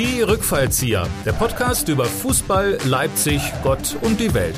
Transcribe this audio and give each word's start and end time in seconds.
Die 0.00 0.22
Rückfallzieher, 0.22 1.06
der 1.26 1.34
Podcast 1.34 1.88
über 1.88 2.06
Fußball, 2.06 2.78
Leipzig, 2.86 3.42
Gott 3.62 3.98
und 4.00 4.18
die 4.18 4.32
Welt. 4.32 4.56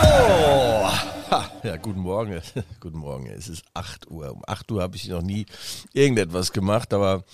Oh, 0.00 0.86
ha, 1.28 1.50
ja, 1.64 1.76
guten 1.78 1.98
Morgen. 1.98 2.40
guten 2.80 2.98
Morgen. 2.98 3.26
Es 3.26 3.48
ist 3.48 3.64
8 3.74 4.08
Uhr. 4.12 4.30
Um 4.30 4.42
8 4.46 4.70
Uhr 4.70 4.80
habe 4.80 4.94
ich 4.94 5.08
noch 5.08 5.22
nie 5.22 5.46
irgendetwas 5.92 6.52
gemacht, 6.52 6.94
aber 6.94 7.24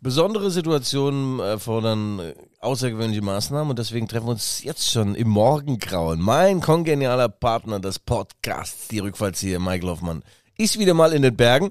besondere 0.00 0.52
Situationen 0.52 1.40
erfordern 1.40 2.32
außergewöhnliche 2.60 3.22
Maßnahmen 3.22 3.70
und 3.70 3.78
deswegen 3.80 4.06
treffen 4.06 4.26
wir 4.26 4.32
uns 4.34 4.62
jetzt 4.62 4.88
schon 4.88 5.16
im 5.16 5.30
Morgengrauen. 5.30 6.20
Mein 6.20 6.60
kongenialer 6.60 7.28
Partner 7.28 7.80
des 7.80 7.98
Podcasts, 7.98 8.86
die 8.86 9.00
Rückfallzieher, 9.00 9.58
Michael 9.58 9.90
Hoffmann, 9.90 10.22
ist 10.56 10.78
wieder 10.78 10.94
mal 10.94 11.12
in 11.12 11.22
den 11.22 11.36
Bergen. 11.36 11.70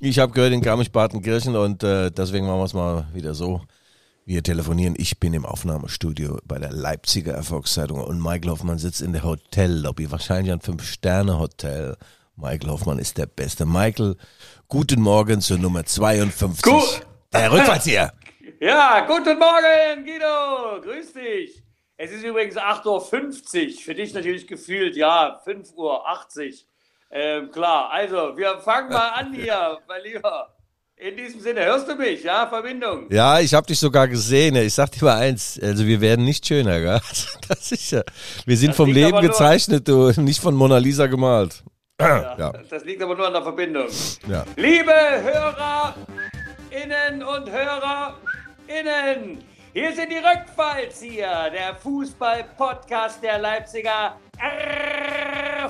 Ich 0.00 0.18
habe 0.18 0.32
gehört 0.32 0.52
in 0.52 0.60
Garmisch-Partenkirchen 0.60 1.56
und 1.56 1.82
äh, 1.82 2.10
deswegen 2.10 2.46
machen 2.46 2.58
wir 2.58 2.64
es 2.64 2.74
mal 2.74 3.06
wieder 3.12 3.34
so. 3.34 3.62
Wir 4.24 4.42
telefonieren. 4.42 4.94
Ich 4.96 5.18
bin 5.18 5.34
im 5.34 5.44
Aufnahmestudio 5.44 6.38
bei 6.44 6.58
der 6.58 6.72
Leipziger 6.72 7.32
Erfolgszeitung 7.32 8.00
und 8.00 8.22
Michael 8.22 8.50
Hoffmann 8.50 8.78
sitzt 8.78 9.02
in 9.02 9.12
der 9.12 9.24
Hotellobby, 9.24 10.10
wahrscheinlich 10.12 10.52
ein 10.52 10.60
Fünf-Sterne-Hotel. 10.60 11.96
Michael 12.36 12.70
Hoffmann 12.70 12.98
ist 12.98 13.18
der 13.18 13.26
Beste. 13.26 13.66
Michael, 13.66 14.16
guten 14.68 15.00
Morgen 15.00 15.40
zur 15.40 15.58
Nummer 15.58 15.84
52. 15.84 16.62
Gut. 16.62 17.06
Der 17.32 17.52
Rückfallzieher. 17.52 18.12
Ja, 18.60 19.04
guten 19.08 19.40
Morgen, 19.40 20.04
Guido. 20.04 20.80
Grüß 20.82 21.14
dich. 21.14 21.64
Es 21.96 22.12
ist 22.12 22.22
übrigens 22.22 22.56
8.50 22.56 22.84
Uhr. 22.86 23.80
Für 23.80 23.94
dich 23.96 24.14
natürlich 24.14 24.46
gefühlt, 24.46 24.94
ja, 24.94 25.40
5.80 25.44 25.74
Uhr. 25.74 26.04
Ähm, 27.14 27.50
klar, 27.50 27.90
also 27.90 28.34
wir 28.36 28.58
fangen 28.60 28.88
mal 28.90 29.10
an 29.10 29.34
hier, 29.34 29.78
mein 29.88 30.02
Lieber. 30.02 30.48
In 30.96 31.16
diesem 31.16 31.40
Sinne, 31.40 31.64
hörst 31.64 31.88
du 31.88 31.94
mich, 31.96 32.22
ja, 32.22 32.46
Verbindung? 32.46 33.08
Ja, 33.10 33.40
ich 33.40 33.52
habe 33.52 33.66
dich 33.66 33.78
sogar 33.78 34.06
gesehen. 34.08 34.54
Ich 34.56 34.72
sag 34.74 34.92
dir 34.92 35.04
mal 35.04 35.18
eins, 35.18 35.58
also 35.60 35.84
wir 35.84 36.00
werden 36.00 36.24
nicht 36.24 36.46
schöner, 36.46 36.80
gell? 36.80 37.00
Das 37.48 37.72
ist 37.72 37.90
ja, 37.90 38.02
wir 38.46 38.56
sind 38.56 38.70
Das 38.70 38.76
vom 38.76 38.90
Leben 38.90 39.20
gezeichnet, 39.20 39.88
du, 39.88 40.12
nicht 40.22 40.40
von 40.40 40.54
Mona 40.54 40.78
Lisa 40.78 41.06
gemalt. 41.08 41.64
Ja, 42.00 42.38
Ja. 42.38 42.52
Das 42.70 42.84
liegt 42.84 43.02
aber 43.02 43.14
nur 43.16 43.26
an 43.26 43.32
der 43.34 43.42
Verbindung. 43.42 43.88
Ja. 44.28 44.44
Liebe 44.56 44.94
Hörerinnen 46.72 47.22
und 47.24 47.50
Hörerinnen, 47.50 49.44
hier 49.74 49.92
sind 49.94 50.10
die 50.12 50.18
Rückfallzieher, 50.18 51.50
der 51.50 51.74
Fußball-Podcast 51.76 53.22
der 53.22 53.38
Leipziger 53.38 54.16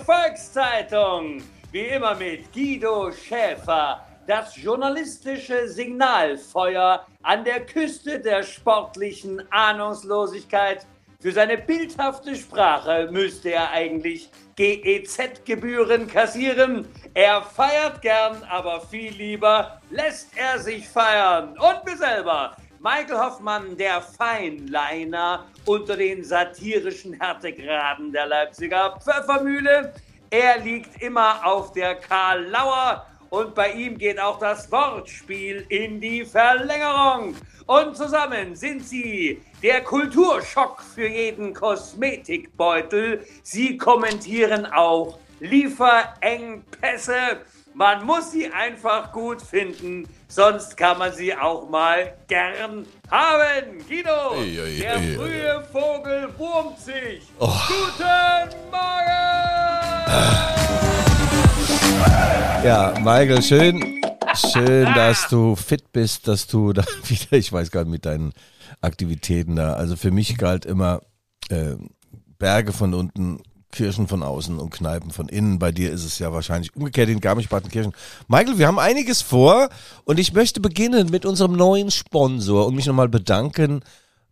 Volkszeitung. 0.04 1.42
Wie 1.70 1.86
immer 1.86 2.14
mit 2.16 2.52
Guido 2.52 3.12
Schäfer, 3.12 4.04
das 4.26 4.56
journalistische 4.56 5.68
Signalfeuer 5.68 7.06
an 7.22 7.44
der 7.44 7.64
Küste 7.64 8.18
der 8.18 8.42
sportlichen 8.42 9.42
Ahnungslosigkeit. 9.52 10.86
Für 11.20 11.30
seine 11.30 11.56
bildhafte 11.56 12.34
Sprache 12.34 13.08
müsste 13.12 13.52
er 13.52 13.70
eigentlich 13.70 14.28
GEZ-Gebühren 14.56 16.08
kassieren. 16.08 16.88
Er 17.14 17.40
feiert 17.42 18.02
gern, 18.02 18.42
aber 18.50 18.80
viel 18.80 19.12
lieber 19.12 19.80
lässt 19.90 20.36
er 20.36 20.58
sich 20.58 20.88
feiern. 20.88 21.56
Und 21.58 21.84
mir 21.84 21.96
selber, 21.96 22.56
Michael 22.82 23.16
Hoffmann, 23.16 23.76
der 23.76 24.02
Feinliner 24.02 25.46
unter 25.66 25.96
den 25.96 26.24
satirischen 26.24 27.12
Härtegraden 27.12 28.10
der 28.10 28.26
Leipziger 28.26 28.98
Pfeffermühle. 28.98 29.94
Er 30.30 30.58
liegt 30.58 31.00
immer 31.00 31.46
auf 31.46 31.70
der 31.70 31.94
Karl 31.94 32.46
Lauer 32.46 33.06
und 33.30 33.54
bei 33.54 33.70
ihm 33.70 33.96
geht 33.96 34.18
auch 34.18 34.40
das 34.40 34.68
Wortspiel 34.72 35.64
in 35.68 36.00
die 36.00 36.24
Verlängerung. 36.24 37.36
Und 37.66 37.96
zusammen 37.96 38.56
sind 38.56 38.84
sie 38.84 39.40
der 39.62 39.82
Kulturschock 39.82 40.82
für 40.82 41.06
jeden 41.06 41.54
Kosmetikbeutel. 41.54 43.24
Sie 43.44 43.76
kommentieren 43.76 44.66
auch 44.66 45.20
Lieferengpässe. 45.38 47.42
Man 47.74 48.04
muss 48.04 48.30
sie 48.32 48.50
einfach 48.52 49.12
gut 49.12 49.40
finden, 49.40 50.06
sonst 50.28 50.76
kann 50.76 50.98
man 50.98 51.12
sie 51.12 51.34
auch 51.34 51.70
mal 51.70 52.12
gern 52.28 52.84
haben. 53.10 53.78
Guido, 53.88 54.34
Ui, 54.36 54.60
ui, 54.60 54.78
der 54.78 54.98
ui. 54.98 55.14
frühe 55.14 55.64
Vogel 55.72 56.28
wurmt 56.36 56.78
sich. 56.78 57.22
Oh. 57.38 57.48
Guten 57.68 58.70
Morgen! 58.70 58.82
Ja, 62.62 62.92
Michael, 62.98 63.42
schön, 63.42 64.02
schön, 64.52 64.92
dass 64.94 65.28
du 65.28 65.56
fit 65.56 65.92
bist, 65.92 66.28
dass 66.28 66.46
du 66.46 66.74
da 66.74 66.84
wieder, 67.08 67.32
ich 67.38 67.52
weiß 67.52 67.70
gar 67.70 67.84
nicht, 67.84 67.92
mit 67.92 68.04
deinen 68.04 68.34
Aktivitäten 68.82 69.56
da. 69.56 69.74
Also 69.74 69.96
für 69.96 70.10
mich 70.10 70.36
galt 70.36 70.66
immer 70.66 71.00
äh, 71.48 71.76
Berge 72.38 72.72
von 72.72 72.92
unten, 72.92 73.42
Kirchen 73.72 74.06
von 74.06 74.22
außen 74.22 74.58
und 74.58 74.70
Kneipen 74.70 75.10
von 75.10 75.28
innen. 75.28 75.58
Bei 75.58 75.72
dir 75.72 75.90
ist 75.90 76.04
es 76.04 76.18
ja 76.18 76.32
wahrscheinlich 76.32 76.76
umgekehrt 76.76 77.08
in 77.08 77.20
Garmisch-Partenkirchen. 77.20 77.92
Michael, 78.28 78.58
wir 78.58 78.68
haben 78.68 78.78
einiges 78.78 79.22
vor 79.22 79.68
und 80.04 80.20
ich 80.20 80.32
möchte 80.32 80.60
beginnen 80.60 81.10
mit 81.10 81.26
unserem 81.26 81.52
neuen 81.52 81.90
Sponsor 81.90 82.66
und 82.66 82.76
mich 82.76 82.86
nochmal 82.86 83.08
bedanken 83.08 83.82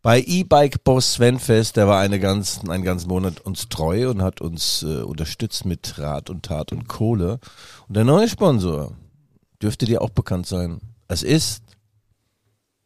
bei 0.02 0.20
E-Bike 0.20 0.82
Boss 0.82 1.14
Sven 1.14 1.38
Fest, 1.38 1.76
der 1.76 1.86
war 1.86 2.00
eine 2.00 2.18
ganz, 2.18 2.60
einen 2.66 2.84
ganzen 2.84 3.08
Monat 3.08 3.40
uns 3.40 3.68
treu 3.68 4.08
und 4.08 4.22
hat 4.22 4.40
uns 4.40 4.82
äh, 4.82 5.02
unterstützt 5.02 5.66
mit 5.66 5.98
Rat 5.98 6.30
und 6.30 6.44
Tat 6.44 6.72
und 6.72 6.88
Kohle. 6.88 7.38
Und 7.86 7.96
der 7.96 8.04
neue 8.04 8.28
Sponsor 8.28 8.92
dürfte 9.62 9.84
dir 9.84 10.00
auch 10.00 10.10
bekannt 10.10 10.46
sein. 10.46 10.80
Es 11.08 11.22
ist 11.22 11.62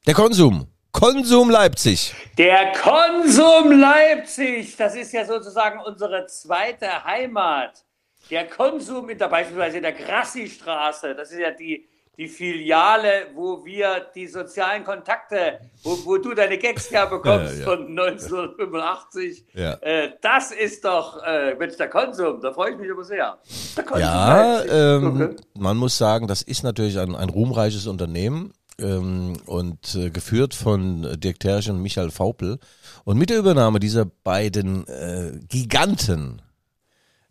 der 0.07 0.15
Konsum. 0.15 0.67
Konsum 0.95 1.51
Leipzig. 1.51 2.15
Der 2.39 2.71
Konsum 2.73 3.73
Leipzig, 3.81 4.77
das 4.77 4.95
ist 4.95 5.13
ja 5.13 5.25
sozusagen 5.25 5.81
unsere 5.85 6.25
zweite 6.27 7.03
Heimat. 7.05 7.85
Der 8.31 8.47
Konsum 8.47 9.11
in 9.11 9.19
der 9.19 9.27
beispielsweise 9.29 9.79
in 9.79 9.83
der 9.83 9.93
Grassi-Straße, 9.93 11.17
das 11.17 11.33
ist 11.33 11.41
ja 11.41 11.51
die, 11.51 11.85
die 12.17 12.29
Filiale, 12.29 13.27
wo 13.35 13.65
wir 13.65 14.07
die 14.15 14.29
sozialen 14.29 14.85
Kontakte, 14.85 15.59
wo, 15.83 15.99
wo 16.05 16.17
du 16.17 16.33
deine 16.33 16.57
Gags 16.59 16.89
ja 16.91 17.07
bekommst 17.07 17.55
Ja, 17.55 17.59
ja. 17.59 17.65
von 17.65 17.89
1985. 17.89 19.47
Ja. 19.53 19.73
Äh, 19.81 20.13
das 20.23 20.53
ist 20.53 20.85
doch, 20.85 21.21
äh, 21.25 21.57
Mensch, 21.57 21.77
der 21.77 21.91
Konsum, 21.91 22.41
da 22.41 22.53
freue 22.53 22.71
ich 22.71 22.79
mich 22.79 22.91
aber 22.91 23.03
sehr. 23.05 23.37
Ja, 23.99 24.63
ähm, 24.63 25.21
Okay. 25.21 25.37
man 25.59 25.77
muss 25.77 25.99
sagen, 25.99 26.29
das 26.29 26.41
ist 26.43 26.63
natürlich 26.63 26.99
ein, 27.01 27.17
ein 27.17 27.31
ruhmreiches 27.31 27.89
Unternehmen 27.89 28.53
ähm, 28.79 29.35
und 29.47 29.95
äh, 29.95 30.11
geführt 30.11 30.55
von 30.55 31.19
Dirk 31.21 31.41
Tersch 31.41 31.69
und 31.69 31.83
Michael 31.83 32.11
Vaupel. 32.17 32.59
Und 33.05 33.19
mit 33.19 33.31
der 33.31 33.39
Übernahme 33.39 33.81
dieser 33.81 34.05
beiden 34.05 34.87
äh, 34.89 35.39
Giganten 35.49 36.43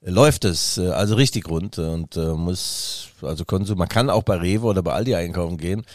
äh, 0.02 0.10
läuft 0.10 0.46
es 0.46 0.78
äh, 0.78 0.90
also 0.90 1.16
richtig 1.16 1.50
rund. 1.50 1.80
Und 1.80 2.18
äh, 2.18 2.34
muss 2.34 3.10
also 3.22 3.46
Konsum, 3.46 3.78
man 3.78 3.90
kann 3.90 4.10
auch 4.10 4.24
bei 4.24 4.36
Rewe 4.36 4.66
oder 4.66 4.84
bei 4.84 4.94
Aldi 4.94 5.16
einkaufen 5.16 5.58
gehen 5.58 5.86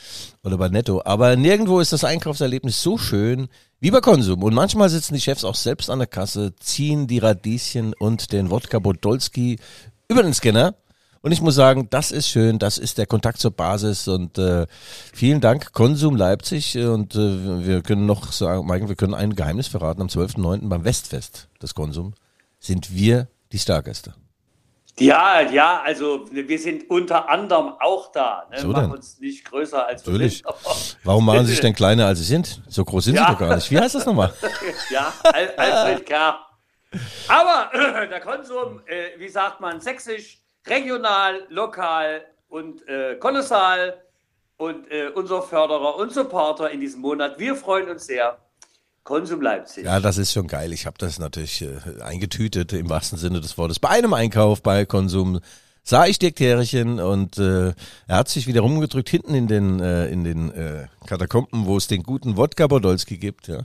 oder 0.42 0.56
bei 0.56 0.68
Netto, 0.68 1.02
aber 1.04 1.36
nirgendwo 1.36 1.80
ist 1.80 1.92
das 1.92 2.04
Einkaufserlebnis 2.04 2.82
so 2.82 2.98
schön 2.98 3.48
wie 3.80 3.90
bei 3.90 4.00
Konsum. 4.00 4.42
Und 4.42 4.54
manchmal 4.54 4.88
sitzen 4.88 5.14
die 5.14 5.20
Chefs 5.20 5.44
auch 5.44 5.54
selbst 5.54 5.90
an 5.90 5.98
der 5.98 6.08
Kasse, 6.08 6.54
ziehen 6.56 7.06
die 7.06 7.18
Radieschen 7.18 7.94
und 7.94 8.32
den 8.32 8.50
Wodka 8.50 8.80
Podolski 8.80 9.58
über 10.08 10.22
den 10.22 10.34
Scanner 10.34 10.74
und 11.22 11.32
ich 11.32 11.40
muss 11.40 11.54
sagen, 11.54 11.88
das 11.90 12.10
ist 12.10 12.28
schön, 12.28 12.58
das 12.58 12.78
ist 12.78 12.98
der 12.98 13.06
Kontakt 13.06 13.38
zur 13.38 13.50
Basis 13.50 14.08
und 14.08 14.38
äh, 14.38 14.66
vielen 15.12 15.40
Dank 15.40 15.72
Konsum 15.72 16.16
Leipzig 16.16 16.76
äh, 16.76 16.86
und 16.86 17.14
äh, 17.14 17.66
wir 17.66 17.82
können 17.82 18.06
noch 18.06 18.32
sagen, 18.32 18.66
Michael, 18.66 18.88
wir 18.88 18.96
können 18.96 19.14
ein 19.14 19.34
Geheimnis 19.34 19.68
verraten, 19.68 20.00
am 20.02 20.08
12.09. 20.08 20.68
beim 20.68 20.84
Westfest 20.84 21.48
des 21.62 21.74
Konsum 21.74 22.14
sind 22.60 22.94
wir 22.94 23.28
die 23.52 23.58
Stargäste. 23.58 24.14
Ja, 25.00 25.40
ja, 25.42 25.80
also 25.84 26.26
wir 26.32 26.58
sind 26.58 26.90
unter 26.90 27.28
anderem 27.28 27.74
auch 27.78 28.10
da. 28.10 28.46
Ne? 28.50 28.58
So 28.60 28.68
Machen 28.68 28.90
uns 28.90 29.20
nicht 29.20 29.44
größer 29.44 29.86
als 29.86 30.04
wir 30.04 30.12
Natürlich. 30.12 30.38
sind. 30.38 30.96
Warum 31.04 31.24
machen 31.24 31.44
sie 31.46 31.52
sich 31.52 31.60
denn 31.60 31.72
kleiner, 31.74 32.06
als 32.06 32.18
sie 32.18 32.24
sind? 32.24 32.62
So 32.68 32.84
groß 32.84 33.04
sind 33.04 33.14
Ja. 33.14 33.26
sie 33.26 33.32
doch 33.32 33.38
gar 33.38 33.54
nicht. 33.54 33.70
Wie 33.70 33.78
heißt 33.78 33.94
das 33.94 34.06
nochmal? 34.06 34.32
Ja, 34.90 35.12
Al 35.22 35.50
Alfred 35.56 36.04
Kerr. 36.04 36.40
Aber 37.28 37.70
äh, 37.74 38.08
der 38.08 38.20
Konsum, 38.20 38.80
äh, 38.86 39.18
wie 39.20 39.28
sagt 39.28 39.60
man, 39.60 39.80
sächsisch, 39.80 40.42
regional, 40.66 41.46
lokal 41.48 42.22
und 42.48 42.86
äh, 42.88 43.16
kolossal 43.16 44.02
und 44.56 44.90
äh, 44.90 45.08
unser 45.14 45.42
Förderer 45.42 45.96
und 45.96 46.12
Supporter 46.12 46.70
in 46.70 46.80
diesem 46.80 47.00
Monat. 47.00 47.38
Wir 47.38 47.54
freuen 47.54 47.88
uns 47.88 48.06
sehr. 48.06 48.38
Konsum 49.04 49.40
Leipzig. 49.40 49.86
Ja, 49.86 50.00
das 50.00 50.18
ist 50.18 50.34
schon 50.34 50.46
geil. 50.46 50.70
Ich 50.74 50.84
habe 50.84 50.98
das 50.98 51.18
natürlich 51.18 51.62
äh, 51.62 52.02
eingetütet 52.02 52.74
im 52.74 52.90
wahrsten 52.90 53.18
Sinne 53.18 53.40
des 53.40 53.56
Wortes. 53.56 53.78
Bei 53.78 53.88
einem 53.88 54.12
Einkauf 54.12 54.62
bei 54.62 54.84
Konsum 54.84 55.40
sah 55.88 56.06
ich 56.06 56.18
Dirk 56.18 56.36
Terrichen 56.36 57.00
und 57.00 57.38
äh, 57.38 57.72
er 58.06 58.16
hat 58.16 58.28
sich 58.28 58.46
wieder 58.46 58.60
rumgedrückt 58.60 59.08
hinten 59.08 59.34
in 59.34 59.46
den 59.46 59.80
äh, 59.80 60.08
in 60.08 60.22
den 60.22 60.50
äh, 60.52 60.86
Katakomben, 61.06 61.64
wo 61.64 61.78
es 61.78 61.86
den 61.86 62.02
guten 62.02 62.36
Wodka 62.36 62.68
Podolski 62.68 63.16
gibt. 63.16 63.48
Ja. 63.48 63.60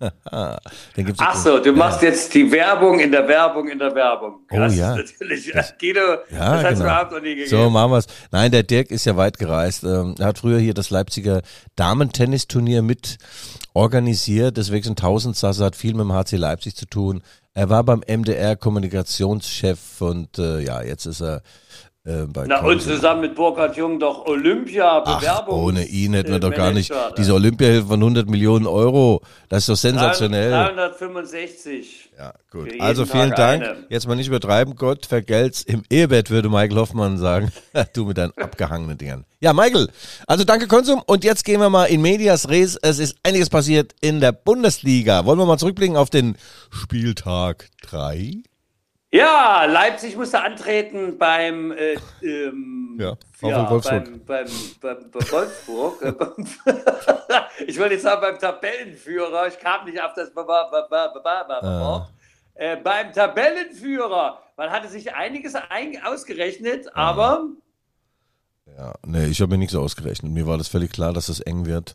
den 0.96 1.04
gibt's 1.04 1.20
Ach 1.22 1.36
so, 1.36 1.58
du 1.58 1.72
machst 1.72 2.00
ja. 2.00 2.08
jetzt 2.08 2.32
die 2.32 2.50
Werbung 2.50 2.98
in 2.98 3.12
der 3.12 3.28
Werbung 3.28 3.68
in 3.68 3.78
der 3.78 3.94
Werbung. 3.94 4.40
Das 4.48 4.72
oh 4.72 4.76
ja. 4.76 4.96
natürlich. 4.96 5.52
Das, 5.52 5.74
Guido, 5.80 6.00
ja, 6.00 6.16
das 6.30 6.40
hat 6.40 6.64
es 6.64 6.78
genau. 6.78 6.84
überhaupt 6.84 7.12
noch 7.12 7.20
nie 7.20 7.34
gegeben. 7.34 7.50
So 7.50 7.68
machen 7.68 7.92
wir's. 7.92 8.06
Nein, 8.30 8.50
der 8.50 8.62
Dirk 8.62 8.90
ist 8.90 9.04
ja 9.04 9.16
weit 9.18 9.38
gereist. 9.38 9.84
Ähm, 9.84 10.14
er 10.18 10.26
hat 10.26 10.38
früher 10.38 10.58
hier 10.58 10.72
das 10.72 10.88
Leipziger 10.88 11.42
Damentennisturnier 11.76 12.80
mit 12.80 13.18
organisiert. 13.74 14.56
Deswegen 14.56 14.90
1000 14.90 15.36
Sasse 15.36 15.64
hat 15.64 15.76
viel 15.76 15.92
mit 15.92 16.04
dem 16.04 16.12
HC 16.14 16.36
Leipzig 16.36 16.74
zu 16.74 16.86
tun. 16.86 17.22
Er 17.56 17.70
war 17.70 17.84
beim 17.84 18.02
MDR 18.06 18.54
Kommunikationschef 18.54 20.02
und 20.02 20.38
äh, 20.38 20.60
ja, 20.60 20.82
jetzt 20.82 21.06
ist 21.06 21.22
er 21.22 21.40
äh, 22.06 22.24
Na, 22.46 22.60
und 22.60 22.80
zusammen 22.80 23.22
mit 23.22 23.34
Burkhard 23.34 23.76
Jung 23.76 23.98
doch 23.98 24.26
Olympia-Bewerbung. 24.26 25.60
Ohne 25.60 25.84
ihn 25.84 26.14
hätten 26.14 26.30
wir 26.30 26.38
doch 26.38 26.54
gar 26.54 26.70
nicht 26.70 26.90
ne? 26.90 26.96
diese 27.18 27.34
Olympiahilfe 27.34 27.88
von 27.88 28.00
100 28.00 28.30
Millionen 28.30 28.68
Euro. 28.68 29.22
Das 29.48 29.64
ist 29.64 29.68
doch 29.68 29.76
sensationell. 29.76 30.50
365. 30.50 32.10
Ja, 32.16 32.32
gut. 32.52 32.70
Also 32.78 33.06
vielen 33.06 33.30
Tag 33.30 33.38
Dank. 33.38 33.62
Eine. 33.64 33.86
Jetzt 33.88 34.06
mal 34.06 34.14
nicht 34.14 34.28
übertreiben. 34.28 34.76
Gott 34.76 35.04
vergelt's 35.06 35.62
im 35.62 35.82
Ehebett, 35.90 36.30
würde 36.30 36.48
Michael 36.48 36.76
Hoffmann 36.76 37.18
sagen. 37.18 37.50
du 37.94 38.04
mit 38.04 38.18
deinen 38.18 38.32
abgehangenen 38.36 38.96
Dingern. 38.96 39.24
Ja, 39.40 39.52
Michael. 39.52 39.88
Also 40.28 40.44
danke 40.44 40.68
Konsum. 40.68 41.02
Und 41.06 41.24
jetzt 41.24 41.44
gehen 41.44 41.60
wir 41.60 41.70
mal 41.70 41.86
in 41.86 42.02
Medias 42.02 42.48
Res. 42.48 42.78
Es 42.80 43.00
ist 43.00 43.16
einiges 43.24 43.50
passiert 43.50 43.96
in 44.00 44.20
der 44.20 44.30
Bundesliga. 44.30 45.24
Wollen 45.24 45.40
wir 45.40 45.46
mal 45.46 45.58
zurückblicken 45.58 45.96
auf 45.96 46.08
den 46.08 46.36
Spieltag 46.70 47.68
3? 47.82 48.44
Ja, 49.12 49.64
Leipzig 49.66 50.16
musste 50.16 50.42
antreten 50.42 51.16
beim, 51.16 51.70
äh, 51.72 51.96
ähm, 52.22 52.98
ja, 52.98 53.16
ja 53.40 53.70
Wolfsburg. 53.70 54.26
Beim, 54.26 54.46
beim, 54.80 55.10
beim, 55.12 55.30
Wolfsburg. 55.30 56.02
ich 57.66 57.78
wollte 57.78 57.94
jetzt 57.94 58.02
sagen 58.02 58.20
beim 58.20 58.38
Tabellenführer. 58.38 59.46
Ich 59.46 59.58
kam 59.58 59.84
nicht 59.84 60.00
auf 60.02 60.12
das. 60.14 60.32
Ah. 60.36 62.08
Äh, 62.54 62.76
beim 62.76 63.12
Tabellenführer. 63.12 64.42
Man 64.56 64.70
hatte 64.70 64.88
sich 64.88 65.14
einiges 65.14 65.54
ausgerechnet, 66.04 66.88
ah. 66.94 67.10
aber. 67.10 67.44
Ja, 68.76 68.94
nee, 69.06 69.26
ich 69.26 69.40
habe 69.40 69.52
mir 69.52 69.58
nichts 69.58 69.74
ausgerechnet. 69.76 70.32
Mir 70.32 70.46
war 70.46 70.58
das 70.58 70.68
völlig 70.68 70.92
klar, 70.92 71.12
dass 71.12 71.28
es 71.28 71.38
eng 71.40 71.64
wird. 71.64 71.94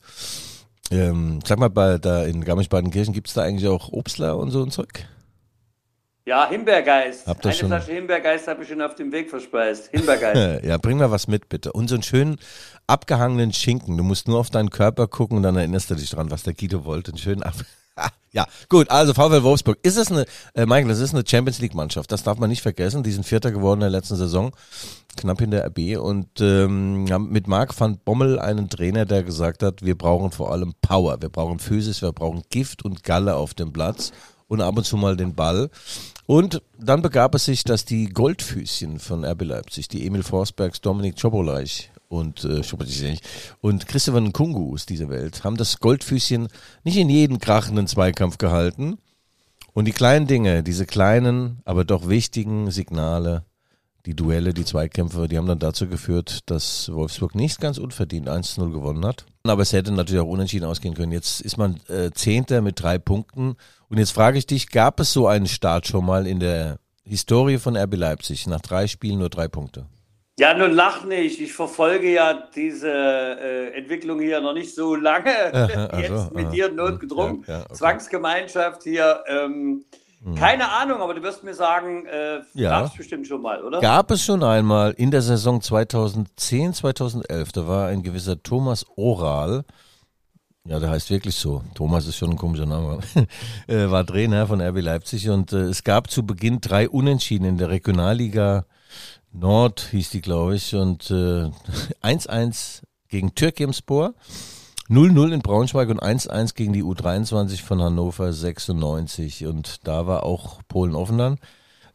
Ähm, 0.90 1.40
sag 1.46 1.60
mal, 1.60 1.70
bei, 1.70 1.98
da 1.98 2.24
in 2.24 2.44
Garmisch-Partenkirchen 2.44 3.14
gibt 3.14 3.28
es 3.28 3.34
da 3.34 3.42
eigentlich 3.44 3.68
auch 3.68 3.92
Obstler 3.92 4.38
und 4.38 4.52
so 4.52 4.64
ein 4.64 4.72
Zeug? 4.72 5.06
Ja, 6.26 6.48
Himbeergeist. 6.50 7.26
Habt 7.26 7.46
Eine 7.46 7.56
schon... 7.56 7.70
Flasche 7.70 7.94
Himbeergeist 7.94 8.48
habe 8.48 8.64
ich 8.64 8.70
schon 8.70 8.82
auf 8.82 8.96
dem 8.96 9.12
Weg 9.12 9.30
verspeist. 9.30 9.90
Himbeergeist. 9.92 10.64
ja, 10.66 10.78
bring 10.78 10.98
mal 10.98 11.10
was 11.10 11.28
mit, 11.28 11.50
bitte. 11.50 11.74
Und 11.74 11.88
so 11.88 11.96
einen 11.96 12.04
schönen 12.04 12.38
abgehangenen 12.86 13.54
Schinken. 13.54 13.98
Du 13.98 14.04
musst 14.04 14.28
nur 14.28 14.40
auf 14.40 14.50
deinen 14.50 14.70
Körper 14.70 15.08
gucken 15.08 15.38
und 15.38 15.44
dann 15.44 15.56
erinnerst 15.56 15.90
du 15.90 15.96
dich 15.96 16.10
dran, 16.10 16.30
was 16.30 16.44
der 16.44 16.54
Guido 16.54 16.86
wollte. 16.86 17.12
Einen 17.12 17.18
schönen 17.18 17.44
ab 17.44 17.56
ja, 18.32 18.46
gut, 18.70 18.90
also 18.90 19.14
VfL 19.14 19.44
Wolfsburg. 19.44 19.80
Ist 19.84 19.98
es 19.98 20.12
eine, 20.12 20.26
äh, 20.54 20.66
Michael, 20.66 20.88
das 20.88 21.00
ist 21.00 21.14
eine 21.14 21.24
Champions 21.28 21.60
League 21.60 21.76
Mannschaft. 21.76 22.12
Das 22.12 22.24
darf 22.24 22.38
man 22.38 22.50
nicht 22.50 22.62
vergessen. 22.62 23.04
Die 23.04 23.12
sind 23.12 23.26
Vierter 23.26 23.52
geworden 23.52 23.80
in 23.80 23.92
der 23.92 24.00
letzten 24.00 24.16
Saison. 24.16 24.52
Knapp 25.18 25.40
hinter 25.40 25.66
RB. 25.66 26.00
Und 26.00 26.40
ähm, 26.40 27.08
haben 27.10 27.30
mit 27.32 27.48
Marc 27.48 27.78
van 27.78 27.98
Bommel 27.98 28.40
einen 28.40 28.70
Trainer, 28.70 29.06
der 29.06 29.24
gesagt 29.24 29.64
hat, 29.64 29.84
wir 29.84 29.98
brauchen 29.98 30.32
vor 30.32 30.52
allem 30.52 30.74
Power. 30.82 31.22
Wir 31.22 31.30
brauchen 31.30 31.60
Physis, 31.60 32.02
wir 32.02 32.14
brauchen 32.14 32.44
Gift 32.50 32.86
und 32.86 33.04
Galle 33.04 33.36
auf 33.36 33.54
dem 33.54 33.74
Platz 33.74 34.12
und 34.52 34.60
ab 34.60 34.78
und 34.78 34.84
zu 34.84 34.98
mal 34.98 35.16
den 35.16 35.34
Ball. 35.34 35.70
Und 36.26 36.62
dann 36.78 37.02
begab 37.02 37.36
es 37.36 37.46
sich, 37.46 37.64
dass 37.64 37.86
die 37.86 38.10
Goldfüßchen 38.10 39.00
von 39.00 39.24
RB 39.24 39.44
Leipzig, 39.44 39.88
die 39.88 40.06
Emil 40.06 40.24
Forsbergs, 40.24 40.82
Dominik 40.82 41.18
Czoboleich 41.18 41.90
und 42.10 42.44
äh, 42.44 42.62
und 43.62 43.88
Christopher 43.88 44.20
Nkungu 44.20 44.74
aus 44.74 44.86
dieser 44.86 45.08
Welt 45.08 45.46
haben 45.46 45.56
das 45.56 45.80
Goldfüßchen 45.80 46.50
nicht 46.84 46.98
in 46.98 47.10
jeden 47.10 47.40
krachenden 47.40 47.88
Zweikampf 47.88 48.38
gehalten. 48.38 48.98
Und 49.72 49.86
die 49.86 49.94
kleinen 49.94 50.28
Dinge, 50.28 50.64
diese 50.64 50.86
kleinen, 50.86 51.62
aber 51.64 51.86
doch 51.86 52.10
wichtigen 52.10 52.72
Signale, 52.72 53.46
die 54.06 54.16
Duelle, 54.16 54.54
die 54.54 54.66
Zweikämpfe, 54.66 55.28
die 55.28 55.38
haben 55.38 55.48
dann 55.48 55.60
dazu 55.60 55.88
geführt, 55.88 56.40
dass 56.50 56.92
Wolfsburg 56.92 57.36
nicht 57.36 57.60
ganz 57.62 57.78
unverdient 57.78 58.28
1-0 58.28 58.72
gewonnen 58.72 59.06
hat. 59.06 59.26
Aber 59.44 59.62
es 59.62 59.74
hätte 59.74 59.92
natürlich 59.92 60.22
auch 60.22 60.28
unentschieden 60.28 60.66
ausgehen 60.66 60.94
können. 60.94 61.12
Jetzt 61.12 61.42
ist 61.42 61.58
man 61.58 61.80
äh, 61.88 62.12
Zehnter 62.12 62.62
mit 62.62 62.82
drei 62.82 62.98
Punkten 62.98 63.56
und 63.90 63.98
jetzt 63.98 64.12
frage 64.12 64.38
ich 64.38 64.48
dich, 64.48 64.70
gab 64.70 65.00
es 65.00 65.14
so 65.14 65.28
einen 65.28 65.48
Start 65.48 65.88
schon 65.88 66.06
mal 66.06 66.28
in 66.28 66.40
der 66.40 66.78
Historie 67.04 67.58
von 67.58 67.76
RB 67.76 67.96
Leipzig? 67.96 68.48
Nach 68.48 68.62
drei 68.62 68.88
Spielen 68.88 69.20
nur 69.20 69.30
drei 69.30 69.48
Punkte. 69.48 69.86
Ja, 70.40 70.54
nun 70.54 70.72
lach 70.72 71.04
nicht. 71.04 71.42
Ich 71.42 71.54
verfolge 71.54 72.12
ja 72.12 72.50
diese 72.56 72.90
äh, 72.90 73.78
Entwicklung 73.78 74.20
hier 74.20 74.42
noch 74.42 74.54
nicht 74.54 74.74
so 74.74 74.96
lange. 74.96 75.54
Aha, 75.54 75.68
Jetzt 76.00 76.12
also, 76.12 76.34
mit 76.34 76.46
aha. 76.46 76.52
dir 76.52 76.72
notgedrungen. 76.72 77.44
Ja, 77.48 77.54
ja, 77.54 77.66
okay. 77.66 77.74
Zwangsgemeinschaft 77.74 78.84
hier. 78.84 79.24
Ähm, 79.28 79.86
hm. 80.24 80.36
Keine 80.36 80.70
Ahnung, 80.70 81.02
aber 81.02 81.14
du 81.14 81.24
wirst 81.24 81.44
mir 81.44 81.54
sagen, 81.54 82.06
äh, 82.06 82.42
ja. 82.54 82.82
gab 82.82 82.92
es 82.92 82.98
bestimmt 82.98 83.28
schon 83.28 83.42
mal, 83.42 83.64
oder? 83.64 83.80
Gab 83.80 84.12
es 84.12 84.24
schon 84.24 84.44
einmal 84.44 84.92
in 84.92 85.12
der 85.12 85.22
Saison 85.22 85.62
2010, 85.62 86.74
2011. 86.74 87.52
Da 87.52 87.68
war 87.68 87.88
ein 87.88 88.04
gewisser 88.04 88.42
Thomas 88.42 88.86
Oral 88.96 89.64
ja, 90.64 90.80
der 90.80 90.92
heißt 90.92 91.10
wirklich 91.10 91.36
so. 91.36 91.64
Thomas 91.74 92.06
ist 92.06 92.18
schon 92.18 92.32
ein 92.32 92.38
komischer 92.38 92.68
Name. 92.68 93.00
war 93.68 94.06
Trainer 94.06 94.46
von 94.46 94.62
RB 94.62 94.82
Leipzig 94.82 95.30
und 95.30 95.54
äh, 95.54 95.62
es 95.62 95.84
gab 95.84 96.12
zu 96.12 96.24
Beginn 96.26 96.62
drei 96.62 96.88
Unentschieden 96.88 97.46
in 97.46 97.58
der 97.58 97.70
Regionalliga 97.70 98.66
Nord, 99.32 99.88
hieß 99.92 100.12
die, 100.12 100.22
glaube 100.22 100.56
ich, 100.56 100.76
und 100.76 101.06
1-1 101.06 101.12
äh, 102.04 102.86
gegen 103.08 103.34
Türkimspor, 103.34 104.14
0-0 104.92 105.32
in 105.32 105.42
Braunschweig 105.42 105.88
und 105.88 106.04
1-1 106.04 106.54
gegen 106.54 106.74
die 106.74 106.84
U23 106.84 107.64
von 107.64 107.82
Hannover 107.82 108.34
96 108.34 109.46
und 109.46 109.88
da 109.88 110.06
war 110.06 110.24
auch 110.24 110.60
Polen 110.68 110.96
offen 110.96 111.18
dann. 111.18 111.38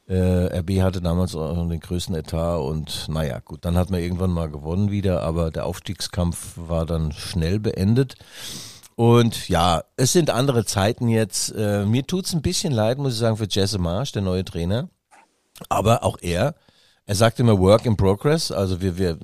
Äh, 0.08 0.60
RB 0.60 0.81
hatte 0.81 1.02
damals 1.02 1.34
auch 1.34 1.69
den 1.69 1.81
größten 1.81 2.14
Etat 2.14 2.56
und 2.56 3.06
naja, 3.10 3.40
gut, 3.40 3.66
dann 3.66 3.76
hat 3.76 3.90
man 3.90 4.00
irgendwann 4.00 4.31
mal 4.31 4.48
gewonnen 4.48 4.90
wieder, 4.90 5.22
aber 5.25 5.50
der 5.50 5.66
Aufstiegskampf 5.66 6.54
war 6.56 6.87
dann 6.87 7.12
schnell 7.12 7.60
beendet. 7.60 8.14
Und 8.94 9.46
ja, 9.50 9.84
es 9.99 10.14
sind 10.14 10.31
andere 10.31 10.64
Zeiten 10.64 11.08
jetzt. 11.10 11.50
Äh, 11.54 11.84
mir 11.84 12.06
tut's 12.06 12.32
ein 12.32 12.40
bisschen 12.40 12.72
leid, 12.72 12.96
muss 12.96 13.12
ich 13.12 13.19
sagen, 13.19 13.37
für 13.37 13.46
Jesse 13.46 13.78
Marsch, 13.78 14.12
der 14.12 14.22
neue 14.22 14.46
Trainer. 14.46 14.88
Aber 15.69 16.02
auch 16.02 16.16
er, 16.22 16.54
er 17.04 17.14
sagt 17.14 17.40
immer 17.40 17.58
Work 17.58 17.84
in 17.84 17.99
Progress, 17.99 18.50
also 18.50 18.81
wir, 18.81 18.96
wir 18.96 19.19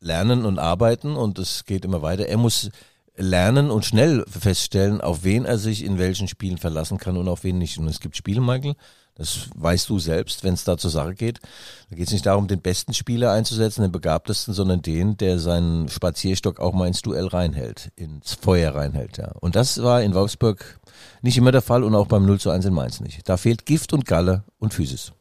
lernen 0.00 0.44
und 0.44 0.58
arbeiten 0.58 1.16
und 1.16 1.38
es 1.38 1.64
geht 1.64 1.86
immer 1.86 2.02
weiter. 2.02 2.26
Er 2.26 2.36
muss 2.36 2.70
lernen 3.16 3.70
und 3.70 3.84
schnell 3.84 4.24
feststellen, 4.28 5.00
auf 5.00 5.24
wen 5.24 5.44
er 5.44 5.58
sich 5.58 5.84
in 5.84 5.98
welchen 5.98 6.28
Spielen 6.28 6.58
verlassen 6.58 6.98
kann 6.98 7.16
und 7.16 7.28
auf 7.28 7.44
wen 7.44 7.58
nicht. 7.58 7.78
Und 7.78 7.88
es 7.88 8.00
gibt 8.00 8.16
Spiele, 8.16 8.40
Michael, 8.40 8.74
das 9.16 9.48
weißt 9.54 9.88
du 9.88 9.98
selbst, 9.98 10.44
wenn 10.44 10.54
es 10.54 10.64
da 10.64 10.76
zur 10.76 10.90
Sache 10.90 11.14
geht. 11.14 11.40
Da 11.88 11.96
geht 11.96 12.06
es 12.06 12.12
nicht 12.12 12.26
darum, 12.26 12.48
den 12.48 12.60
besten 12.60 12.92
Spieler 12.92 13.32
einzusetzen, 13.32 13.82
den 13.82 13.92
begabtesten, 13.92 14.52
sondern 14.52 14.82
den, 14.82 15.16
der 15.16 15.38
seinen 15.38 15.88
Spazierstock 15.88 16.60
auch 16.60 16.74
mal 16.74 16.86
ins 16.86 17.00
Duell 17.00 17.26
reinhält, 17.26 17.90
ins 17.96 18.34
Feuer 18.34 18.74
reinhält. 18.74 19.16
Ja. 19.16 19.32
Und 19.40 19.56
das 19.56 19.82
war 19.82 20.02
in 20.02 20.14
Wolfsburg 20.14 20.78
nicht 21.22 21.38
immer 21.38 21.52
der 21.52 21.62
Fall 21.62 21.82
und 21.82 21.94
auch 21.94 22.06
beim 22.06 22.26
0 22.26 22.38
zu 22.38 22.50
1 22.50 22.66
in 22.66 22.74
Mainz 22.74 23.00
nicht. 23.00 23.26
Da 23.28 23.38
fehlt 23.38 23.64
Gift 23.64 23.94
und 23.94 24.04
Galle 24.04 24.44
und 24.58 24.74
Physis. 24.74 25.12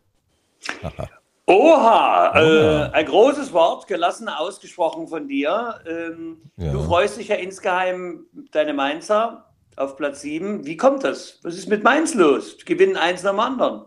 Aha. 0.84 1.08
Oha, 1.48 2.32
Oha. 2.32 2.88
Äh, 2.88 2.92
ein 2.92 3.06
großes 3.06 3.54
Wort, 3.54 3.88
gelassen 3.88 4.30
ausgesprochen 4.30 5.08
von 5.08 5.28
dir. 5.28 5.80
Ähm, 5.88 6.38
ja. 6.58 6.72
Du 6.72 6.82
freust 6.82 7.18
dich 7.18 7.28
ja 7.28 7.36
insgeheim, 7.36 8.25
deine 8.52 8.74
Mainzer 8.74 9.46
auf 9.75 9.96
Platz 9.96 10.22
7. 10.22 10.66
Wie 10.66 10.78
kommt 10.78 11.04
das? 11.04 11.40
Was 11.44 11.56
ist 11.56 11.70
mit 11.70 11.84
Mainz 11.84 12.14
los? 12.16 12.58
Gewinnen 12.66 12.98
eins 12.98 13.24
nach 13.24 13.32
dem 13.32 13.40
anderen. 13.40 13.82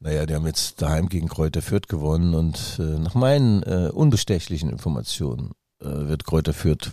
Naja, 0.00 0.26
die 0.26 0.34
haben 0.34 0.46
jetzt 0.46 0.82
daheim 0.82 1.08
gegen 1.08 1.28
Kräuter 1.28 1.62
Fürth 1.62 1.86
gewonnen 1.86 2.34
und 2.34 2.78
äh, 2.80 2.82
nach 2.82 3.14
meinen 3.14 3.62
äh, 3.62 3.90
unbestechlichen 3.92 4.68
Informationen 4.68 5.52
äh, 5.80 5.84
wird 5.86 6.24
Kräuter 6.24 6.52
Fürth 6.52 6.90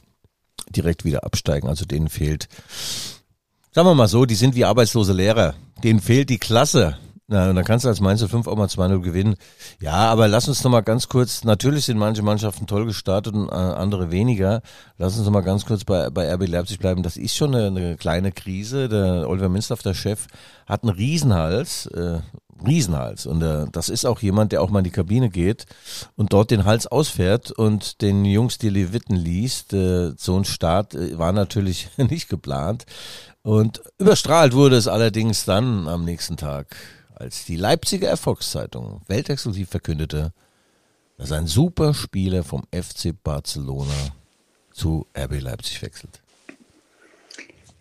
direkt 0.70 1.06
wieder 1.06 1.24
absteigen. 1.24 1.68
Also 1.68 1.86
denen 1.86 2.10
fehlt, 2.10 2.48
sagen 3.72 3.88
wir 3.88 3.96
mal 3.96 4.08
so, 4.08 4.26
die 4.26 4.36
sind 4.36 4.54
wie 4.54 4.66
arbeitslose 4.66 5.14
Lehrer. 5.14 5.56
Denen 5.84 6.02
fehlt 6.02 6.30
die 6.30 6.38
Klasse. 6.38 7.00
Na, 7.32 7.48
und 7.48 7.56
dann 7.56 7.64
kannst 7.64 7.86
du 7.86 7.90
als 7.90 8.02
Mainz 8.02 8.24
5 8.24 8.48
auch 8.48 8.56
mal 8.56 8.66
2-0 8.66 9.02
gewinnen. 9.02 9.36
Ja, 9.80 9.94
aber 9.94 10.28
lass 10.28 10.48
uns 10.48 10.64
noch 10.64 10.72
mal 10.72 10.82
ganz 10.82 11.10
kurz, 11.10 11.44
natürlich 11.44 11.86
sind 11.86 12.00
manche 12.00 12.24
Mannschaften 12.24 12.66
toll 12.66 12.88
gestartet 12.88 13.36
und 13.36 13.50
äh, 13.50 13.52
andere 13.52 14.10
weniger. 14.10 14.64
Lass 14.98 15.16
uns 15.16 15.26
noch 15.26 15.32
mal 15.32 15.42
ganz 15.42 15.64
kurz 15.64 15.84
bei, 15.84 16.10
bei 16.10 16.34
RB 16.34 16.48
Leipzig 16.48 16.80
bleiben. 16.80 17.04
Das 17.04 17.18
ist 17.18 17.36
schon 17.36 17.54
eine, 17.54 17.68
eine 17.68 17.98
kleine 17.98 18.32
Krise. 18.32 18.90
Der 18.90 19.30
Oliver 19.30 19.48
Minstaff, 19.48 19.84
der 19.84 19.94
Chef, 19.94 20.26
hat 20.66 20.82
einen 20.82 20.96
Riesenhals, 20.96 21.86
äh, 21.86 22.22
Riesenhals. 22.66 23.28
Und 23.28 23.44
äh, 23.44 23.68
das 23.72 23.90
ist 23.90 24.06
auch 24.06 24.22
jemand, 24.22 24.52
der 24.52 24.64
auch 24.64 24.72
mal 24.72 24.80
in 24.80 24.86
die 24.86 24.90
Kabine 24.90 25.30
geht 25.30 25.68
und 26.16 26.34
dort 26.34 26.50
den 26.50 26.66
Hals 26.66 26.88
ausfährt 26.88 27.52
und 27.52 28.02
den 28.02 28.26
Jungs 28.26 28.58
die 28.58 28.70
Leviten 28.70 29.16
liest. 29.16 29.74
Äh, 29.74 30.14
so 30.18 30.36
ein 30.36 30.46
Start 30.46 30.96
äh, 30.96 31.20
war 31.20 31.32
natürlich 31.32 31.90
nicht 31.98 32.28
geplant. 32.28 32.88
Und 33.44 33.84
überstrahlt 34.00 34.54
wurde 34.54 34.78
es 34.78 34.88
allerdings 34.88 35.46
dann 35.46 35.88
am 35.88 36.06
nächsten 36.06 36.36
Tag 36.36 36.76
als 37.20 37.46
die 37.46 37.58
Leipziger 37.58 38.08
Erfolgszeitung 38.08 39.02
weltexklusiv 39.08 39.70
verkündete, 39.70 40.32
dass 41.18 41.32
ein 41.32 41.48
Superspieler 41.48 42.44
vom 42.44 42.64
FC 42.74 43.14
Barcelona 43.24 43.94
zu 44.72 45.06
RB 45.18 45.42
Leipzig 45.42 45.82
wechselt. 45.82 46.22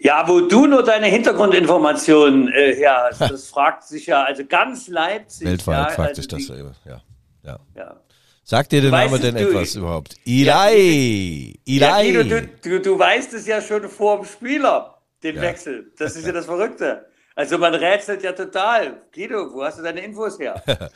Ja, 0.01 0.29
wo 0.29 0.41
du 0.41 0.67
nur 0.67 0.83
deine 0.85 1.07
Hintergrundinformationen 1.07 2.49
äh, 2.49 2.75
her 2.75 3.09
hast, 3.11 3.21
das 3.21 3.47
fragt 3.51 3.85
sich 3.85 4.07
ja, 4.07 4.25
also 4.25 4.45
ganz 4.45 4.89
Leipzig. 4.89 5.47
Weltweit 5.47 5.77
ja, 5.77 5.91
fragt 5.91 6.09
also 6.11 6.23
sich 6.23 6.29
das 6.29 6.47
die- 6.47 6.89
ja. 6.89 7.03
ja. 7.45 7.59
ja. 7.77 7.97
Sagt 8.45 8.73
dir 8.73 8.81
der 8.81 8.91
Name 8.91 9.19
denn 9.19 9.35
du- 9.35 9.49
etwas 9.51 9.75
überhaupt? 9.75 10.17
Eli! 10.25 11.61
Ja! 11.65 12.01
Guido, 12.01 12.23
du, 12.23 12.47
du, 12.63 12.81
du 12.81 12.99
weißt 12.99 13.35
es 13.35 13.47
ja 13.47 13.61
schon 13.61 13.89
vor 13.89 14.17
dem 14.19 14.25
Spieler, 14.25 14.99
den. 15.23 15.41
Wechsel. 15.41 15.93
Das 15.99 16.17
ist 16.17 16.27
ja 16.27 16.33
das 16.33 16.47
Verrückte. 16.47 17.07
Also 17.39 17.57
man 17.57 17.73
rätselt 17.73 18.25
ja 18.25 18.33
total. 18.33 19.03
Guido, 19.15 19.55
wo 19.55 19.63
hast 19.63 19.79
du 19.79 19.83
deine 19.85 20.01
Infos 20.01 20.41
her? 20.41 20.61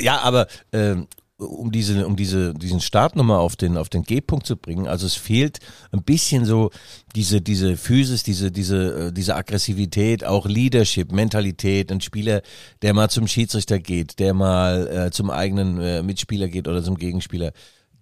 Ja, 0.00 0.20
aber 0.20 0.46
ähm, 0.72 1.08
um 1.38 1.72
diese, 1.72 2.06
um 2.06 2.14
diese, 2.14 2.54
diesen 2.54 2.80
Start 2.80 3.16
nochmal 3.16 3.38
auf 3.38 3.56
den, 3.56 3.76
auf 3.76 3.88
den 3.88 4.04
G-Punkt 4.04 4.46
zu 4.46 4.56
bringen, 4.56 4.86
also 4.86 5.06
es 5.06 5.16
fehlt 5.16 5.58
ein 5.90 6.04
bisschen 6.04 6.44
so 6.44 6.70
diese, 7.16 7.40
diese 7.40 7.76
Physis, 7.76 8.22
diese, 8.22 8.52
diese, 8.52 9.08
äh, 9.08 9.12
diese 9.12 9.34
Aggressivität, 9.34 10.24
auch 10.24 10.46
Leadership, 10.46 11.10
Mentalität, 11.10 11.90
ein 11.90 12.00
Spieler, 12.00 12.42
der 12.82 12.94
mal 12.94 13.10
zum 13.10 13.26
Schiedsrichter 13.26 13.80
geht, 13.80 14.20
der 14.20 14.34
mal 14.34 14.86
äh, 14.86 15.10
zum 15.10 15.30
eigenen 15.30 15.80
äh, 15.80 16.04
Mitspieler 16.04 16.46
geht 16.46 16.68
oder 16.68 16.80
zum 16.84 16.96
Gegenspieler, 16.96 17.50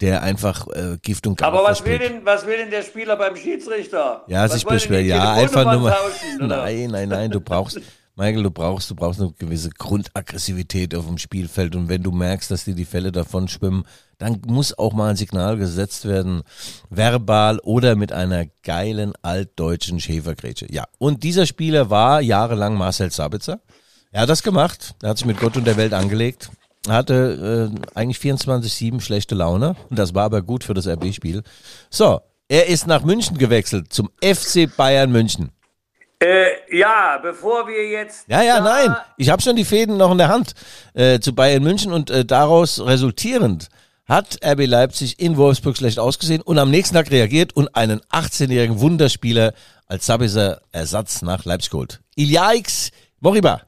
der 0.00 0.22
einfach 0.22 0.66
äh, 0.68 0.98
Gift 1.00 1.26
und 1.26 1.38
Gas 1.38 1.48
Aber 1.48 1.64
was 1.64 1.84
will, 1.84 1.98
denn, 1.98 2.24
was 2.24 2.46
will 2.46 2.56
denn 2.56 2.70
der 2.70 2.82
Spieler 2.82 3.16
beim 3.16 3.36
Schiedsrichter? 3.36 4.24
Ja, 4.26 4.44
was 4.44 4.52
sich 4.52 4.64
beschweren. 4.64 5.06
Ja, 5.06 5.32
einfach 5.32 5.64
nur 5.64 5.82
mal. 5.82 5.92
Tauschen? 5.92 6.46
Nein, 6.46 6.90
nein, 6.90 7.08
nein, 7.08 7.30
du 7.30 7.40
brauchst, 7.40 7.80
Michael, 8.14 8.42
du 8.42 8.50
brauchst, 8.50 8.90
du 8.90 8.94
brauchst 8.94 9.20
eine 9.20 9.32
gewisse 9.32 9.70
Grundaggressivität 9.70 10.94
auf 10.94 11.06
dem 11.06 11.18
Spielfeld. 11.18 11.76
Und 11.76 11.88
wenn 11.88 12.02
du 12.02 12.12
merkst, 12.12 12.50
dass 12.50 12.64
dir 12.64 12.74
die 12.74 12.84
Fälle 12.84 13.12
davon 13.12 13.48
schwimmen, 13.48 13.84
dann 14.18 14.40
muss 14.46 14.76
auch 14.78 14.92
mal 14.92 15.10
ein 15.10 15.16
Signal 15.16 15.58
gesetzt 15.58 16.06
werden, 16.06 16.42
verbal 16.88 17.58
oder 17.60 17.94
mit 17.94 18.12
einer 18.12 18.46
geilen 18.62 19.12
altdeutschen 19.20 20.00
Schäfergrätsche. 20.00 20.66
Ja, 20.70 20.84
und 20.98 21.22
dieser 21.22 21.46
Spieler 21.46 21.90
war 21.90 22.20
jahrelang 22.20 22.74
Marcel 22.74 23.10
Sabitzer. 23.10 23.60
Er 24.12 24.22
hat 24.22 24.30
das 24.30 24.42
gemacht. 24.42 24.94
Er 25.02 25.10
hat 25.10 25.18
sich 25.18 25.26
mit 25.26 25.38
Gott 25.38 25.56
und 25.58 25.66
der 25.66 25.76
Welt 25.76 25.92
angelegt. 25.92 26.50
Hatte 26.88 27.72
äh, 27.74 27.98
eigentlich 27.98 28.18
24-7 28.18 29.00
schlechte 29.00 29.34
Laune. 29.34 29.76
Und 29.90 29.98
das 29.98 30.14
war 30.14 30.24
aber 30.24 30.42
gut 30.42 30.64
für 30.64 30.74
das 30.74 30.86
RB-Spiel. 30.86 31.42
So, 31.90 32.20
er 32.48 32.66
ist 32.66 32.86
nach 32.86 33.02
München 33.02 33.38
gewechselt 33.38 33.92
zum 33.92 34.10
FC 34.22 34.68
Bayern 34.76 35.10
München. 35.10 35.50
Äh, 36.18 36.46
ja, 36.70 37.18
bevor 37.18 37.66
wir 37.66 37.88
jetzt. 37.88 38.26
Ja, 38.28 38.42
ja, 38.42 38.60
nein. 38.60 38.96
Ich 39.18 39.28
habe 39.28 39.42
schon 39.42 39.56
die 39.56 39.64
Fäden 39.64 39.96
noch 39.96 40.12
in 40.12 40.18
der 40.18 40.28
Hand 40.28 40.54
äh, 40.94 41.20
zu 41.20 41.34
Bayern 41.34 41.62
München 41.62 41.92
und 41.92 42.10
äh, 42.10 42.24
daraus 42.24 42.80
resultierend 42.84 43.68
hat 44.06 44.38
RB 44.44 44.66
Leipzig 44.66 45.18
in 45.18 45.36
Wolfsburg 45.36 45.76
schlecht 45.76 45.98
ausgesehen 45.98 46.40
und 46.40 46.58
am 46.58 46.70
nächsten 46.70 46.94
Tag 46.94 47.10
reagiert 47.10 47.54
und 47.54 47.74
einen 47.74 48.00
18-jährigen 48.12 48.80
Wunderspieler 48.80 49.52
als 49.86 50.06
Sabitzer 50.06 50.62
Ersatz 50.72 51.22
nach 51.22 51.44
Leipzig 51.44 51.70
geholt. 51.70 52.00
Ilyaix 52.14 52.92
Moriba. 53.20 53.62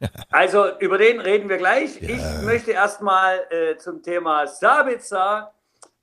Also 0.30 0.78
über 0.78 0.98
den 0.98 1.20
reden 1.20 1.48
wir 1.48 1.56
gleich. 1.56 2.02
Ich 2.02 2.22
möchte 2.44 2.72
erstmal 2.72 3.46
äh, 3.50 3.76
zum 3.76 4.02
Thema 4.02 4.46
Sabitzer 4.46 5.52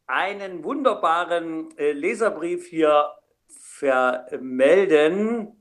einen 0.08 0.64
wunderbaren 0.64 1.78
äh, 1.78 1.92
Leserbrief 1.92 2.68
hier 2.68 3.12
vermelden. 3.48 5.60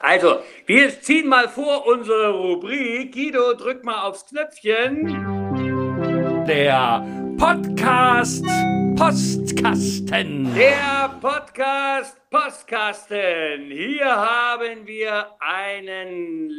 Also, 0.00 0.38
wir 0.66 1.00
ziehen 1.00 1.28
mal 1.28 1.48
vor 1.48 1.86
unsere 1.86 2.30
Rubrik. 2.30 3.12
Guido, 3.12 3.54
drück 3.54 3.84
mal 3.84 4.02
aufs 4.02 4.26
Knöpfchen. 4.26 5.06
Der 6.46 7.27
Podcast 7.38 8.44
Postkasten. 8.96 10.52
Der 10.56 11.16
Podcast 11.20 12.16
Postkasten. 12.30 13.70
Hier 13.70 14.06
haben 14.06 14.84
wir 14.84 15.30
einen 15.38 16.50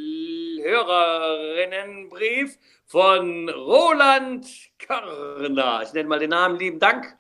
Hörerinnenbrief 0.64 2.58
von 2.86 3.50
Roland 3.50 4.48
Körner. 4.80 5.82
Ich 5.84 5.92
nenne 5.92 6.08
mal 6.08 6.20
den 6.20 6.30
Namen. 6.30 6.58
Lieben 6.58 6.80
Dank. 6.80 7.14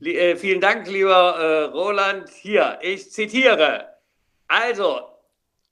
Äh, 0.00 0.34
vielen 0.36 0.62
Dank, 0.62 0.88
lieber 0.88 1.36
äh, 1.38 1.64
Roland. 1.64 2.30
Hier, 2.30 2.78
ich 2.80 3.12
zitiere. 3.12 3.88
Also, 4.48 5.02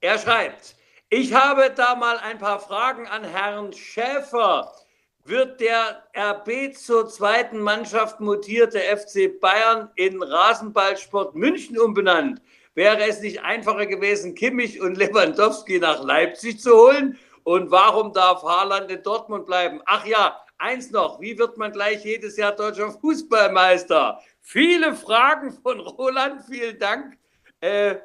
er 0.02 0.18
schreibt, 0.18 0.76
ich 1.08 1.32
habe 1.32 1.72
da 1.74 1.94
mal 1.94 2.18
ein 2.18 2.38
paar 2.38 2.60
Fragen 2.60 3.06
an 3.06 3.24
Herrn 3.24 3.72
Schäfer. 3.72 4.72
Wird 5.30 5.60
der 5.60 6.02
RB 6.12 6.74
zur 6.74 7.08
zweiten 7.08 7.60
Mannschaft 7.60 8.18
mutierte 8.18 8.80
FC 8.80 9.40
Bayern 9.40 9.88
in 9.94 10.20
Rasenballsport 10.20 11.36
München 11.36 11.78
umbenannt? 11.78 12.42
Wäre 12.74 13.08
es 13.08 13.20
nicht 13.20 13.40
einfacher 13.40 13.86
gewesen, 13.86 14.34
Kimmich 14.34 14.80
und 14.80 14.96
Lewandowski 14.96 15.78
nach 15.78 16.02
Leipzig 16.02 16.58
zu 16.58 16.72
holen? 16.76 17.16
Und 17.44 17.70
warum 17.70 18.12
darf 18.12 18.42
Haaland 18.42 18.90
in 18.90 19.04
Dortmund 19.04 19.46
bleiben? 19.46 19.80
Ach 19.86 20.04
ja, 20.04 20.36
eins 20.58 20.90
noch, 20.90 21.20
wie 21.20 21.38
wird 21.38 21.56
man 21.56 21.70
gleich 21.70 22.04
jedes 22.04 22.36
Jahr 22.36 22.50
deutscher 22.50 22.90
Fußballmeister? 22.90 24.20
Viele 24.40 24.96
Fragen 24.96 25.52
von 25.52 25.78
Roland, 25.78 26.42
vielen 26.50 26.76
Dank. 26.80 27.16
Äh, 27.60 27.98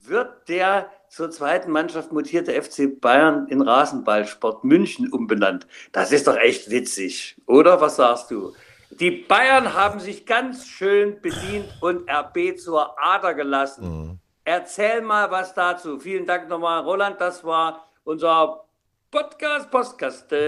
wird 0.00 0.48
der 0.48 0.90
zur 1.12 1.30
zweiten 1.30 1.70
Mannschaft 1.70 2.10
mutierte 2.10 2.60
FC 2.60 2.98
Bayern 2.98 3.46
in 3.48 3.60
Rasenballsport 3.60 4.64
München 4.64 5.12
umbenannt. 5.12 5.66
Das 5.92 6.10
ist 6.10 6.26
doch 6.26 6.38
echt 6.38 6.70
witzig, 6.70 7.36
oder? 7.46 7.82
Was 7.82 7.96
sagst 7.96 8.30
du? 8.30 8.54
Die 8.98 9.10
Bayern 9.10 9.74
haben 9.74 10.00
sich 10.00 10.24
ganz 10.24 10.66
schön 10.66 11.20
bedient 11.20 11.68
und 11.82 12.10
RB 12.10 12.56
zur 12.58 12.96
Ader 12.98 13.34
gelassen. 13.34 14.20
Erzähl 14.44 15.02
mal 15.02 15.30
was 15.30 15.52
dazu. 15.52 15.98
Vielen 15.98 16.24
Dank 16.24 16.48
nochmal, 16.48 16.80
Roland. 16.80 17.20
Das 17.20 17.44
war 17.44 17.86
unser 18.04 18.64
Podcast 19.10 19.70
Postkasten. 19.70 20.38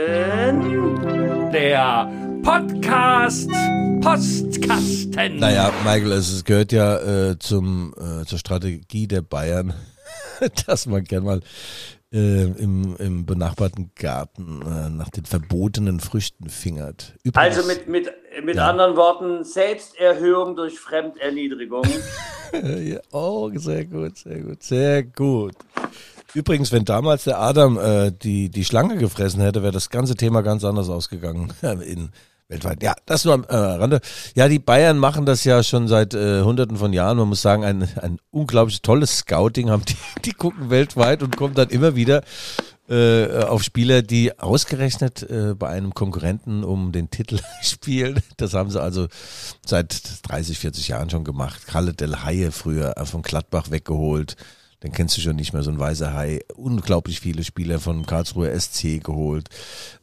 Der 1.53 2.11
Podcast 2.43 3.51
Postkasten. 4.01 5.41
Naja, 5.41 5.71
Michael, 5.85 6.13
es 6.13 6.33
es 6.33 6.43
gehört 6.43 6.73
ja 6.73 6.97
äh, 7.31 7.39
zum, 7.39 7.95
äh, 7.99 8.25
zur 8.25 8.39
Strategie 8.39 9.07
der 9.07 9.21
Bayern, 9.21 9.75
dass 10.67 10.87
man 10.87 11.05
gern 11.05 11.25
mal 11.25 11.41
äh, 12.13 12.45
im, 12.45 12.97
im 12.97 13.27
benachbarten 13.27 13.91
Garten 13.97 14.63
äh, 14.63 14.89
nach 14.91 15.11
den 15.11 15.25
verbotenen 15.25 16.01
Früchten 16.01 16.49
fingert. 16.49 17.15
Übrigens, 17.25 17.57
Also 17.57 17.67
mit, 17.69 17.89
mit, 17.89 18.13
mit 18.45 18.57
Ja. 18.57 18.69
anderen 18.71 18.97
Worten, 18.97 19.45
Selbsterhöhung 19.45 20.57
durch 20.57 20.79
Fremderniedrigung. 20.79 21.85
Ja, 22.53 23.01
oh, 23.11 23.51
sehr 23.57 23.85
gut, 23.85 24.17
sehr 24.17 24.39
gut, 24.41 24.63
sehr 24.63 25.03
gut. 25.03 25.55
Übrigens, 26.35 26.71
wenn 26.71 26.85
damals 26.85 27.25
der 27.25 27.41
Adam 27.41 27.77
äh, 27.79 28.13
die, 28.13 28.49
die 28.49 28.65
Schlange 28.65 28.97
gefressen 28.97 29.41
hätte, 29.41 29.63
wäre 29.63 29.73
das 29.73 29.91
ganze 29.91 30.15
Thema 30.15 30.43
ganz 30.43 30.63
anders 30.63 30.89
ausgegangen 30.89 31.53
in 31.85 32.11
weltweit. 32.49 32.83
Ja, 32.83 32.95
das 33.07 33.25
nur 33.25 33.35
am 33.35 33.45
äh, 33.45 33.57
Rande. 33.57 34.01
Ja, 34.35 34.49
die 34.49 34.59
Bayern 34.59 34.99
machen 34.99 35.27
das 35.27 35.45
ja 35.45 35.63
schon 35.63 35.89
seit 35.89 36.15
äh, 36.15 36.43
hunderten 36.43 36.77
von 36.77 36.93
Jahren. 36.93 37.19
Man 37.19 37.29
muss 37.29 37.43
sagen, 37.43 37.65
ein, 37.65 37.89
ein 38.01 38.19
unglaublich 38.31 38.83
tolles 38.83 39.19
Scouting 39.19 39.71
haben 39.71 39.85
die, 39.85 39.97
die 40.25 40.33
gucken 40.33 40.71
weltweit 40.71 41.23
und 41.23 41.37
kommen 41.37 41.55
dann 41.55 41.71
immer 41.71 41.97
wieder 41.97 42.23
äh, 42.89 43.45
auf 43.45 43.63
Spieler, 43.63 44.03
die 44.03 44.39
ausgerechnet 44.39 45.23
äh, 45.23 45.55
bei 45.55 45.69
einem 45.69 45.95
Konkurrenten 45.95 46.65
um 46.65 46.93
den 46.93 47.11
Titel 47.11 47.41
spielen. 47.63 48.21
Das 48.37 48.53
haben 48.55 48.71
sie 48.71 48.81
also 48.81 49.09
seit 49.65 50.29
30, 50.29 50.59
40 50.59 50.89
Jahren 50.89 51.11
schon 51.11 51.25
gemacht. 51.25 51.67
Kalle 51.67 51.95
Del 51.95 52.25
Haie 52.25 52.53
früher 52.53 52.97
äh, 52.97 53.07
von 53.07 53.23
Gladbach 53.23 53.71
weggeholt. 53.71 54.37
Den 54.85 54.93
kennst 54.93 55.17
du 55.17 55.23
schon 55.23 55.37
nicht 55.37 55.55
mehr, 55.55 55.63
so 55.63 55.71
ein 55.71 55.79
weißer 55.79 56.13
Hai. 56.13 56.41
Unglaublich 56.55 57.19
viele 57.19 57.43
Spieler 57.43 57.81
von 57.81 58.05
Karlsruhe 58.05 58.51
SC 58.61 59.03
geholt. 59.03 59.49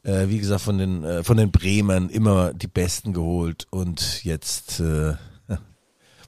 Äh, 0.01 0.27
wie 0.29 0.39
gesagt, 0.39 0.61
von 0.61 0.79
den, 0.79 1.03
äh, 1.03 1.23
von 1.23 1.37
den 1.37 1.51
Bremern 1.51 2.09
immer 2.09 2.51
die 2.51 2.67
Besten 2.67 3.13
geholt. 3.13 3.67
Und 3.69 4.23
jetzt 4.23 4.79
äh, 4.79 5.13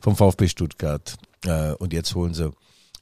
vom 0.02 0.16
VfB 0.16 0.48
Stuttgart. 0.48 1.16
Äh, 1.46 1.72
und 1.74 1.94
jetzt 1.94 2.14
holen 2.14 2.36
sie 2.36 2.52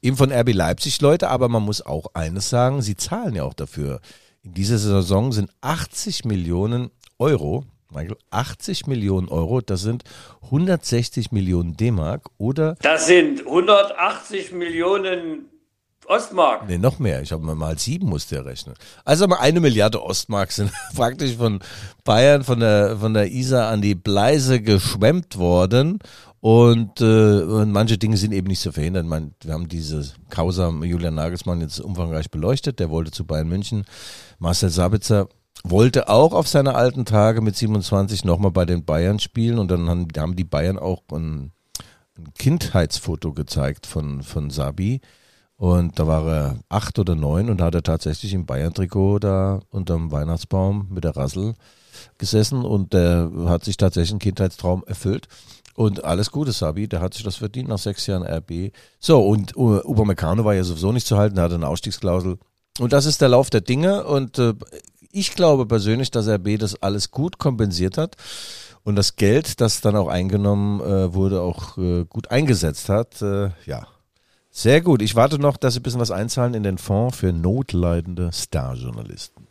eben 0.01 0.15
von 0.15 0.31
RB 0.31 0.53
Leipzig 0.53 1.01
Leute, 1.01 1.27
aber 1.27 1.49
man 1.49 1.63
muss 1.63 1.85
auch 1.85 2.07
eines 2.13 2.49
sagen, 2.49 2.81
sie 2.81 2.95
zahlen 2.95 3.35
ja 3.35 3.43
auch 3.43 3.53
dafür. 3.53 3.99
In 4.43 4.53
dieser 4.53 4.77
Saison 4.77 5.33
sind 5.33 5.51
80 5.59 6.23
Millionen 6.23 6.91
Euro, 7.19 7.65
Michael, 7.93 8.17
80 8.29 8.87
Millionen 8.87 9.27
Euro, 9.27 9.61
das 9.61 9.81
sind 9.81 10.03
160 10.43 11.31
Millionen 11.31 11.75
D-Mark 11.77 12.29
oder, 12.37 12.75
Das 12.81 13.07
sind 13.07 13.45
180 13.45 14.53
Millionen 14.53 15.45
Ostmark. 16.07 16.67
nee, 16.67 16.77
noch 16.77 16.99
mehr, 16.99 17.21
ich 17.21 17.31
habe 17.31 17.43
mal 17.43 17.55
mal 17.55 17.77
sieben 17.77 18.07
musste 18.09 18.37
er 18.37 18.45
rechnen. 18.45 18.75
Also 19.05 19.27
mal 19.27 19.37
eine 19.39 19.59
Milliarde 19.59 20.01
Ostmark 20.01 20.51
sind 20.51 20.71
praktisch 20.95 21.35
von 21.35 21.59
Bayern, 22.03 22.43
von 22.43 22.59
der, 22.59 22.97
von 22.97 23.13
der 23.13 23.31
Isar 23.31 23.69
an 23.69 23.81
die 23.81 23.95
Bleise 23.95 24.61
geschwemmt 24.61 25.37
worden 25.37 25.99
Und, 26.41 27.01
äh, 27.01 27.43
und 27.43 27.71
manche 27.71 27.99
Dinge 27.99 28.17
sind 28.17 28.33
eben 28.33 28.47
nicht 28.47 28.61
zu 28.61 28.71
verhindern. 28.71 29.07
Man, 29.07 29.35
wir 29.43 29.53
haben 29.53 29.67
diese 29.69 30.11
Causa 30.31 30.69
Julian 30.83 31.13
Nagelsmann 31.13 31.61
jetzt 31.61 31.79
umfangreich 31.79 32.31
beleuchtet. 32.31 32.79
Der 32.79 32.89
wollte 32.89 33.11
zu 33.11 33.25
Bayern 33.25 33.47
München. 33.47 33.85
Marcel 34.39 34.71
Sabitzer 34.71 35.29
wollte 35.63 36.09
auch 36.09 36.33
auf 36.33 36.47
seine 36.47 36.75
alten 36.75 37.05
Tage 37.05 37.41
mit 37.41 37.55
27 37.55 38.25
nochmal 38.25 38.51
bei 38.51 38.65
den 38.65 38.85
Bayern 38.85 39.19
spielen. 39.19 39.59
Und 39.59 39.71
dann 39.71 39.89
haben, 39.89 40.07
haben 40.17 40.35
die 40.35 40.43
Bayern 40.43 40.79
auch 40.79 41.03
einen, 41.11 41.51
ein 42.17 42.33
Kindheitsfoto 42.37 43.33
gezeigt 43.33 43.85
von, 43.85 44.23
von 44.23 44.49
Sabi. 44.49 45.01
Und 45.55 45.99
da 45.99 46.07
war 46.07 46.27
er 46.27 46.59
acht 46.69 46.97
oder 46.97 47.13
neun 47.13 47.49
und 47.49 47.61
hat 47.61 47.75
er 47.75 47.83
tatsächlich 47.83 48.33
im 48.33 48.47
Bayern-Trikot 48.47 49.19
da 49.19 49.59
unterm 49.69 50.11
Weihnachtsbaum 50.11 50.87
mit 50.89 51.03
der 51.03 51.15
Rassel 51.15 51.53
gesessen 52.17 52.65
und 52.65 52.93
der 52.93 53.29
hat 53.45 53.63
sich 53.63 53.77
tatsächlich 53.77 54.11
einen 54.11 54.19
Kindheitstraum 54.19 54.83
erfüllt. 54.87 55.27
Und 55.75 56.03
alles 56.03 56.31
Gute, 56.31 56.51
Sabi, 56.51 56.87
der 56.87 56.99
hat 56.99 57.13
sich 57.13 57.23
das 57.23 57.35
verdient 57.35 57.69
nach 57.69 57.77
sechs 57.77 58.07
Jahren 58.07 58.23
RB. 58.23 58.73
So, 58.99 59.21
und 59.21 59.55
uh, 59.55 59.79
Upamecano 59.85 60.43
war 60.43 60.55
ja 60.55 60.63
sowieso 60.63 60.91
nicht 60.91 61.07
zu 61.07 61.17
halten, 61.17 61.35
der 61.35 61.45
hatte 61.45 61.55
eine 61.55 61.67
Ausstiegsklausel. 61.67 62.39
Und 62.79 62.93
das 62.93 63.05
ist 63.05 63.21
der 63.21 63.29
Lauf 63.29 63.49
der 63.49 63.61
Dinge 63.61 64.05
und 64.05 64.39
äh, 64.39 64.53
ich 65.13 65.35
glaube 65.35 65.65
persönlich, 65.65 66.11
dass 66.11 66.27
RB 66.27 66.57
das 66.59 66.81
alles 66.81 67.11
gut 67.11 67.37
kompensiert 67.37 67.97
hat 67.97 68.15
und 68.83 68.95
das 68.95 69.15
Geld, 69.15 69.61
das 69.61 69.81
dann 69.81 69.95
auch 69.95 70.07
eingenommen 70.07 70.81
äh, 70.81 71.13
wurde, 71.13 71.41
auch 71.41 71.77
äh, 71.77 72.05
gut 72.05 72.31
eingesetzt 72.31 72.89
hat. 72.89 73.21
Äh, 73.21 73.51
ja, 73.65 73.87
sehr 74.49 74.81
gut. 74.81 75.01
Ich 75.01 75.15
warte 75.15 75.39
noch, 75.39 75.57
dass 75.57 75.73
Sie 75.73 75.79
ein 75.79 75.83
bisschen 75.83 76.01
was 76.01 76.11
einzahlen 76.11 76.53
in 76.53 76.63
den 76.63 76.77
Fonds 76.77 77.17
für 77.17 77.31
notleidende 77.31 78.31
Starjournalisten. 78.33 79.47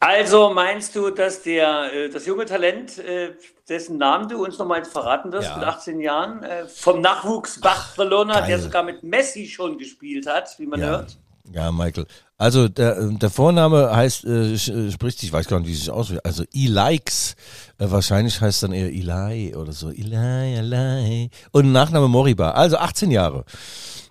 Also 0.00 0.50
meinst 0.50 0.96
du, 0.96 1.10
dass 1.10 1.42
der, 1.42 1.92
äh, 1.92 2.10
das 2.10 2.26
junge 2.26 2.44
Talent, 2.44 2.98
äh, 2.98 3.36
dessen 3.68 3.98
Namen 3.98 4.28
du 4.28 4.44
uns 4.44 4.58
nochmal 4.58 4.84
verraten 4.84 5.30
wirst, 5.30 5.48
ja. 5.48 5.56
mit 5.56 5.64
18 5.64 6.00
Jahren, 6.00 6.42
äh, 6.42 6.66
vom 6.66 7.00
Nachwuchs 7.00 7.60
Barcelona, 7.60 8.40
Ach, 8.40 8.46
der 8.46 8.58
sogar 8.58 8.82
mit 8.82 9.04
Messi 9.04 9.46
schon 9.46 9.78
gespielt 9.78 10.26
hat, 10.26 10.58
wie 10.58 10.66
man 10.66 10.80
ja. 10.80 10.86
hört? 10.88 11.18
Ja, 11.52 11.70
Michael. 11.70 12.06
Also 12.42 12.66
der, 12.66 13.00
der 13.00 13.30
Vorname 13.30 13.94
heißt, 13.94 14.24
äh, 14.24 14.58
spricht 14.58 15.20
sich, 15.20 15.28
ich 15.28 15.32
weiß 15.32 15.46
gar 15.46 15.60
nicht, 15.60 15.68
wie 15.68 15.74
es 15.74 15.78
sich 15.78 15.90
ausspricht, 15.90 16.26
also 16.26 16.42
Elikes. 16.52 17.36
Äh, 17.78 17.88
wahrscheinlich 17.88 18.40
heißt 18.40 18.64
dann 18.64 18.72
eher 18.72 18.88
Eli 18.88 19.54
oder 19.54 19.72
so. 19.72 19.90
Eli, 19.90 20.56
Eli. 20.56 21.30
Und 21.52 21.70
Nachname 21.70 22.08
Moriba. 22.08 22.50
Also 22.50 22.78
18 22.78 23.12
Jahre. 23.12 23.44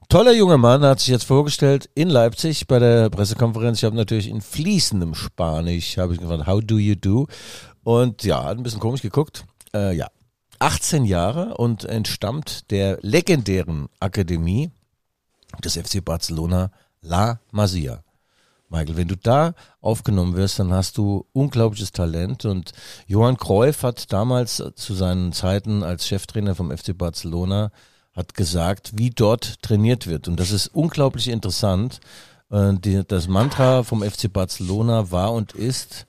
Toller 0.07 0.31
junger 0.31 0.57
Mann, 0.57 0.81
hat 0.81 1.01
sich 1.01 1.09
jetzt 1.09 1.25
vorgestellt 1.25 1.89
in 1.93 2.07
Leipzig 2.07 2.67
bei 2.67 2.79
der 2.79 3.09
Pressekonferenz. 3.09 3.79
Ich 3.79 3.83
habe 3.83 3.97
natürlich 3.97 4.29
in 4.29 4.39
fließendem 4.39 5.13
Spanisch, 5.13 5.97
habe 5.97 6.13
ich 6.13 6.21
gefragt, 6.21 6.47
how 6.47 6.61
do 6.63 6.77
you 6.77 6.95
do? 6.95 7.27
Und 7.83 8.23
ja, 8.23 8.45
hat 8.45 8.57
ein 8.57 8.63
bisschen 8.63 8.79
komisch 8.79 9.01
geguckt. 9.01 9.43
Äh, 9.75 9.93
ja, 9.93 10.07
18 10.59 11.03
Jahre 11.03 11.57
und 11.57 11.83
entstammt 11.83 12.71
der 12.71 12.97
legendären 13.01 13.89
Akademie 13.99 14.71
des 15.65 15.75
FC 15.75 16.01
Barcelona 16.01 16.71
La 17.01 17.41
Masia. 17.51 18.01
Michael, 18.71 18.95
wenn 18.95 19.09
du 19.09 19.17
da 19.17 19.53
aufgenommen 19.81 20.35
wirst, 20.35 20.57
dann 20.59 20.73
hast 20.73 20.97
du 20.97 21.25
unglaubliches 21.33 21.91
Talent 21.91 22.45
und 22.45 22.71
Johann 23.05 23.35
Cruyff 23.35 23.83
hat 23.83 24.13
damals 24.13 24.63
zu 24.75 24.93
seinen 24.93 25.33
Zeiten 25.33 25.83
als 25.83 26.07
Cheftrainer 26.07 26.55
vom 26.55 26.75
FC 26.75 26.97
Barcelona 26.97 27.71
hat 28.13 28.33
gesagt, 28.33 28.93
wie 28.97 29.09
dort 29.09 29.61
trainiert 29.61 30.07
wird. 30.07 30.27
Und 30.27 30.39
das 30.39 30.51
ist 30.51 30.67
unglaublich 30.67 31.27
interessant. 31.27 31.99
Äh, 32.49 32.73
das 33.07 33.27
Mantra 33.27 33.83
vom 33.83 34.03
FC 34.03 34.31
Barcelona 34.31 35.11
war 35.11 35.33
und 35.33 35.53
ist, 35.53 36.07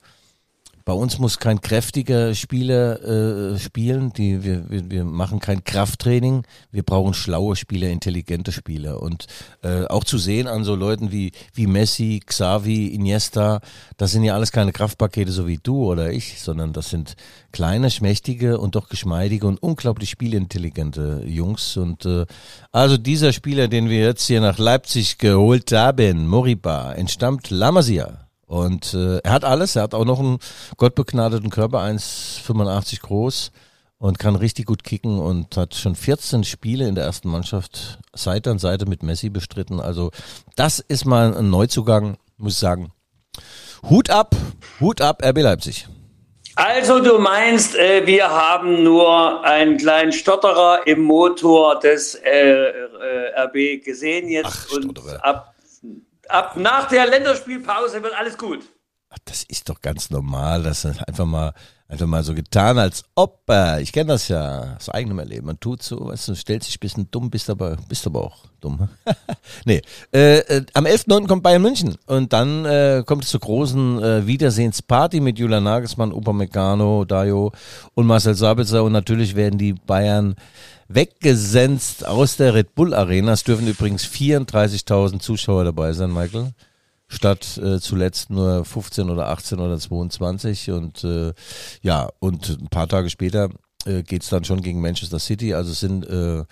bei 0.85 0.93
uns 0.93 1.17
muss 1.19 1.39
kein 1.39 1.61
kräftiger 1.61 2.35
Spieler 2.35 3.53
äh, 3.53 3.57
spielen. 3.59 4.11
Die, 4.13 4.43
wir, 4.43 4.69
wir, 4.69 4.91
wir 4.91 5.03
machen 5.05 5.39
kein 5.39 5.63
Krafttraining. 5.63 6.43
Wir 6.71 6.83
brauchen 6.83 7.13
schlaue 7.13 7.55
Spieler, 7.55 7.89
intelligente 7.89 8.51
Spieler. 8.51 9.01
Und 9.01 9.27
äh, 9.61 9.85
auch 9.85 10.03
zu 10.03 10.17
sehen 10.17 10.47
an 10.47 10.63
so 10.63 10.75
Leuten 10.75 11.11
wie, 11.11 11.31
wie 11.53 11.67
Messi, 11.67 12.21
Xavi, 12.25 12.87
Iniesta, 12.87 13.61
das 13.97 14.11
sind 14.11 14.23
ja 14.23 14.35
alles 14.35 14.51
keine 14.51 14.73
Kraftpakete 14.73 15.31
so 15.31 15.47
wie 15.47 15.59
du 15.61 15.85
oder 15.85 16.11
ich, 16.11 16.41
sondern 16.41 16.73
das 16.73 16.89
sind 16.89 17.15
kleine, 17.51 17.89
schmächtige 17.89 18.59
und 18.59 18.75
doch 18.75 18.89
geschmeidige 18.89 19.47
und 19.47 19.61
unglaublich 19.63 20.09
spielintelligente 20.09 21.23
Jungs. 21.25 21.77
Und 21.77 22.05
äh, 22.05 22.25
also 22.71 22.97
dieser 22.97 23.31
Spieler, 23.31 23.67
den 23.69 23.89
wir 23.89 23.99
jetzt 23.99 24.27
hier 24.27 24.41
nach 24.41 24.57
Leipzig 24.57 25.17
geholt 25.17 25.71
haben, 25.71 26.27
Moriba, 26.27 26.93
entstammt 26.93 27.49
La 27.49 27.71
Masia. 27.71 28.23
Und 28.45 28.93
äh, 28.93 29.17
er 29.19 29.31
hat 29.31 29.45
alles. 29.45 29.75
Er 29.75 29.83
hat 29.83 29.93
auch 29.93 30.05
noch 30.05 30.19
einen 30.19 30.39
gottbegnadeten 30.77 31.49
Körper, 31.49 31.79
1,85 31.79 33.01
groß 33.01 33.51
und 33.97 34.19
kann 34.19 34.35
richtig 34.35 34.65
gut 34.65 34.83
kicken 34.83 35.19
und 35.19 35.55
hat 35.55 35.75
schon 35.75 35.95
14 35.95 36.43
Spiele 36.43 36.87
in 36.87 36.95
der 36.95 37.05
ersten 37.05 37.29
Mannschaft 37.29 37.99
Seite 38.13 38.51
an 38.51 38.59
Seite 38.59 38.85
mit 38.85 39.01
Messi 39.01 39.29
bestritten. 39.29 39.79
Also 39.79 40.11
das 40.57 40.79
ist 40.79 41.05
mal 41.05 41.33
ein 41.33 41.49
Neuzugang, 41.49 42.17
muss 42.37 42.53
ich 42.53 42.59
sagen. 42.59 42.91
Hut 43.89 44.09
ab, 44.09 44.35
Hut 44.81 45.01
ab, 45.01 45.23
RB 45.25 45.37
Leipzig. 45.39 45.87
Also 46.55 46.99
du 46.99 47.17
meinst, 47.17 47.75
äh, 47.75 48.05
wir 48.05 48.29
haben 48.29 48.83
nur 48.83 49.43
einen 49.43 49.77
kleinen 49.77 50.11
Stotterer 50.11 50.85
im 50.85 51.01
Motor 51.01 51.79
des 51.79 52.15
äh, 52.15 52.51
äh, 52.51 53.41
RB 53.45 53.83
gesehen 53.83 54.27
jetzt 54.27 54.67
Ach, 54.69 54.75
und 54.75 54.99
ab 55.21 55.55
ab 56.33 56.55
nach 56.55 56.87
der 56.87 57.07
Länderspielpause 57.07 58.03
wird 58.03 58.15
alles 58.15 58.37
gut. 58.37 58.63
Das 59.25 59.43
ist 59.43 59.69
doch 59.69 59.79
ganz 59.81 60.09
normal, 60.09 60.63
das 60.63 60.85
ist 60.85 61.07
einfach 61.07 61.25
mal 61.25 61.53
einfach 61.93 62.07
mal 62.07 62.23
so 62.23 62.33
getan, 62.33 62.77
als 62.77 63.03
ob, 63.15 63.39
ich 63.79 63.91
kenne 63.91 64.13
das 64.13 64.27
ja 64.27 64.75
aus 64.77 64.89
eigenem 64.89 65.19
Erleben. 65.19 65.45
Man 65.45 65.59
tut 65.59 65.83
so, 65.83 66.07
weißt 66.07 66.29
du, 66.29 66.35
stellt 66.35 66.63
sich 66.63 66.75
ein 66.75 66.79
bisschen 66.79 67.11
dumm, 67.11 67.29
bist 67.29 67.49
aber, 67.49 67.77
bist 67.87 68.05
aber 68.07 68.23
auch 68.23 68.45
dumm. 68.59 68.89
nee, 69.65 69.81
äh, 70.11 70.39
äh, 70.39 70.65
am 70.73 70.85
11.9. 70.85 71.27
kommt 71.27 71.43
Bayern 71.43 71.61
München 71.61 71.95
und 72.07 72.33
dann 72.33 72.65
äh, 72.65 73.03
kommt 73.05 73.23
es 73.23 73.29
zur 73.29 73.41
großen 73.41 74.03
äh, 74.03 74.27
Wiedersehensparty 74.27 75.19
mit 75.19 75.37
Julian 75.37 75.63
Nagelsmann, 75.63 76.11
Opa 76.11 76.33
Meccano, 76.33 77.05
Dayo 77.05 77.51
und 77.93 78.07
Marcel 78.07 78.35
Sabitzer 78.35 78.83
und 78.83 78.91
natürlich 78.91 79.35
werden 79.35 79.59
die 79.59 79.73
Bayern 79.73 80.35
weggesenzt 80.87 82.05
aus 82.05 82.37
der 82.37 82.53
Red 82.55 82.75
Bull 82.75 82.93
Arena. 82.93 83.33
Es 83.33 83.43
dürfen 83.43 83.67
übrigens 83.67 84.05
34.000 84.05 85.19
Zuschauer 85.19 85.63
dabei 85.63 85.93
sein, 85.93 86.11
Michael. 86.11 86.53
Statt 87.13 87.57
äh, 87.57 87.79
zuletzt 87.79 88.31
nur 88.31 88.65
15 88.65 89.09
oder 89.09 89.29
18 89.29 89.59
oder 89.59 89.77
22. 89.77 90.71
Und 90.71 91.03
äh, 91.03 91.33
ja, 91.81 92.09
und 92.19 92.49
ein 92.49 92.69
paar 92.69 92.87
Tage 92.87 93.09
später 93.09 93.49
äh, 93.85 94.01
geht 94.01 94.23
es 94.23 94.29
dann 94.29 94.43
schon 94.43 94.61
gegen 94.61 94.81
Manchester 94.81 95.19
City. 95.19 95.53
Also 95.53 95.71
es 95.71 95.79
sind 95.79 96.07
äh, 96.07 96.43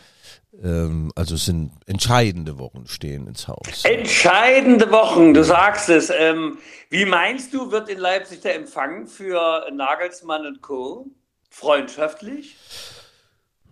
ähm, 0.64 1.12
also 1.16 1.36
es 1.36 1.46
sind 1.46 1.72
entscheidende 1.86 2.60
Wochen 2.60 2.86
stehen 2.88 3.28
ins 3.28 3.48
Haus. 3.48 3.84
Entscheidende 3.84 4.92
Wochen, 4.92 5.34
du 5.34 5.44
sagst 5.44 5.90
es. 5.90 6.10
Ähm, 6.10 6.58
wie 6.90 7.06
meinst 7.06 7.54
du, 7.54 7.72
wird 7.72 7.90
in 7.90 8.00
Leipzig 8.00 8.42
der 8.42 8.56
Empfang 8.56 9.08
für 9.08 9.66
Nagelsmann 9.74 10.46
und 10.46 10.62
Co. 10.62 11.08
freundschaftlich? 11.50 12.58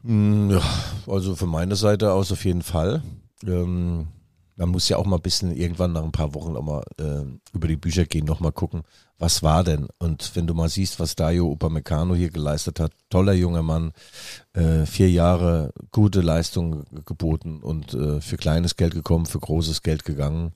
Hm, 0.04 0.60
also 1.08 1.36
von 1.36 1.50
meiner 1.50 1.76
Seite 1.76 2.14
aus 2.14 2.32
auf 2.32 2.46
jeden 2.46 2.64
Fall. 2.64 3.04
Ähm, 3.46 4.08
man 4.60 4.70
muss 4.70 4.90
ja 4.90 4.98
auch 4.98 5.06
mal 5.06 5.16
ein 5.16 5.22
bisschen 5.22 5.56
irgendwann 5.56 5.94
nach 5.94 6.04
ein 6.04 6.12
paar 6.12 6.34
Wochen 6.34 6.58
auch 6.58 6.62
mal 6.62 6.84
äh, 7.00 7.24
über 7.54 7.68
die 7.70 7.78
Bücher 7.78 8.06
gehen, 8.06 8.26
nochmal 8.26 8.52
gucken, 8.52 8.84
was 9.18 9.42
war 9.42 9.64
denn? 9.64 9.88
Und 10.00 10.36
wenn 10.36 10.48
du 10.48 10.54
mal 10.54 10.68
siehst, 10.68 11.00
was 11.00 11.16
Dayo 11.16 11.50
Upamecano 11.50 12.14
hier 12.14 12.30
geleistet 12.30 12.80
hat, 12.82 12.92
toller 13.10 13.32
junger 13.32 13.64
Mann, 13.64 13.94
äh, 14.54 14.86
vier 14.86 15.10
Jahre 15.10 15.72
gute 15.92 16.20
Leistung 16.20 16.84
geboten 17.06 17.62
und 17.62 17.94
äh, 17.94 18.20
für 18.20 18.36
kleines 18.36 18.76
Geld 18.76 18.94
gekommen, 18.94 19.26
für 19.26 19.40
großes 19.40 19.82
Geld 19.82 20.04
gegangen. 20.04 20.52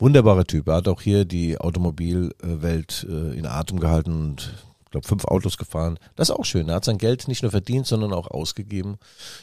Wunderbarer 0.00 0.44
Typ. 0.44 0.66
Er 0.66 0.76
hat 0.76 0.88
auch 0.88 1.00
hier 1.00 1.24
die 1.24 1.56
Automobilwelt 1.58 3.06
äh, 3.08 3.38
in 3.38 3.46
Atem 3.46 3.78
gehalten 3.78 4.12
und 4.12 4.54
ich 4.90 4.92
glaube, 4.92 5.06
fünf 5.06 5.24
Autos 5.26 5.56
gefahren. 5.56 6.00
Das 6.16 6.30
ist 6.30 6.34
auch 6.34 6.44
schön. 6.44 6.68
Er 6.68 6.74
hat 6.74 6.84
sein 6.84 6.98
Geld 6.98 7.28
nicht 7.28 7.42
nur 7.42 7.52
verdient, 7.52 7.86
sondern 7.86 8.12
auch 8.12 8.28
ausgegeben. 8.28 8.98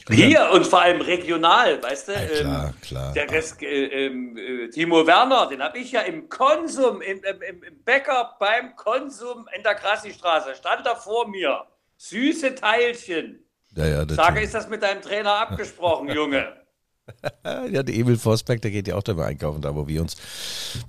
Hier 0.09 0.49
und 0.51 0.67
vor 0.67 0.81
allem 0.81 0.99
regional, 0.99 1.81
weißt 1.81 2.09
du? 2.09 2.11
Ja, 2.11 2.19
klar, 2.27 2.67
ähm, 2.67 2.81
klar. 2.81 3.13
Der 3.13 3.31
Rest, 3.31 3.63
äh, 3.63 4.07
ähm, 4.07 4.35
äh, 4.37 4.67
Timo 4.71 5.07
Werner, 5.07 5.47
den 5.47 5.63
habe 5.63 5.79
ich 5.79 5.93
ja 5.93 6.01
im 6.01 6.27
Konsum, 6.27 6.99
im, 7.01 7.23
im, 7.23 7.63
im 7.63 7.83
Bäcker 7.85 8.35
beim 8.41 8.75
Konsum 8.75 9.47
in 9.55 9.63
der 9.63 9.75
Krassi-Straße, 9.75 10.53
stand 10.55 10.85
da 10.85 10.95
vor 10.95 11.29
mir. 11.29 11.63
Süße 11.95 12.55
Teilchen. 12.55 13.39
Ja, 13.73 13.87
ja, 13.87 14.09
Sage, 14.09 14.41
ist 14.41 14.53
das 14.53 14.67
mit 14.67 14.83
deinem 14.83 15.01
Trainer 15.01 15.33
abgesprochen, 15.35 16.09
Junge? 16.09 16.57
ja, 17.45 17.83
der 17.83 17.95
Emil 17.95 18.17
Forsberg, 18.17 18.61
der 18.61 18.71
geht 18.71 18.89
ja 18.89 18.95
auch 18.95 19.03
dabei 19.03 19.27
einkaufen, 19.27 19.61
da 19.61 19.73
wo 19.73 19.87
wir 19.87 20.01
uns 20.01 20.17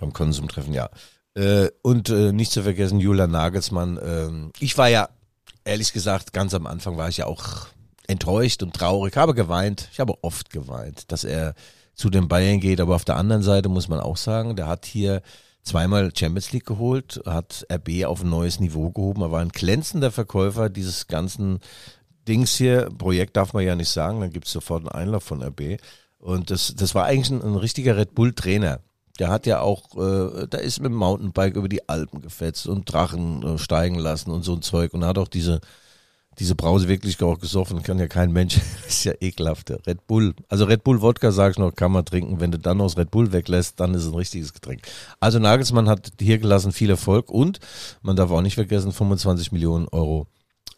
beim 0.00 0.12
Konsum 0.12 0.48
treffen, 0.48 0.74
ja. 0.74 0.90
Äh, 1.38 1.70
und 1.82 2.08
äh, 2.08 2.32
nicht 2.32 2.50
zu 2.50 2.64
vergessen, 2.64 2.98
Julian 2.98 3.30
Nagelsmann. 3.30 3.98
Ähm, 4.02 4.50
ich 4.58 4.76
war 4.76 4.88
ja, 4.88 5.08
ehrlich 5.64 5.92
gesagt, 5.92 6.32
ganz 6.32 6.52
am 6.52 6.66
Anfang 6.66 6.96
war 6.96 7.08
ich 7.08 7.18
ja 7.18 7.26
auch 7.26 7.68
enttäuscht 8.08 8.64
und 8.64 8.74
traurig, 8.74 9.16
habe 9.16 9.34
geweint. 9.34 9.88
Ich 9.92 10.00
habe 10.00 10.14
oft 10.22 10.50
geweint, 10.50 11.12
dass 11.12 11.22
er 11.22 11.54
zu 11.94 12.10
den 12.10 12.26
Bayern 12.26 12.58
geht. 12.58 12.80
Aber 12.80 12.96
auf 12.96 13.04
der 13.04 13.16
anderen 13.16 13.42
Seite 13.42 13.68
muss 13.68 13.88
man 13.88 14.00
auch 14.00 14.16
sagen, 14.16 14.56
der 14.56 14.66
hat 14.66 14.84
hier 14.84 15.22
zweimal 15.62 16.10
Champions 16.16 16.50
League 16.50 16.66
geholt, 16.66 17.20
hat 17.24 17.64
RB 17.72 18.04
auf 18.06 18.22
ein 18.22 18.30
neues 18.30 18.58
Niveau 18.58 18.90
gehoben. 18.90 19.22
Er 19.22 19.30
war 19.30 19.40
ein 19.40 19.50
glänzender 19.50 20.10
Verkäufer 20.10 20.68
dieses 20.68 21.06
ganzen 21.06 21.60
Dings 22.26 22.56
hier. 22.56 22.88
Projekt 22.98 23.36
darf 23.36 23.52
man 23.52 23.64
ja 23.64 23.76
nicht 23.76 23.90
sagen, 23.90 24.20
dann 24.20 24.32
gibt 24.32 24.46
es 24.46 24.52
sofort 24.52 24.80
einen 24.80 25.02
Einlauf 25.02 25.22
von 25.22 25.40
RB. 25.40 25.78
Und 26.18 26.50
das, 26.50 26.74
das 26.74 26.96
war 26.96 27.04
eigentlich 27.04 27.30
ein, 27.30 27.42
ein 27.42 27.54
richtiger 27.54 27.96
Red 27.96 28.16
Bull-Trainer. 28.16 28.80
Der 29.18 29.28
hat 29.28 29.46
ja 29.46 29.60
auch, 29.60 29.96
äh, 29.96 30.46
da 30.48 30.58
ist 30.58 30.80
mit 30.80 30.90
dem 30.90 30.96
Mountainbike 30.96 31.56
über 31.56 31.68
die 31.68 31.88
Alpen 31.88 32.20
gefetzt 32.22 32.66
und 32.66 32.92
Drachen 32.92 33.42
äh, 33.42 33.58
steigen 33.58 33.98
lassen 33.98 34.30
und 34.30 34.44
so 34.44 34.54
ein 34.54 34.62
Zeug 34.62 34.94
und 34.94 35.04
hat 35.04 35.18
auch 35.18 35.28
diese 35.28 35.60
diese 36.38 36.54
Brause 36.54 36.88
wirklich 36.88 37.20
auch 37.22 37.38
gesoffen, 37.38 37.82
kann 37.82 37.98
ja 37.98 38.06
kein 38.06 38.32
Mensch, 38.32 38.60
ist 38.88 39.04
ja 39.04 39.12
ekelhaft. 39.20 39.70
Red 39.86 40.06
Bull, 40.06 40.34
also 40.48 40.64
Red 40.64 40.84
Bull 40.84 41.02
Wodka, 41.02 41.32
sag 41.32 41.52
ich 41.52 41.58
noch, 41.58 41.74
kann 41.74 41.92
man 41.92 42.04
trinken. 42.04 42.40
Wenn 42.40 42.52
du 42.52 42.58
dann 42.58 42.80
aus 42.80 42.96
Red 42.96 43.10
Bull 43.10 43.32
weglässt, 43.32 43.80
dann 43.80 43.94
ist 43.94 44.02
es 44.02 44.08
ein 44.08 44.14
richtiges 44.14 44.52
Getränk. 44.52 44.82
Also 45.20 45.38
Nagelsmann 45.38 45.88
hat 45.88 46.12
hier 46.20 46.38
gelassen 46.38 46.72
viel 46.72 46.90
Erfolg 46.90 47.30
und 47.30 47.58
man 48.02 48.16
darf 48.16 48.30
auch 48.30 48.42
nicht 48.42 48.54
vergessen, 48.54 48.92
25 48.92 49.52
Millionen 49.52 49.88
Euro 49.88 50.26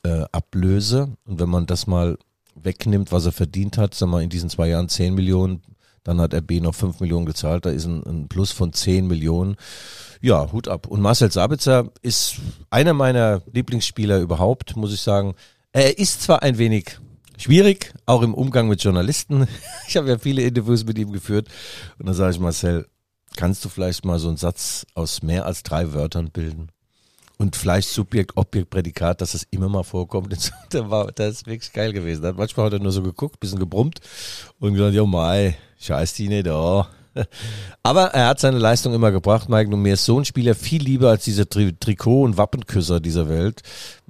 äh, 0.02 0.24
Ablöse. 0.32 1.14
Und 1.26 1.40
wenn 1.40 1.50
man 1.50 1.66
das 1.66 1.86
mal 1.86 2.18
wegnimmt, 2.54 3.12
was 3.12 3.26
er 3.26 3.32
verdient 3.32 3.76
hat, 3.78 3.94
sagen 3.94 4.12
wir 4.12 4.22
in 4.22 4.30
diesen 4.30 4.50
zwei 4.50 4.68
Jahren 4.68 4.88
10 4.88 5.14
Millionen, 5.14 5.62
dann 6.04 6.20
hat 6.20 6.34
RB 6.34 6.60
noch 6.60 6.74
5 6.74 7.00
Millionen 7.00 7.26
gezahlt, 7.26 7.66
da 7.66 7.70
ist 7.70 7.84
ein, 7.84 8.02
ein 8.04 8.28
Plus 8.28 8.52
von 8.52 8.72
10 8.72 9.06
Millionen. 9.06 9.56
Ja, 10.20 10.50
Hut 10.52 10.68
ab. 10.68 10.86
Und 10.86 11.00
Marcel 11.00 11.30
Sabitzer 11.30 11.90
ist 12.02 12.36
einer 12.70 12.94
meiner 12.94 13.42
Lieblingsspieler 13.52 14.20
überhaupt, 14.20 14.76
muss 14.76 14.92
ich 14.92 15.00
sagen. 15.00 15.34
Er 15.72 15.98
ist 15.98 16.22
zwar 16.22 16.42
ein 16.42 16.58
wenig 16.58 16.98
schwierig, 17.38 17.92
auch 18.06 18.22
im 18.22 18.34
Umgang 18.34 18.68
mit 18.68 18.82
Journalisten. 18.82 19.46
Ich 19.88 19.96
habe 19.96 20.08
ja 20.08 20.18
viele 20.18 20.42
Interviews 20.42 20.84
mit 20.84 20.98
ihm 20.98 21.10
geführt. 21.12 21.48
Und 21.98 22.06
dann 22.06 22.14
sage 22.14 22.32
ich 22.32 22.40
Marcel, 22.40 22.86
kannst 23.36 23.64
du 23.64 23.68
vielleicht 23.68 24.04
mal 24.04 24.18
so 24.18 24.28
einen 24.28 24.36
Satz 24.36 24.86
aus 24.94 25.22
mehr 25.22 25.46
als 25.46 25.62
drei 25.62 25.92
Wörtern 25.92 26.30
bilden? 26.30 26.68
Und 27.38 27.56
vielleicht 27.56 27.88
Subjekt, 27.88 28.36
Objekt, 28.36 28.68
Prädikat, 28.68 29.20
dass 29.20 29.32
das 29.32 29.46
immer 29.50 29.68
mal 29.68 29.82
vorkommt. 29.82 30.32
Das, 30.70 30.90
war, 30.90 31.10
das 31.10 31.36
ist 31.36 31.46
wirklich 31.46 31.72
geil 31.72 31.92
gewesen. 31.92 32.24
Hat 32.24 32.36
manchmal 32.36 32.66
hat 32.66 32.74
er 32.74 32.78
nur 32.78 32.92
so 32.92 33.02
geguckt, 33.02 33.40
bisschen 33.40 33.58
gebrummt 33.58 34.00
und 34.58 34.74
gesagt, 34.74 34.94
ja 34.94 35.04
mei, 35.04 35.56
scheiß 35.80 36.14
die 36.14 36.28
nicht, 36.28 36.48
oh. 36.48 36.84
Aber 37.82 38.06
er 38.14 38.28
hat 38.28 38.40
seine 38.40 38.58
Leistung 38.58 38.94
immer 38.94 39.10
gebracht, 39.10 39.48
Mike. 39.48 39.72
Und 39.72 39.82
mir 39.82 39.94
ist 39.94 40.04
so 40.04 40.18
ein 40.18 40.24
Spieler 40.24 40.54
viel 40.54 40.82
lieber 40.82 41.10
als 41.10 41.24
dieser 41.24 41.48
Tri 41.48 41.72
Trikot- 41.72 42.24
und 42.24 42.36
Wappenküsser 42.36 43.00
dieser 43.00 43.28
Welt. 43.28 43.62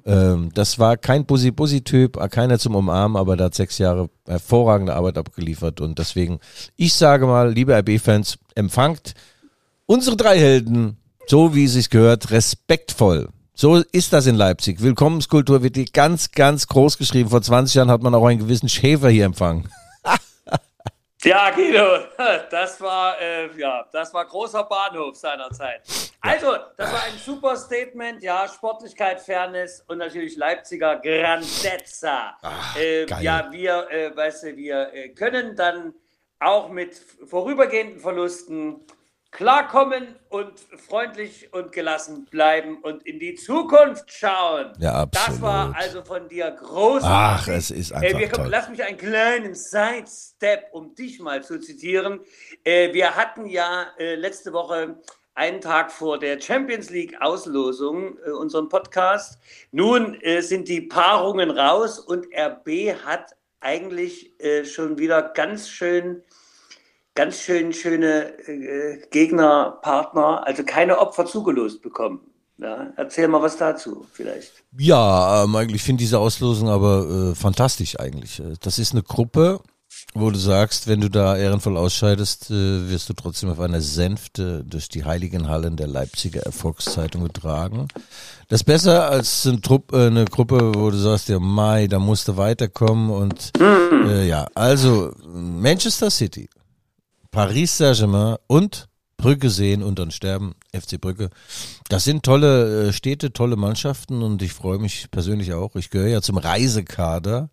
Ähm, 0.05 0.51
das 0.55 0.79
war 0.79 0.97
kein 0.97 1.27
Bussi-Bussi-Typ, 1.27 2.19
keiner 2.31 2.59
zum 2.59 2.75
Umarmen, 2.75 3.17
aber 3.17 3.37
der 3.37 3.47
hat 3.47 3.55
sechs 3.55 3.79
Jahre 3.79 4.09
hervorragende 4.27 4.95
Arbeit 4.95 5.19
abgeliefert. 5.19 5.81
Und 5.81 5.99
deswegen, 5.99 6.41
ich 6.77 6.95
sage 6.95 7.27
mal, 7.27 7.53
liebe 7.53 7.77
RB-Fans, 7.77 8.39
empfangt 8.55 9.15
unsere 9.87 10.17
drei 10.17 10.39
Helden, 10.39 10.97
so 11.27 11.55
wie 11.55 11.65
es 11.65 11.73
sich 11.75 11.91
gehört, 11.91 12.31
respektvoll. 12.31 13.29
So 13.55 13.77
ist 13.77 14.13
das 14.15 14.27
in 14.27 14.37
Leipzig. 14.37 14.81
Willkommenskultur 14.81 15.63
wird 15.63 15.77
hier 15.77 15.85
ganz, 15.93 16.31
ganz 16.31 16.67
groß 16.67 16.97
geschrieben. 16.97 17.29
Vor 17.29 17.43
20 17.43 17.75
Jahren 17.75 17.91
hat 17.91 18.03
man 18.03 18.15
auch 18.15 18.25
einen 18.25 18.39
gewissen 18.39 18.71
Schäfer 18.71 19.11
hier 19.11 19.27
empfangen. 19.27 19.69
Ja, 21.23 21.51
Guido, 21.51 21.99
das 22.51 22.81
war, 22.81 23.21
äh, 23.21 23.55
ja, 23.59 23.87
das 23.93 24.15
war 24.15 24.25
großer 24.25 24.65
Bahnhof 24.65 25.17
seinerzeit. 25.17 25.83
Also, 26.23 26.57
das 26.79 26.91
war 26.91 27.03
ein 27.03 27.19
super 27.19 27.57
Statement, 27.57 28.23
ja, 28.23 28.49
Sportlichkeit, 28.49 29.21
Fairness 29.21 29.85
und 29.87 29.99
natürlich 29.99 30.37
Leipziger 30.37 30.97
Grandezza. 30.97 32.39
Ach, 32.41 32.77
äh, 32.77 33.05
ja, 33.23 33.49
wir, 33.53 33.91
äh, 33.91 34.17
weißt 34.17 34.45
du, 34.45 34.57
wir 34.57 34.95
äh, 34.95 35.09
können 35.11 35.57
dann 35.57 35.95
auch 36.39 36.71
mit 36.71 36.95
vorübergehenden 37.27 38.01
Verlusten 38.01 38.87
klarkommen 39.31 40.17
und 40.29 40.59
freundlich 40.89 41.53
und 41.53 41.73
gelassen 41.73 42.25
bleiben 42.25 42.79
und 42.83 43.07
in 43.07 43.19
die 43.19 43.35
Zukunft 43.35 44.13
schauen. 44.13 44.73
Ja, 44.79 44.95
absolut. 44.95 45.29
Das 45.29 45.41
war 45.41 45.75
also 45.77 46.05
von 46.05 46.29
dir 46.29 46.51
großartig. 46.51 47.05
Ach, 47.05 47.49
es 47.49 47.71
ist 47.71 47.93
einfach 47.93 48.09
äh, 48.09 48.19
wir, 48.19 48.31
toll. 48.31 48.49
Lass 48.51 48.69
mich 48.69 48.83
einen 48.83 48.97
kleinen 48.97 49.55
Sidestep, 49.55 50.65
um 50.73 50.95
dich 50.95 51.21
mal 51.21 51.43
zu 51.43 51.61
zitieren. 51.61 52.21
Äh, 52.65 52.93
wir 52.93 53.15
hatten 53.15 53.47
ja 53.47 53.87
äh, 53.99 54.17
letzte 54.17 54.53
Woche 54.53 54.97
einen 55.35 55.61
Tag 55.61 55.93
vor 55.93 56.19
der 56.19 56.41
Champions 56.41 56.91
League 56.91 57.17
Auslosung 57.21 58.19
äh, 58.27 58.31
unseren 58.31 58.69
Podcast. 58.69 59.39
Nun 59.71 60.21
äh, 60.23 60.43
sind 60.43 60.69
die 60.69 60.81
Paarungen 60.81 61.51
raus 61.51 62.01
und 62.01 62.27
RB 62.35 62.95
hat 63.05 63.37
eigentlich 63.61 64.39
äh, 64.41 64.65
schon 64.65 64.99
wieder 64.99 65.23
ganz 65.23 65.69
schön 65.69 66.23
ganz 67.15 67.41
schön 67.41 67.73
schöne 67.73 68.39
äh, 68.49 68.99
Gegner, 69.11 69.79
Partner, 69.83 70.47
also 70.47 70.63
keine 70.65 70.99
Opfer 70.99 71.27
zugelost 71.27 71.83
bekommen. 71.83 72.21
Ja, 72.59 72.93
erzähl 72.97 73.27
mal 73.27 73.41
was 73.41 73.57
dazu, 73.57 74.07
vielleicht. 74.13 74.53
Ja, 74.79 75.45
ähm, 75.45 75.57
eigentlich 75.57 75.83
finde 75.83 76.01
diese 76.01 76.19
Auslosung 76.19 76.69
aber 76.69 77.31
äh, 77.31 77.35
fantastisch 77.35 77.99
eigentlich. 77.99 78.43
Das 78.61 78.79
ist 78.79 78.93
eine 78.93 79.03
Gruppe, 79.03 79.61
wo 80.15 80.31
du 80.31 80.39
sagst, 80.39 80.87
wenn 80.87 81.01
du 81.01 81.09
da 81.09 81.37
ehrenvoll 81.37 81.79
ausscheidest, 81.79 82.51
äh, 82.51 82.91
wirst 82.91 83.09
du 83.09 83.15
trotzdem 83.15 83.49
auf 83.49 83.61
einer 83.61 83.81
Sänfte 83.81 84.63
durch 84.65 84.91
die 84.91 85.05
heiligen 85.05 85.49
Hallen 85.49 85.77
der 85.77 85.87
Leipziger 85.87 86.43
Erfolgszeitung 86.43 87.25
getragen. 87.25 87.89
Das 88.49 88.61
ist 88.61 88.65
besser 88.65 89.09
als 89.09 89.47
eine, 89.47 89.61
Truppe, 89.63 89.97
äh, 89.97 90.07
eine 90.09 90.27
Gruppe, 90.27 90.75
wo 90.75 90.91
du 90.91 90.99
sagst, 90.99 91.31
ja, 91.31 91.39
Mai, 91.39 91.87
da 91.87 91.99
musst 91.99 92.29
du 92.29 92.37
weiterkommen 92.37 93.09
und 93.11 93.53
mhm. 93.59 94.07
äh, 94.07 94.27
ja, 94.27 94.47
also 94.55 95.13
Manchester 95.25 96.11
City 96.11 96.49
Paris 97.31 97.79
Saint-Germain 97.79 98.37
und 98.47 98.89
Brücke 99.17 99.51
sehen 99.51 99.83
und 99.83 99.99
dann 99.99 100.11
sterben, 100.11 100.55
FC 100.75 101.01
Brücke. 101.01 101.31
Das 101.89 102.05
sind 102.05 102.23
tolle 102.23 102.89
äh, 102.89 102.93
Städte, 102.93 103.33
tolle 103.33 103.57
Mannschaften 103.57 104.23
und 104.23 104.43
ich 104.43 104.53
freue 104.53 104.79
mich 104.79 105.11
persönlich 105.11 105.53
auch. 105.53 105.77
Ich 105.77 105.91
gehöre 105.91 106.09
ja 106.09 106.23
zum 106.23 106.39
Reisekader 106.39 107.51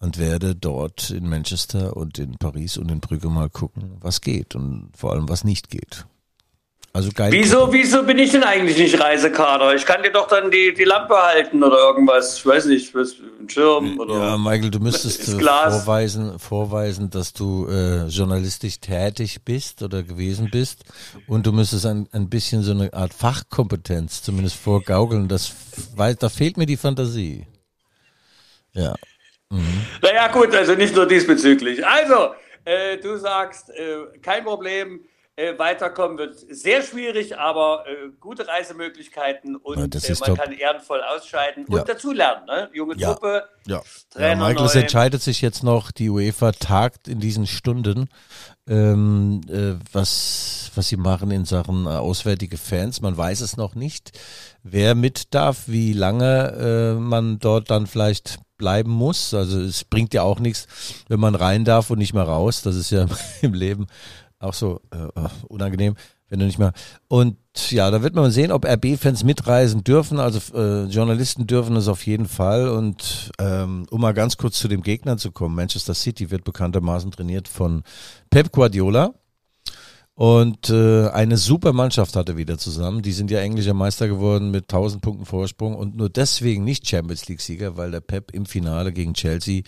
und 0.00 0.18
werde 0.18 0.54
dort 0.54 1.10
in 1.10 1.28
Manchester 1.28 1.96
und 1.96 2.18
in 2.18 2.36
Paris 2.38 2.76
und 2.76 2.90
in 2.90 3.00
Brücke 3.00 3.28
mal 3.28 3.48
gucken, 3.48 3.96
was 4.00 4.20
geht 4.20 4.54
und 4.54 4.90
vor 4.96 5.12
allem 5.12 5.28
was 5.28 5.44
nicht 5.44 5.70
geht. 5.70 6.06
Also 6.92 7.10
geil. 7.14 7.30
Wieso, 7.30 7.70
wieso 7.74 8.04
bin 8.04 8.18
ich 8.18 8.32
denn 8.32 8.42
eigentlich 8.42 8.78
nicht 8.78 8.98
Reisekader? 8.98 9.74
Ich 9.74 9.84
kann 9.84 10.02
dir 10.02 10.12
doch 10.12 10.28
dann 10.28 10.50
die, 10.50 10.72
die 10.72 10.84
Lampe 10.84 11.14
halten 11.14 11.62
oder 11.62 11.76
irgendwas. 11.76 12.38
Ich 12.38 12.46
weiß 12.46 12.66
nicht, 12.66 12.94
was, 12.94 13.16
ein 13.46 13.50
Schirm 13.50 13.98
oder. 13.98 14.14
Ja, 14.14 14.38
Michael, 14.38 14.70
du 14.70 14.80
müsstest 14.80 15.28
äh, 15.28 15.40
vorweisen, 15.40 16.38
vorweisen, 16.38 17.10
dass 17.10 17.32
du 17.32 17.66
äh, 17.68 18.06
journalistisch 18.06 18.80
tätig 18.80 19.42
bist 19.44 19.82
oder 19.82 20.02
gewesen 20.02 20.50
bist. 20.50 20.84
Und 21.26 21.46
du 21.46 21.52
müsstest 21.52 21.86
ein, 21.86 22.08
ein 22.12 22.28
bisschen 22.28 22.62
so 22.62 22.72
eine 22.72 22.92
Art 22.92 23.14
Fachkompetenz 23.14 24.22
zumindest 24.22 24.56
vorgaukeln. 24.56 25.28
Das, 25.28 25.52
weil, 25.94 26.14
da 26.14 26.28
fehlt 26.28 26.56
mir 26.56 26.66
die 26.66 26.76
Fantasie. 26.76 27.46
Ja. 28.72 28.94
Mhm. 29.50 29.86
Naja, 30.02 30.28
gut, 30.28 30.54
also 30.54 30.74
nicht 30.74 30.94
nur 30.94 31.06
diesbezüglich. 31.06 31.86
Also, 31.86 32.34
äh, 32.64 32.98
du 32.98 33.16
sagst, 33.16 33.70
äh, 33.70 34.18
kein 34.20 34.44
Problem 34.44 35.00
äh, 35.36 35.58
weiterkommen 35.58 36.16
wird 36.16 36.34
sehr 36.50 36.82
schwierig, 36.82 37.38
aber 37.38 37.84
äh, 37.86 38.08
gute 38.20 38.48
Reisemöglichkeiten 38.48 39.56
und 39.56 39.94
ja, 39.94 40.00
äh, 40.00 40.14
man 40.26 40.36
kann 40.36 40.52
ehrenvoll 40.52 41.02
ausscheiden 41.02 41.66
ja. 41.68 41.80
und 41.80 41.88
dazulernen. 41.88 42.46
Ne? 42.46 42.70
Junge 42.72 42.96
ja. 42.96 43.12
Truppe, 43.12 43.44
ja. 43.66 43.82
Trainer 44.10 44.42
ja, 44.42 44.48
Michael, 44.48 44.66
es 44.66 44.74
entscheidet 44.74 45.20
sich 45.20 45.42
jetzt 45.42 45.62
noch, 45.62 45.90
die 45.90 46.08
UEFA 46.08 46.52
tagt 46.52 47.06
in 47.06 47.20
diesen 47.20 47.46
Stunden, 47.46 48.08
ähm, 48.66 49.42
äh, 49.50 49.74
was, 49.92 50.70
was 50.74 50.88
sie 50.88 50.96
machen 50.96 51.30
in 51.30 51.44
Sachen 51.44 51.84
äh, 51.84 51.90
auswärtige 51.90 52.56
Fans. 52.56 53.02
Man 53.02 53.14
weiß 53.14 53.42
es 53.42 53.58
noch 53.58 53.74
nicht, 53.74 54.18
wer 54.62 54.94
mit 54.94 55.34
darf, 55.34 55.64
wie 55.68 55.92
lange 55.92 56.94
äh, 56.96 56.98
man 56.98 57.38
dort 57.38 57.70
dann 57.70 57.86
vielleicht 57.86 58.38
bleiben 58.56 58.90
muss. 58.90 59.34
Also 59.34 59.60
es 59.60 59.84
bringt 59.84 60.14
ja 60.14 60.22
auch 60.22 60.40
nichts, 60.40 60.66
wenn 61.08 61.20
man 61.20 61.34
rein 61.34 61.66
darf 61.66 61.90
und 61.90 61.98
nicht 61.98 62.14
mehr 62.14 62.22
raus. 62.22 62.62
Das 62.62 62.74
ist 62.74 62.90
ja 62.90 63.06
im 63.42 63.52
Leben 63.52 63.86
auch 64.38 64.54
so 64.54 64.80
äh, 64.90 65.28
unangenehm, 65.48 65.94
wenn 66.28 66.38
du 66.38 66.46
nicht 66.46 66.58
mehr. 66.58 66.72
Und 67.08 67.36
ja, 67.70 67.90
da 67.90 68.02
wird 68.02 68.14
man 68.14 68.30
sehen, 68.30 68.52
ob 68.52 68.64
RB-Fans 68.64 69.24
mitreisen 69.24 69.84
dürfen. 69.84 70.18
Also 70.18 70.40
äh, 70.54 70.84
Journalisten 70.86 71.46
dürfen 71.46 71.76
es 71.76 71.88
auf 71.88 72.06
jeden 72.06 72.26
Fall. 72.26 72.68
Und 72.68 73.30
ähm, 73.38 73.86
um 73.90 74.00
mal 74.00 74.14
ganz 74.14 74.36
kurz 74.36 74.58
zu 74.58 74.68
dem 74.68 74.82
Gegner 74.82 75.16
zu 75.16 75.32
kommen, 75.32 75.54
Manchester 75.54 75.94
City 75.94 76.30
wird 76.30 76.44
bekanntermaßen 76.44 77.10
trainiert 77.10 77.48
von 77.48 77.82
Pep 78.30 78.52
Guardiola. 78.52 79.14
Und 80.16 80.70
äh, 80.70 81.08
eine 81.10 81.36
super 81.36 81.74
Mannschaft 81.74 82.16
hatte 82.16 82.38
wieder 82.38 82.56
zusammen. 82.56 83.02
Die 83.02 83.12
sind 83.12 83.30
ja 83.30 83.40
englischer 83.40 83.74
Meister 83.74 84.08
geworden 84.08 84.50
mit 84.50 84.64
1000 84.64 85.02
Punkten 85.02 85.26
Vorsprung 85.26 85.74
und 85.76 85.94
nur 85.94 86.08
deswegen 86.08 86.64
nicht 86.64 86.88
Champions 86.88 87.28
League 87.28 87.42
Sieger, 87.42 87.76
weil 87.76 87.90
der 87.90 88.00
Pep 88.00 88.30
im 88.32 88.46
Finale 88.46 88.94
gegen 88.94 89.12
Chelsea 89.12 89.62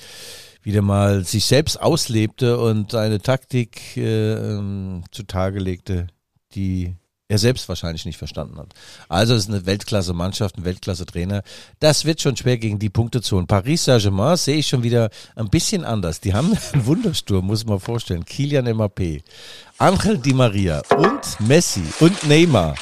wieder 0.62 0.80
mal 0.80 1.22
sich 1.22 1.44
selbst 1.44 1.78
auslebte 1.78 2.58
und 2.58 2.94
eine 2.94 3.20
Taktik 3.20 3.98
äh, 3.98 4.32
ähm, 4.32 5.04
zutage 5.11 5.58
legte, 5.58 6.06
die 6.54 6.96
er 7.29 7.38
selbst 7.38 7.69
wahrscheinlich 7.69 8.07
nicht 8.07 8.17
verstanden 8.17 8.59
hat. 8.59 8.75
Also 9.09 9.35
es 9.35 9.45
ist 9.45 9.51
eine 9.51 9.67
Weltklasse-Mannschaft, 9.67 10.57
ein 10.57 10.64
Weltklasse-Trainer. 10.64 11.43
Das 11.79 12.07
wird 12.07 12.23
schon 12.23 12.37
schwer 12.37 12.57
gegen 12.57 12.79
die 12.79 12.88
Punkte 12.88 13.21
zu. 13.21 13.37
Und 13.37 13.47
Paris 13.47 13.85
Saint-Germain 13.85 14.37
sehe 14.38 14.57
ich 14.57 14.67
schon 14.67 14.83
wieder 14.83 15.11
ein 15.37 15.51
bisschen 15.51 15.85
anders. 15.85 16.21
Die 16.21 16.33
haben 16.33 16.57
einen 16.73 16.87
Wundersturm, 16.87 17.47
muss 17.47 17.67
man 17.67 17.81
vorstellen. 17.81 18.25
Kilian 18.25 18.67
Mbappé, 18.67 19.21
Angel 19.77 20.17
Di 20.17 20.33
Maria 20.33 20.83
und 20.97 21.47
Messi 21.47 21.83
und 22.01 22.27
Neymar. 22.27 22.75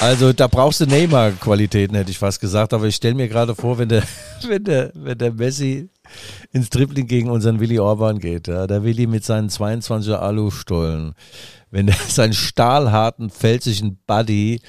Also 0.00 0.32
da 0.32 0.48
brauchst 0.48 0.80
du 0.80 0.86
Neymar-Qualitäten, 0.86 1.94
hätte 1.94 2.10
ich 2.10 2.18
fast 2.18 2.40
gesagt. 2.40 2.72
Aber 2.72 2.86
ich 2.86 2.96
stelle 2.96 3.14
mir 3.14 3.28
gerade 3.28 3.54
vor, 3.54 3.78
wenn 3.78 3.88
der, 3.88 4.02
wenn 4.42 4.64
der, 4.64 4.90
wenn 4.94 5.16
der 5.16 5.32
Messi 5.32 5.88
ins 6.52 6.70
Dribbling 6.70 7.06
gegen 7.06 7.30
unseren 7.30 7.60
Willi 7.60 7.78
Orban 7.78 8.18
geht. 8.18 8.48
Ja. 8.48 8.66
Der 8.66 8.84
Willi 8.84 9.06
mit 9.06 9.24
seinen 9.24 9.48
22er 9.48 10.16
Alustollen, 10.16 11.14
wenn 11.70 11.88
er 11.88 11.94
seinen 12.08 12.34
stahlharten, 12.34 13.30
felsigen 13.30 13.98
Buddy 14.06 14.60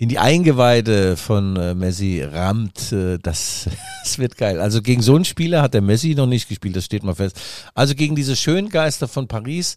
in 0.00 0.08
die 0.08 0.18
Eingeweide 0.18 1.14
von 1.18 1.56
äh, 1.56 1.74
Messi 1.74 2.22
rammt, 2.22 2.90
äh, 2.90 3.18
das, 3.18 3.68
das 4.02 4.18
wird 4.18 4.38
geil. 4.38 4.58
Also 4.58 4.80
gegen 4.80 5.02
so 5.02 5.14
einen 5.14 5.26
Spieler 5.26 5.60
hat 5.60 5.74
der 5.74 5.82
Messi 5.82 6.14
noch 6.14 6.26
nicht 6.26 6.48
gespielt, 6.48 6.74
das 6.74 6.86
steht 6.86 7.02
mal 7.02 7.14
fest. 7.14 7.38
Also 7.74 7.94
gegen 7.94 8.16
diese 8.16 8.34
Schöngeister 8.34 9.08
von 9.08 9.28
Paris, 9.28 9.76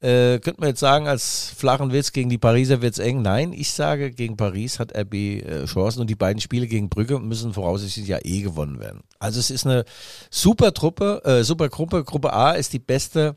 äh, 0.00 0.38
könnte 0.38 0.60
man 0.60 0.70
jetzt 0.70 0.80
sagen, 0.80 1.06
als 1.06 1.52
flachen 1.56 1.92
Witz, 1.92 2.12
gegen 2.12 2.30
die 2.30 2.38
Pariser 2.38 2.80
wird's 2.80 2.98
eng. 2.98 3.22
Nein, 3.22 3.52
ich 3.52 3.72
sage, 3.72 4.10
gegen 4.10 4.36
Paris 4.36 4.78
hat 4.78 4.96
RB 4.96 5.14
äh, 5.14 5.64
Chancen 5.66 6.00
und 6.00 6.08
die 6.08 6.14
beiden 6.14 6.40
Spiele 6.40 6.66
gegen 6.66 6.88
Brügge 6.88 7.18
müssen 7.18 7.52
voraussichtlich 7.52 8.08
ja 8.08 8.18
eh 8.22 8.40
gewonnen 8.40 8.80
werden. 8.80 9.02
Also 9.18 9.40
es 9.40 9.50
ist 9.50 9.66
eine 9.66 9.84
super 10.30 10.72
Truppe, 10.72 11.22
äh, 11.24 11.44
super 11.44 11.68
Gruppe. 11.68 12.04
Gruppe 12.04 12.32
A 12.32 12.52
ist 12.52 12.72
die 12.72 12.78
beste. 12.78 13.36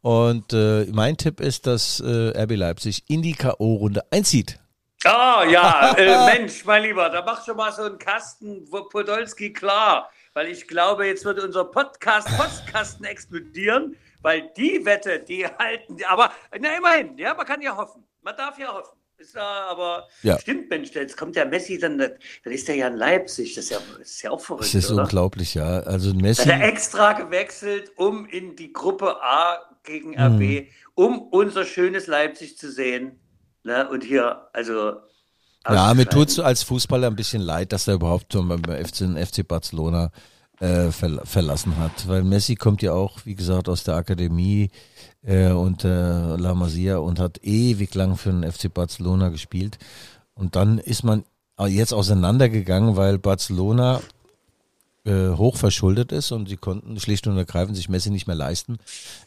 Und 0.00 0.52
äh, 0.52 0.84
mein 0.92 1.16
Tipp 1.16 1.40
ist, 1.40 1.66
dass 1.66 2.00
äh, 2.00 2.42
RB 2.42 2.56
Leipzig 2.56 3.04
in 3.08 3.22
die 3.22 3.32
K.O.-Runde 3.32 4.00
einzieht. 4.10 4.58
Ah, 5.04 5.42
oh, 5.42 5.50
ja, 5.50 5.94
äh, 5.98 6.36
Mensch, 6.38 6.64
mein 6.64 6.82
Lieber, 6.82 7.08
da 7.10 7.22
mach 7.22 7.44
schon 7.44 7.56
mal 7.56 7.72
so 7.72 7.82
einen 7.82 7.98
Kasten 7.98 8.64
Podolski 8.68 9.52
klar, 9.52 10.10
weil 10.32 10.48
ich 10.48 10.66
glaube, 10.66 11.06
jetzt 11.06 11.24
wird 11.24 11.42
unser 11.42 11.64
Podcast 11.64 12.28
Postkasten 12.36 13.04
explodieren, 13.04 13.96
weil 14.24 14.50
die 14.56 14.84
Wette, 14.84 15.20
die 15.20 15.46
halten, 15.46 15.98
aber 16.08 16.32
na 16.58 16.76
immerhin, 16.76 17.16
ja, 17.18 17.34
man 17.34 17.46
kann 17.46 17.60
ja 17.60 17.76
hoffen, 17.76 18.02
man 18.22 18.34
darf 18.36 18.58
ja 18.58 18.72
hoffen. 18.72 18.98
Ist 19.16 19.34
ja, 19.36 19.66
aber 19.70 20.08
ja. 20.22 20.38
stimmt, 20.40 20.68
Mensch, 20.70 20.90
jetzt 20.90 21.16
kommt 21.16 21.36
der 21.36 21.46
Messi, 21.46 21.78
dann, 21.78 21.98
dann 21.98 22.18
ist 22.46 22.68
er 22.68 22.74
ja 22.74 22.88
in 22.88 22.96
Leipzig. 22.96 23.54
Das 23.54 23.66
ist 23.66 23.70
ja, 23.70 23.78
das 23.96 24.08
ist 24.10 24.22
ja 24.22 24.30
auch 24.32 24.40
verrückt. 24.40 24.64
Das 24.64 24.74
ist 24.74 24.90
oder? 24.90 25.02
unglaublich, 25.02 25.54
ja. 25.54 25.80
Also 25.80 26.12
Messi. 26.14 26.42
Hat 26.42 26.48
er 26.48 26.66
extra 26.66 27.12
gewechselt, 27.12 27.92
um 27.96 28.26
in 28.26 28.56
die 28.56 28.72
Gruppe 28.72 29.22
A 29.22 29.60
gegen 29.84 30.18
RB, 30.18 30.40
mhm. 30.40 30.66
um 30.94 31.22
unser 31.28 31.64
schönes 31.64 32.08
Leipzig 32.08 32.58
zu 32.58 32.72
sehen. 32.72 33.20
Ne? 33.62 33.88
Und 33.88 34.02
hier, 34.02 34.48
also. 34.52 34.94
Ja, 35.66 35.94
mir 35.94 36.06
tut 36.06 36.30
es 36.30 36.40
als 36.40 36.64
Fußballer 36.64 37.06
ein 37.06 37.16
bisschen 37.16 37.40
leid, 37.40 37.72
dass 37.72 37.86
er 37.86 37.94
überhaupt 37.94 38.32
beim 38.32 38.64
FC, 38.64 39.16
FC 39.16 39.46
Barcelona 39.46 40.10
äh, 40.60 40.90
ver 40.90 41.20
verlassen 41.24 41.76
hat. 41.78 42.08
Weil 42.08 42.22
Messi 42.22 42.54
kommt 42.54 42.82
ja 42.82 42.92
auch, 42.92 43.24
wie 43.24 43.34
gesagt, 43.34 43.68
aus 43.68 43.84
der 43.84 43.96
Akademie 43.96 44.70
äh, 45.22 45.50
unter 45.50 46.38
La 46.38 46.54
Masia 46.54 46.98
und 46.98 47.18
hat 47.18 47.40
ewig 47.42 47.94
lang 47.94 48.16
für 48.16 48.30
den 48.30 48.50
FC 48.50 48.72
Barcelona 48.72 49.28
gespielt. 49.28 49.78
Und 50.34 50.56
dann 50.56 50.78
ist 50.78 51.04
man 51.04 51.24
jetzt 51.68 51.94
auseinandergegangen, 51.94 52.96
weil 52.96 53.18
Barcelona 53.18 54.00
äh, 55.04 55.28
hoch 55.30 55.56
verschuldet 55.56 56.12
ist 56.12 56.32
und 56.32 56.48
sie 56.48 56.56
konnten 56.56 56.98
schlicht 56.98 57.26
und 57.26 57.36
ergreifend 57.36 57.76
sich 57.76 57.88
Messi 57.88 58.10
nicht 58.10 58.26
mehr 58.26 58.36
leisten. 58.36 58.78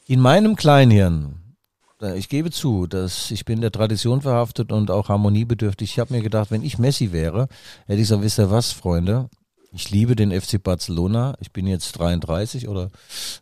In 0.07 0.19
meinem 0.19 0.55
Kleinhirn, 0.55 1.35
ich 2.15 2.29
gebe 2.29 2.51
zu, 2.51 2.85
dass 2.85 3.31
ich 3.31 3.45
bin 3.45 3.61
der 3.61 3.71
Tradition 3.71 4.21
verhaftet 4.21 4.71
und 4.71 4.91
auch 4.91 5.09
harmoniebedürftig. 5.09 5.91
Ich 5.91 5.99
habe 5.99 6.13
mir 6.13 6.21
gedacht, 6.21 6.51
wenn 6.51 6.63
ich 6.63 6.77
Messi 6.77 7.11
wäre, 7.11 7.47
hätte 7.85 8.01
ich 8.01 8.07
gesagt, 8.07 8.21
wisst 8.21 8.39
ihr 8.39 8.51
was, 8.51 8.71
Freunde? 8.71 9.29
Ich 9.77 9.91
liebe 9.91 10.15
den 10.15 10.31
FC 10.31 10.61
Barcelona. 10.61 11.35
Ich 11.39 11.51
bin 11.51 11.67
jetzt 11.67 11.91
33 11.99 12.67
oder 12.67 12.89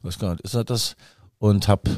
was 0.01 0.19
gar 0.19 0.31
nicht, 0.31 0.41
ist 0.41 0.53
das? 0.69 0.97
Und 1.39 1.69
habe 1.69 1.89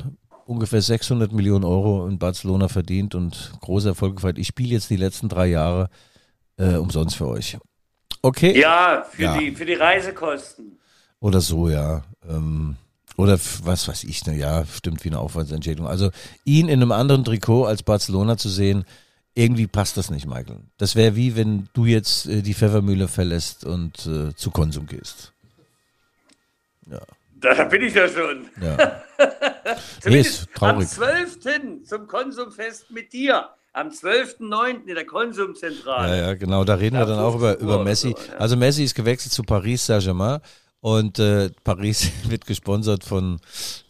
ungefähr 0.46 0.80
600 0.80 1.32
Millionen 1.32 1.66
Euro 1.66 2.08
in 2.08 2.20
Barcelona 2.20 2.68
verdient 2.68 3.16
und 3.16 3.52
große 3.62 3.90
Erfolge 3.90 4.16
gefeiert. 4.16 4.38
Ich 4.38 4.46
spiele 4.46 4.70
jetzt 4.70 4.92
die 4.92 4.96
letzten 4.96 5.28
drei 5.28 5.48
Jahre 5.48 5.90
äh, 6.58 6.76
umsonst 6.76 7.16
für 7.16 7.28
euch. 7.28 7.58
Okay? 8.22 8.60
Ja, 8.60 9.08
für, 9.10 9.24
ja. 9.24 9.38
Die, 9.40 9.56
für 9.56 9.66
die 9.66 9.74
Reisekosten. 9.74 10.78
Oder 11.20 11.42
so, 11.42 11.68
ja. 11.68 12.04
Ähm, 12.30 12.76
oder 13.18 13.40
was 13.64 13.88
weiß 13.88 14.04
ich, 14.04 14.24
ne, 14.28 14.38
ja, 14.38 14.68
stimmt 14.68 15.04
wie 15.04 15.10
eine 15.10 15.18
Aufwandsentschädigung. 15.18 15.88
Also 15.88 16.12
ihn 16.46 16.68
in 16.68 16.80
einem 16.84 16.92
anderen 16.92 17.24
Trikot 17.24 17.66
als 17.66 17.82
Barcelona 17.82 18.38
zu 18.38 18.50
sehen, 18.50 18.86
irgendwie 19.38 19.68
passt 19.68 19.98
das 19.98 20.10
nicht, 20.10 20.26
Michael. 20.26 20.62
Das 20.78 20.96
wäre 20.96 21.16
wie 21.16 21.36
wenn 21.36 21.70
du 21.74 21.86
jetzt 21.86 22.26
äh, 22.26 22.42
die 22.42 22.56
Pfeffermühle 22.56 23.08
verlässt 23.08 23.66
und 23.66 24.06
äh, 24.08 24.36
zu 24.36 24.50
Konsum 24.52 24.88
gehst. 24.88 25.32
Ja. 26.90 27.02
Da 27.40 27.66
bin 27.66 27.84
ich 27.84 27.94
ja 27.94 28.08
schon. 28.08 28.48
Ja. 28.60 29.04
nee, 30.06 30.22
ist 30.22 30.48
traurig. 30.56 30.88
Am 30.88 30.88
12. 30.88 31.84
zum 31.86 32.08
Konsumfest 32.08 32.90
mit 32.90 33.14
dir. 33.14 33.50
Am 33.74 33.90
12.09. 33.90 34.88
in 34.88 34.96
der 34.96 35.06
Konsumzentrale. 35.06 36.18
Ja, 36.18 36.28
ja, 36.28 36.34
genau. 36.34 36.64
Da 36.64 36.74
reden 36.74 36.96
ja, 36.96 37.02
wir 37.02 37.06
dann 37.06 37.20
auch 37.20 37.36
über, 37.36 37.60
über 37.60 37.84
Messi. 37.84 38.16
So, 38.18 38.32
ja. 38.32 38.40
Also 38.40 38.58
Messi 38.58 38.84
ist 38.84 38.96
gewechselt 38.96 39.34
zu 39.34 39.44
Paris 39.44 39.86
Saint-Germain. 39.86 40.40
Und 40.80 41.18
äh, 41.18 41.50
Paris 41.64 42.12
wird 42.28 42.46
gesponsert 42.46 43.04
von 43.04 43.40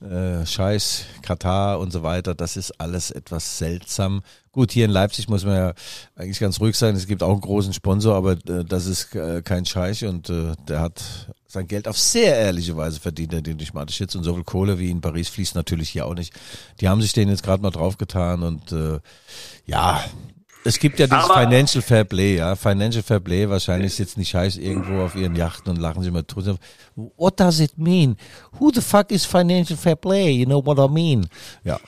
äh, 0.01 0.45
Scheiß, 0.45 1.05
Katar 1.21 1.79
und 1.79 1.91
so 1.91 2.03
weiter. 2.03 2.33
Das 2.33 2.55
ist 2.55 2.79
alles 2.79 3.11
etwas 3.11 3.57
seltsam. 3.57 4.21
Gut, 4.51 4.71
hier 4.71 4.85
in 4.85 4.91
Leipzig 4.91 5.27
muss 5.27 5.45
man 5.45 5.55
ja 5.55 5.73
eigentlich 6.15 6.39
ganz 6.39 6.59
ruhig 6.59 6.75
sein. 6.75 6.95
Es 6.95 7.05
gibt 7.05 7.21
auch 7.23 7.31
einen 7.31 7.41
großen 7.41 7.73
Sponsor, 7.73 8.15
aber 8.15 8.31
äh, 8.31 8.63
das 8.65 8.85
ist 8.85 9.13
äh, 9.15 9.41
kein 9.41 9.65
Scheich 9.65 10.05
und 10.05 10.29
äh, 10.29 10.53
der 10.67 10.79
hat 10.79 11.03
sein 11.47 11.67
Geld 11.67 11.87
auf 11.87 11.97
sehr 11.97 12.35
ehrliche 12.35 12.75
Weise 12.75 12.99
verdient, 12.99 13.33
der 13.33 13.41
den 13.41 13.57
durch 13.57 13.73
Mateschitz. 13.73 14.15
Und 14.15 14.23
so 14.23 14.33
viel 14.33 14.43
Kohle 14.43 14.79
wie 14.79 14.89
in 14.89 15.01
Paris 15.01 15.29
fließt 15.29 15.55
natürlich 15.55 15.89
hier 15.89 16.05
auch 16.05 16.15
nicht. 16.15 16.33
Die 16.79 16.87
haben 16.87 17.01
sich 17.01 17.13
den 17.13 17.29
jetzt 17.29 17.43
gerade 17.43 17.61
mal 17.61 17.71
draufgetan 17.71 18.43
und 18.43 18.71
äh, 18.71 18.99
ja, 19.65 20.03
es 20.67 20.79
gibt 20.79 20.99
ja 20.99 21.07
dieses 21.07 21.23
Aber 21.23 21.41
Financial 21.41 21.81
Fair 21.81 22.03
Play, 22.03 22.35
ja. 22.35 22.55
Financial 22.55 23.03
Fair 23.03 23.19
Play, 23.19 23.49
wahrscheinlich 23.49 23.95
sitzen 23.95 24.19
die 24.19 24.25
Scheiß 24.25 24.57
irgendwo 24.57 25.01
auf 25.01 25.15
ihren 25.15 25.35
Yachten 25.35 25.71
und 25.71 25.77
lachen 25.77 26.03
sich 26.03 26.11
mal 26.11 26.23
tot. 26.23 26.57
What 26.95 27.39
does 27.39 27.59
it 27.59 27.77
mean? 27.77 28.17
Who 28.59 28.71
the 28.73 28.81
fuck 28.81 29.11
is 29.11 29.25
Financial 29.25 29.77
Fair 29.77 29.95
Play? 29.95 30.31
You 30.31 30.45
know 30.45 30.63
what 30.63 30.77
I 30.77 30.91
mean? 30.91 31.27
Ja. 31.63 31.79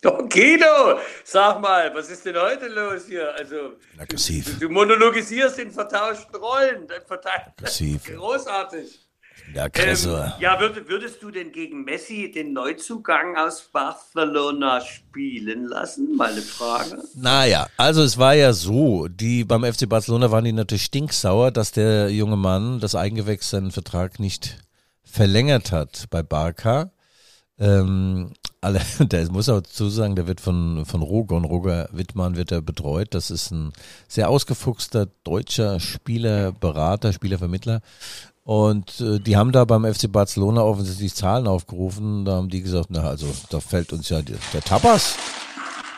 Doch, 0.00 0.28
Guido, 0.28 0.98
sag 1.24 1.60
mal, 1.60 1.94
was 1.94 2.10
ist 2.10 2.26
denn 2.26 2.36
heute 2.36 2.66
los 2.66 3.06
hier? 3.06 3.32
Also, 3.38 3.74
Aggressiv. 3.96 4.58
Du, 4.58 4.66
du 4.66 4.68
monologisierst 4.68 5.60
in 5.60 5.70
vertauschten 5.70 6.34
Rollen. 6.34 6.88
Aggressiv. 7.56 8.02
Großartig. 8.04 9.01
Ja, 9.54 9.66
ähm, 9.74 10.32
ja 10.40 10.60
würd, 10.60 10.88
würdest 10.88 11.22
du 11.22 11.30
denn 11.30 11.52
gegen 11.52 11.84
Messi 11.84 12.30
den 12.30 12.52
Neuzugang 12.52 13.36
aus 13.36 13.68
Barcelona 13.72 14.80
spielen 14.80 15.66
lassen? 15.66 16.16
Meine 16.16 16.40
Frage. 16.40 17.02
Naja, 17.14 17.66
also 17.76 18.02
es 18.02 18.16
war 18.16 18.34
ja 18.34 18.52
so, 18.52 19.08
die 19.08 19.44
beim 19.44 19.64
FC 19.64 19.88
Barcelona 19.88 20.30
waren 20.30 20.44
die 20.44 20.52
natürlich 20.52 20.84
stinksauer, 20.84 21.50
dass 21.50 21.72
der 21.72 22.10
junge 22.10 22.36
Mann 22.36 22.80
das 22.80 22.94
Eingewächs 22.94 23.50
seinen 23.50 23.70
Vertrag 23.70 24.18
nicht 24.18 24.58
verlängert 25.04 25.72
hat 25.72 26.06
bei 26.10 26.22
Barca. 26.22 26.90
Ähm, 27.58 28.32
alle, 28.62 28.80
der 29.00 29.30
muss 29.30 29.48
auch 29.48 29.60
dazu 29.60 29.88
sagen, 29.90 30.16
der 30.16 30.26
wird 30.26 30.40
von, 30.40 30.86
von 30.86 31.02
Rogon, 31.02 31.44
Roger 31.44 31.88
Wittmann 31.92 32.36
wird 32.36 32.52
er 32.52 32.62
betreut. 32.62 33.14
Das 33.14 33.30
ist 33.30 33.50
ein 33.50 33.72
sehr 34.08 34.30
ausgefuchster 34.30 35.08
deutscher 35.24 35.78
Spieler, 35.80 36.52
Berater, 36.52 37.12
Spielervermittler. 37.12 37.82
Und 38.44 39.00
äh, 39.00 39.20
die 39.20 39.36
haben 39.36 39.52
da 39.52 39.64
beim 39.64 39.84
FC 39.84 40.10
Barcelona 40.10 40.62
offensichtlich 40.62 41.14
Zahlen 41.14 41.46
aufgerufen. 41.46 42.24
Da 42.24 42.32
haben 42.32 42.48
die 42.48 42.62
gesagt, 42.62 42.88
na 42.90 43.02
also, 43.02 43.26
da 43.50 43.60
fällt 43.60 43.92
uns 43.92 44.08
ja 44.08 44.20
der, 44.20 44.38
der 44.52 44.60
Tapas, 44.62 45.16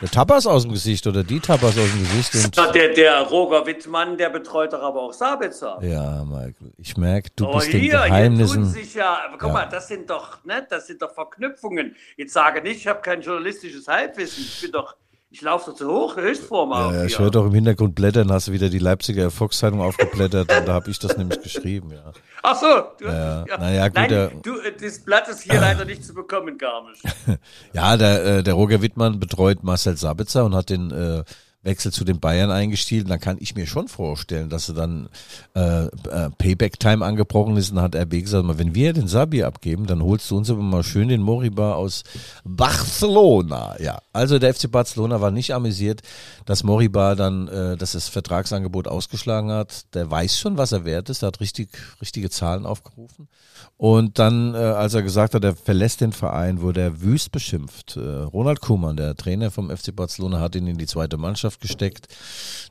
der 0.03 0.11
Tapas 0.11 0.47
aus 0.47 0.65
dem 0.65 0.73
Gesicht 0.73 1.07
oder 1.07 1.25
die 1.25 1.41
Tapas 1.41 1.79
aus 1.79 1.91
dem 1.91 2.01
Gesicht. 2.01 2.59
Und 2.59 2.75
der, 2.75 2.93
der 2.93 3.23
Roger 3.23 3.65
Wittmann, 3.65 4.19
der 4.19 4.29
betreut 4.29 4.75
doch 4.75 4.83
aber 4.83 5.01
auch 5.01 5.15
Sabitzer. 5.15 5.79
Ja, 5.83 6.23
Michael, 6.25 6.73
ich 6.77 6.99
merke, 6.99 7.31
du 7.35 7.47
oh, 7.47 7.55
bist 7.55 7.69
hier, 7.69 7.81
den 7.81 7.91
Geheimnissen. 7.91 8.65
Hier 8.65 8.73
tun 8.73 8.83
sich 8.83 8.95
ja, 8.95 9.21
aber 9.27 9.39
guck 9.39 9.49
ja. 9.49 9.55
mal, 9.55 9.67
das 9.67 9.89
sind 9.89 10.11
doch, 10.11 10.45
ne, 10.45 10.67
das 10.69 10.87
sind 10.87 11.01
doch 11.01 11.15
Verknüpfungen. 11.15 11.97
Jetzt 12.19 12.35
sage 12.35 12.61
nicht, 12.61 12.77
ich 12.77 12.87
habe 12.87 13.01
kein 13.01 13.23
journalistisches 13.23 13.89
Halbwissen. 13.89 14.45
Ich 14.45 14.61
bin 14.61 14.73
doch 14.73 14.97
ich 15.35 15.43
laufe 15.43 15.73
so 15.73 15.73
zu 15.73 15.89
hoch, 15.89 16.17
Höchstform 16.17 16.73
auf. 16.73 16.93
Ja, 16.93 17.05
ich 17.07 17.19
höre 17.19 17.33
doch 17.33 17.45
im 17.47 17.53
Hintergrund 17.53 17.97
blättern, 17.97 18.31
hast 18.31 18.47
du 18.47 18.53
wieder 18.53 18.69
die 18.69 18.79
Leipziger 18.79 19.33
Volkszeitung 19.33 19.81
aufgeblättert 19.81 20.57
und 20.57 20.69
da 20.69 20.75
habe 20.75 20.89
ich 20.89 21.01
das 21.01 21.17
nämlich 21.17 21.43
geschrieben, 21.43 21.91
ja. 21.91 22.13
Ach 22.45 22.55
so. 22.55 22.67
Du, 23.01 23.07
ja, 23.07 23.45
ja. 23.45 23.59
Naja, 23.59 23.89
gut. 23.89 23.97
Nein, 23.97 24.09
der, 24.11 24.29
du, 24.29 24.61
äh, 24.61 24.73
das 24.81 25.01
Blatt 25.01 25.27
ist 25.27 25.43
hier 25.43 25.61
leider 25.61 25.85
nicht 25.87 26.05
zu 26.05 26.15
bekommen, 26.15 26.57
Garmisch. 26.57 27.01
ja, 27.73 27.97
der, 27.97 28.25
äh, 28.25 28.43
der 28.45 28.55
Roger 28.55 28.81
Wittmann 28.81 29.19
betreut 29.19 29.65
Marcel 29.65 29.97
Sabitzer 29.97 30.45
und 30.45 30.55
hat 30.55 30.71
den 30.71 30.93
äh, 30.93 31.25
Wechsel 31.65 31.93
zu 31.93 32.05
den 32.05 32.21
Bayern 32.21 32.51
eingestiegen, 32.51 33.09
dann 33.09 33.21
kann 33.21 33.39
ich 33.41 33.55
mir 33.55 33.67
schon 33.67 33.89
vorstellen, 33.89 34.49
dass 34.49 34.69
er 34.69 34.75
dann 34.75 35.09
äh, 35.55 35.87
äh, 35.87 36.31
Payback-Time 36.39 37.05
angebrochen 37.05 37.57
ist 37.57 37.71
und 37.71 37.77
dann 37.77 37.85
hat 37.85 37.97
RB 37.97 38.21
gesagt, 38.23 38.47
wenn 38.47 38.75
wir 38.75 38.93
den 38.93 39.09
Sabi 39.09 39.43
abgeben, 39.43 39.87
dann 39.87 40.03
holst 40.03 40.31
du 40.31 40.37
uns 40.37 40.51
aber 40.51 40.63
mal 40.63 40.83
schön 40.83 41.09
den 41.09 41.23
Moriba 41.23 41.75
aus 41.75 42.05
Barcelona. 42.45 43.77
Ja, 43.81 44.01
also 44.13 44.39
der 44.39 44.55
FC 44.55 44.71
Barcelona 44.71 45.21
war 45.21 45.31
nicht 45.31 45.55
amüsiert, 45.55 46.03
dass 46.45 46.63
Moriba 46.63 47.15
dann 47.15 47.49
äh, 47.49 47.77
dass 47.77 47.93
das 47.93 48.09
Vertragsangebot 48.09 48.89
ausgeschlagen 48.89 49.51
hat. 49.51 49.95
Der 49.95 50.11
weiß 50.11 50.39
schon, 50.39 50.59
was 50.59 50.73
er 50.73 50.85
wert 50.85 51.09
ist, 51.11 51.23
der 51.23 51.29
hat 51.29 51.41
richtig, 51.41 51.71
richtige 52.01 52.31
Zahlen 52.31 52.67
aufgerufen. 52.67 53.29
Und 53.77 54.19
dann, 54.21 54.55
äh, 54.55 54.59
als 54.59 54.95
er 54.95 55.03
gesagt 55.03 55.35
hat, 55.35 55.43
er 55.43 55.57
verlässt 55.57 56.01
den 56.01 56.13
Verein, 56.13 56.61
wurde 56.61 56.81
er 56.81 57.03
wüst 57.03 57.33
beschimpft. 57.33 57.97
Äh, 57.97 58.01
Ronald 58.01 58.61
Koeman, 58.61 58.97
der 58.97 59.17
Trainer 59.17 59.51
vom 59.51 59.69
FC 59.69 59.95
Barcelona, 59.95 60.41
hat 60.41 60.55
ihn 60.55 60.69
in 60.69 60.79
die 60.79 60.87
zweite 60.87 61.17
Mannschaft 61.17 61.61
gesteckt. 61.61 62.07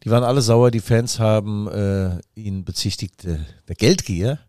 Die 0.03 0.09
waren 0.09 0.23
alle 0.23 0.41
sauer, 0.41 0.71
die 0.71 0.79
Fans 0.79 1.19
haben 1.19 1.67
äh, 1.67 2.19
ihn 2.35 2.63
bezichtigt 2.63 3.25
äh, 3.25 3.39
der 3.67 3.75
Geldgier. 3.75 4.39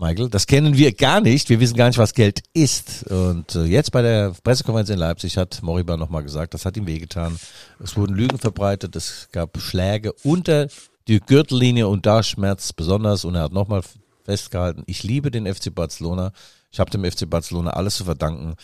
Michael. 0.00 0.28
Das 0.28 0.46
kennen 0.46 0.76
wir 0.76 0.92
gar 0.94 1.20
nicht. 1.20 1.48
Wir 1.48 1.58
wissen 1.58 1.76
gar 1.76 1.88
nicht, 1.88 1.98
was 1.98 2.14
Geld 2.14 2.42
ist. 2.54 3.02
Und 3.10 3.56
äh, 3.56 3.64
jetzt 3.64 3.90
bei 3.90 4.00
der 4.00 4.32
Pressekonferenz 4.44 4.90
in 4.90 4.98
Leipzig 4.98 5.36
hat 5.36 5.60
Moriba 5.60 5.96
nochmal 5.96 6.22
gesagt, 6.22 6.54
das 6.54 6.64
hat 6.64 6.76
ihm 6.76 6.86
wehgetan. 6.86 7.36
Es 7.82 7.96
wurden 7.96 8.14
Lügen 8.14 8.38
verbreitet, 8.38 8.94
es 8.94 9.28
gab 9.32 9.58
Schläge 9.60 10.12
unter 10.22 10.68
die 11.08 11.18
Gürtellinie 11.18 11.88
und 11.88 12.06
da 12.06 12.22
Schmerz 12.22 12.72
besonders. 12.72 13.24
Und 13.24 13.34
er 13.34 13.42
hat 13.42 13.52
nochmal 13.52 13.82
festgehalten, 14.28 14.82
ich 14.84 15.02
liebe 15.02 15.30
den 15.30 15.52
FC 15.52 15.74
Barcelona. 15.74 16.32
Ich 16.70 16.80
habe 16.80 16.90
dem 16.90 17.02
FC 17.02 17.28
Barcelona 17.28 17.70
alles 17.70 17.96
zu 17.96 18.04
verdanken. 18.04 18.56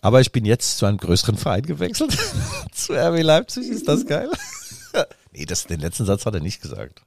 Aber 0.00 0.22
ich 0.22 0.32
bin 0.32 0.46
jetzt 0.46 0.78
zu 0.78 0.86
einem 0.86 0.96
größeren 0.96 1.36
Verein 1.36 1.62
gewechselt. 1.62 2.16
zu 2.72 2.94
RB 2.94 3.22
Leipzig. 3.22 3.68
Ist 3.68 3.86
das 3.86 4.06
geil? 4.06 4.30
nee, 5.32 5.44
das, 5.44 5.66
den 5.66 5.80
letzten 5.80 6.06
Satz 6.06 6.24
hat 6.24 6.32
er 6.32 6.40
nicht 6.40 6.62
gesagt. 6.62 7.02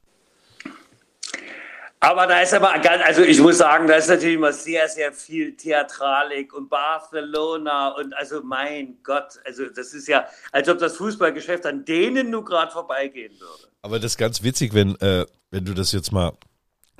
Aber 1.98 2.28
da 2.28 2.40
ist 2.40 2.54
aber 2.54 2.78
ganz, 2.78 3.02
also 3.04 3.22
ich 3.22 3.40
muss 3.40 3.58
sagen, 3.58 3.88
da 3.88 3.94
ist 3.94 4.08
natürlich 4.08 4.36
immer 4.36 4.52
sehr, 4.52 4.88
sehr 4.88 5.10
viel 5.12 5.56
Theatralik 5.56 6.52
und 6.52 6.68
Barcelona 6.68 7.88
und 7.96 8.14
also 8.14 8.42
mein 8.44 8.98
Gott, 9.02 9.40
also 9.44 9.64
das 9.70 9.92
ist 9.94 10.06
ja, 10.06 10.28
als 10.52 10.68
ob 10.68 10.78
das 10.78 10.98
Fußballgeschäft 10.98 11.64
an 11.66 11.84
denen 11.84 12.30
nur 12.30 12.44
gerade 12.44 12.70
vorbeigehen 12.70 13.32
würde. 13.40 13.72
Aber 13.80 13.98
das 13.98 14.12
ist 14.12 14.18
ganz 14.18 14.42
witzig, 14.42 14.74
wenn, 14.74 14.94
äh, 15.00 15.24
wenn 15.50 15.64
du 15.64 15.72
das 15.72 15.92
jetzt 15.92 16.12
mal, 16.12 16.32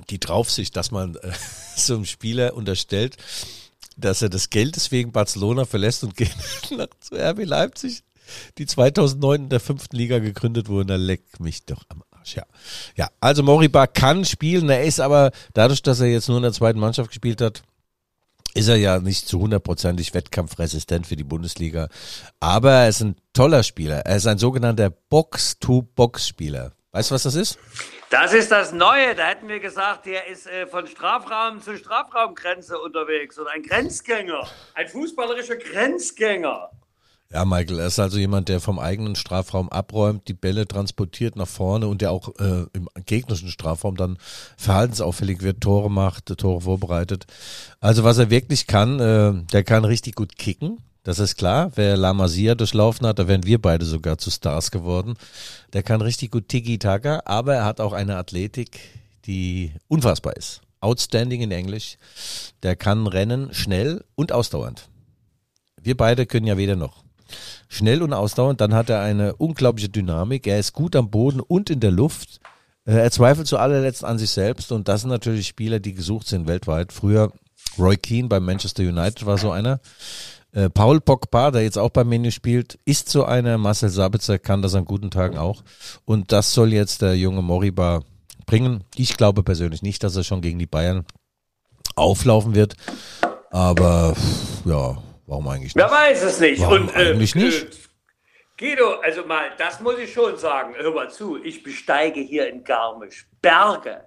die 0.09 0.19
Draufsicht, 0.19 0.75
dass 0.75 0.91
man 0.91 1.15
äh, 1.15 1.31
so 1.75 1.95
einem 1.95 2.05
Spieler 2.05 2.55
unterstellt, 2.55 3.17
dass 3.97 4.21
er 4.21 4.29
das 4.29 4.49
Geld 4.49 4.75
deswegen 4.75 5.11
Barcelona 5.11 5.65
verlässt 5.65 6.03
und 6.03 6.15
geht 6.17 6.35
nach 6.71 6.87
zu 6.99 7.15
RB 7.15 7.45
Leipzig, 7.45 8.03
die 8.57 8.65
2009 8.65 9.43
in 9.43 9.49
der 9.49 9.59
fünften 9.59 9.95
Liga 9.95 10.19
gegründet 10.19 10.67
wurden, 10.67 10.87
da 10.87 10.95
leck 10.95 11.39
mich 11.39 11.65
doch 11.65 11.83
am 11.89 12.03
Arsch, 12.11 12.35
ja. 12.35 12.45
Ja, 12.95 13.09
also 13.19 13.43
Moriba 13.43 13.87
kann 13.87 14.25
spielen, 14.25 14.69
er 14.69 14.83
ist 14.83 14.99
aber, 14.99 15.31
dadurch, 15.53 15.81
dass 15.83 15.99
er 15.99 16.07
jetzt 16.07 16.27
nur 16.27 16.37
in 16.37 16.43
der 16.43 16.53
zweiten 16.53 16.79
Mannschaft 16.79 17.09
gespielt 17.09 17.41
hat, 17.41 17.63
ist 18.55 18.69
er 18.69 18.77
ja 18.77 18.99
nicht 18.99 19.27
zu 19.27 19.39
hundertprozentig 19.39 20.13
wettkampfresistent 20.13 21.05
für 21.05 21.17
die 21.17 21.25
Bundesliga. 21.25 21.89
Aber 22.39 22.71
er 22.71 22.89
ist 22.89 23.01
ein 23.01 23.17
toller 23.33 23.63
Spieler. 23.63 23.97
Er 24.05 24.15
ist 24.15 24.27
ein 24.27 24.37
sogenannter 24.37 24.89
Box-to-Box-Spieler. 24.89 26.71
Weißt 26.95 27.11
du, 27.11 27.15
was 27.15 27.23
das 27.23 27.35
ist? 27.35 27.59
Das 28.09 28.31
ist 28.31 28.51
das 28.51 28.71
Neue. 28.71 29.15
Da 29.15 29.27
hätten 29.27 29.49
wir 29.49 29.59
gesagt, 29.59 30.05
der 30.05 30.27
ist 30.27 30.47
äh, 30.47 30.65
von 30.65 30.87
Strafraum 30.87 31.61
zu 31.61 31.75
Strafraumgrenze 31.75 32.79
unterwegs 32.79 33.37
und 33.37 33.47
ein 33.47 33.63
Grenzgänger, 33.63 34.47
ein 34.75 34.87
fußballerischer 34.87 35.57
Grenzgänger. 35.57 36.69
Ja, 37.33 37.43
Michael, 37.43 37.79
er 37.79 37.87
ist 37.87 37.99
also 37.99 38.17
jemand, 38.17 38.47
der 38.47 38.61
vom 38.61 38.79
eigenen 38.79 39.15
Strafraum 39.15 39.67
abräumt, 39.67 40.29
die 40.29 40.33
Bälle 40.33 40.69
transportiert 40.69 41.35
nach 41.35 41.49
vorne 41.49 41.89
und 41.89 41.99
der 42.01 42.11
auch 42.11 42.29
äh, 42.39 42.67
im 42.71 42.87
gegnerischen 43.05 43.49
Strafraum 43.49 43.97
dann 43.97 44.17
verhaltensauffällig 44.55 45.41
wird, 45.41 45.59
Tore 45.59 45.91
macht, 45.91 46.27
Tore 46.37 46.61
vorbereitet. 46.61 47.25
Also 47.81 48.05
was 48.05 48.19
er 48.19 48.29
wirklich 48.29 48.67
kann, 48.67 49.01
äh, 49.01 49.33
der 49.51 49.65
kann 49.65 49.83
richtig 49.83 50.15
gut 50.15 50.37
kicken. 50.37 50.77
Das 51.05 51.19
ist 51.19 51.35
klar. 51.35 51.71
Wer 51.75 51.97
La 51.97 52.15
Masia 52.15 52.55
durchlaufen 52.55 53.05
hat, 53.05 53.19
da 53.19 53.27
wären 53.27 53.45
wir 53.45 53.61
beide 53.61 53.85
sogar 53.85 54.17
zu 54.17 54.31
Stars 54.31 54.71
geworden. 54.71 55.13
Der 55.71 55.83
kann 55.83 56.01
richtig 56.01 56.31
gut 56.31 56.49
Tiki-Taka, 56.49 57.21
aber 57.25 57.53
er 57.53 57.65
hat 57.65 57.79
auch 57.79 57.93
eine 57.93 58.17
Athletik, 58.17 58.79
die 59.27 59.71
unfassbar 59.87 60.35
ist. 60.35 60.61
Outstanding 60.79 61.41
in 61.41 61.51
Englisch. 61.51 61.97
Der 62.63 62.75
kann 62.75 63.05
rennen, 63.05 63.53
schnell 63.53 64.03
und 64.15 64.31
ausdauernd. 64.31 64.89
Wir 65.79 65.95
beide 65.95 66.25
können 66.25 66.47
ja 66.47 66.57
weder 66.57 66.75
noch 66.75 67.03
schnell 67.67 68.01
und 68.01 68.13
ausdauernd. 68.13 68.59
Dann 68.59 68.73
hat 68.73 68.89
er 68.89 69.01
eine 69.01 69.35
unglaubliche 69.35 69.89
Dynamik. 69.89 70.47
Er 70.47 70.57
ist 70.57 70.73
gut 70.73 70.95
am 70.95 71.11
Boden 71.11 71.39
und 71.39 71.69
in 71.69 71.81
der 71.81 71.91
Luft. 71.91 72.39
Äh, 72.85 72.93
er 72.93 73.11
zweifelt 73.11 73.45
zu 73.45 73.59
allerletzt 73.59 74.03
an 74.03 74.17
sich 74.17 74.31
selbst 74.31 74.71
und 74.71 74.87
das 74.87 75.01
sind 75.01 75.11
natürlich 75.11 75.45
Spieler, 75.47 75.79
die 75.79 75.93
gesucht 75.93 76.27
sind 76.27 76.47
weltweit. 76.47 76.91
Früher 76.91 77.31
Roy 77.77 77.95
Keane 77.95 78.27
bei 78.27 78.39
Manchester 78.39 78.81
United 78.81 79.27
war 79.27 79.37
so 79.37 79.51
einer. 79.51 79.79
Äh, 80.55 80.71
Paul 80.71 80.99
Pogba, 80.99 81.51
der 81.51 81.61
jetzt 81.61 81.77
auch 81.77 81.91
beim 81.91 82.09
Menü 82.09 82.31
spielt, 82.31 82.79
ist 82.85 83.09
so 83.09 83.23
einer. 83.23 83.59
Marcel 83.59 83.89
Sabitzer 83.89 84.39
kann 84.39 84.63
das 84.63 84.73
an 84.73 84.85
guten 84.85 85.11
Tagen 85.11 85.37
auch. 85.37 85.63
Und 86.05 86.31
das 86.31 86.53
soll 86.53 86.73
jetzt 86.73 87.03
der 87.03 87.15
junge 87.15 87.43
Moriba 87.43 88.01
bringen. 88.47 88.83
Ich 88.95 89.17
glaube 89.17 89.43
persönlich 89.43 89.83
nicht, 89.83 90.03
dass 90.03 90.15
er 90.15 90.23
schon 90.23 90.41
gegen 90.41 90.57
die 90.57 90.65
Bayern 90.65 91.05
auflaufen 91.95 92.55
wird. 92.55 92.75
Aber 93.51 94.15
ja, 94.65 94.97
Warum 95.27 95.47
eigentlich 95.47 95.75
nicht? 95.75 95.83
Wer 95.83 95.91
weiß 95.91 96.23
es 96.23 96.39
nicht. 96.39 96.61
Warum 96.61 96.83
Und, 96.83 96.95
äh, 96.95 97.11
eigentlich 97.11 97.35
nicht? 97.35 97.63
Äh, 97.63 97.69
Guido, 98.57 98.99
also 99.01 99.25
mal, 99.25 99.51
das 99.57 99.79
muss 99.81 99.97
ich 99.97 100.13
schon 100.13 100.37
sagen. 100.37 100.75
Hör 100.77 100.93
mal 100.93 101.09
zu, 101.09 101.43
ich 101.43 101.63
besteige 101.63 102.21
hier 102.21 102.47
in 102.47 102.63
Garmisch 102.63 103.27
Berge. 103.41 104.05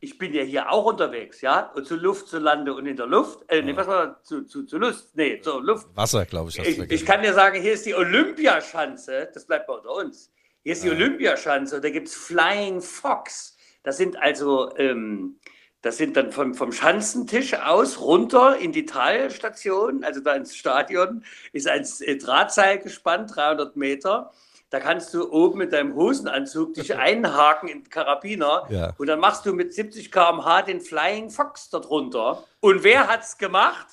Ich 0.00 0.16
bin 0.16 0.32
ja 0.32 0.42
hier 0.42 0.70
auch 0.70 0.84
unterwegs, 0.84 1.40
ja? 1.40 1.72
Und 1.74 1.86
zu 1.86 1.96
Luft, 1.96 2.28
zu 2.28 2.38
Lande 2.38 2.72
und 2.72 2.86
in 2.86 2.96
der 2.96 3.06
Luft. 3.06 3.44
Äh, 3.48 3.62
nee, 3.62 3.76
was 3.76 3.88
war 3.88 4.22
zu, 4.22 4.44
zu, 4.44 4.64
zu 4.64 4.78
Lust? 4.78 5.16
Nee, 5.16 5.40
zur 5.40 5.62
Luft. 5.62 5.88
Wasser, 5.94 6.24
glaube 6.24 6.50
ich. 6.50 6.58
Ich, 6.58 6.78
ich 6.78 7.04
kann 7.04 7.22
dir 7.22 7.34
sagen, 7.34 7.60
hier 7.60 7.72
ist 7.72 7.84
die 7.84 7.94
Olympiaschanze, 7.94 9.28
das 9.34 9.44
bleibt 9.44 9.66
bei 9.66 9.74
unter 9.74 9.94
uns. 9.94 10.30
Hier 10.62 10.72
ist 10.72 10.84
die 10.84 10.90
Olympiaschanze 10.90 11.76
und 11.76 11.84
da 11.84 11.90
gibt 11.90 12.08
es 12.08 12.14
Flying 12.14 12.80
Fox. 12.80 13.56
Das 13.82 13.96
sind 13.96 14.16
also, 14.16 14.76
ähm, 14.76 15.40
das 15.82 15.96
sind 15.96 16.16
dann 16.16 16.30
vom, 16.30 16.54
vom 16.54 16.72
Schanzentisch 16.72 17.54
aus 17.54 18.00
runter 18.00 18.58
in 18.58 18.70
die 18.70 18.84
Talstation, 18.84 20.04
also 20.04 20.20
da 20.20 20.34
ins 20.34 20.54
Stadion, 20.56 21.24
ist 21.52 21.66
ein 21.66 21.86
äh, 22.00 22.16
Drahtseil 22.16 22.78
gespannt, 22.78 23.34
300 23.34 23.76
Meter. 23.76 24.32
Da 24.70 24.80
kannst 24.80 25.14
du 25.14 25.30
oben 25.32 25.58
mit 25.58 25.72
deinem 25.72 25.94
Hosenanzug 25.94 26.74
dich 26.74 26.94
einhaken 26.98 27.68
in 27.68 27.84
den 27.84 27.90
Karabiner 27.90 28.64
Ja. 28.68 28.92
und 28.98 29.06
dann 29.06 29.18
machst 29.18 29.46
du 29.46 29.52
mit 29.54 29.72
70 29.72 30.12
km/h 30.12 30.62
den 30.62 30.80
Flying 30.80 31.30
Fox 31.30 31.70
darunter. 31.70 32.44
Und 32.60 32.84
wer 32.84 33.06
hat's 33.08 33.38
gemacht? 33.38 33.86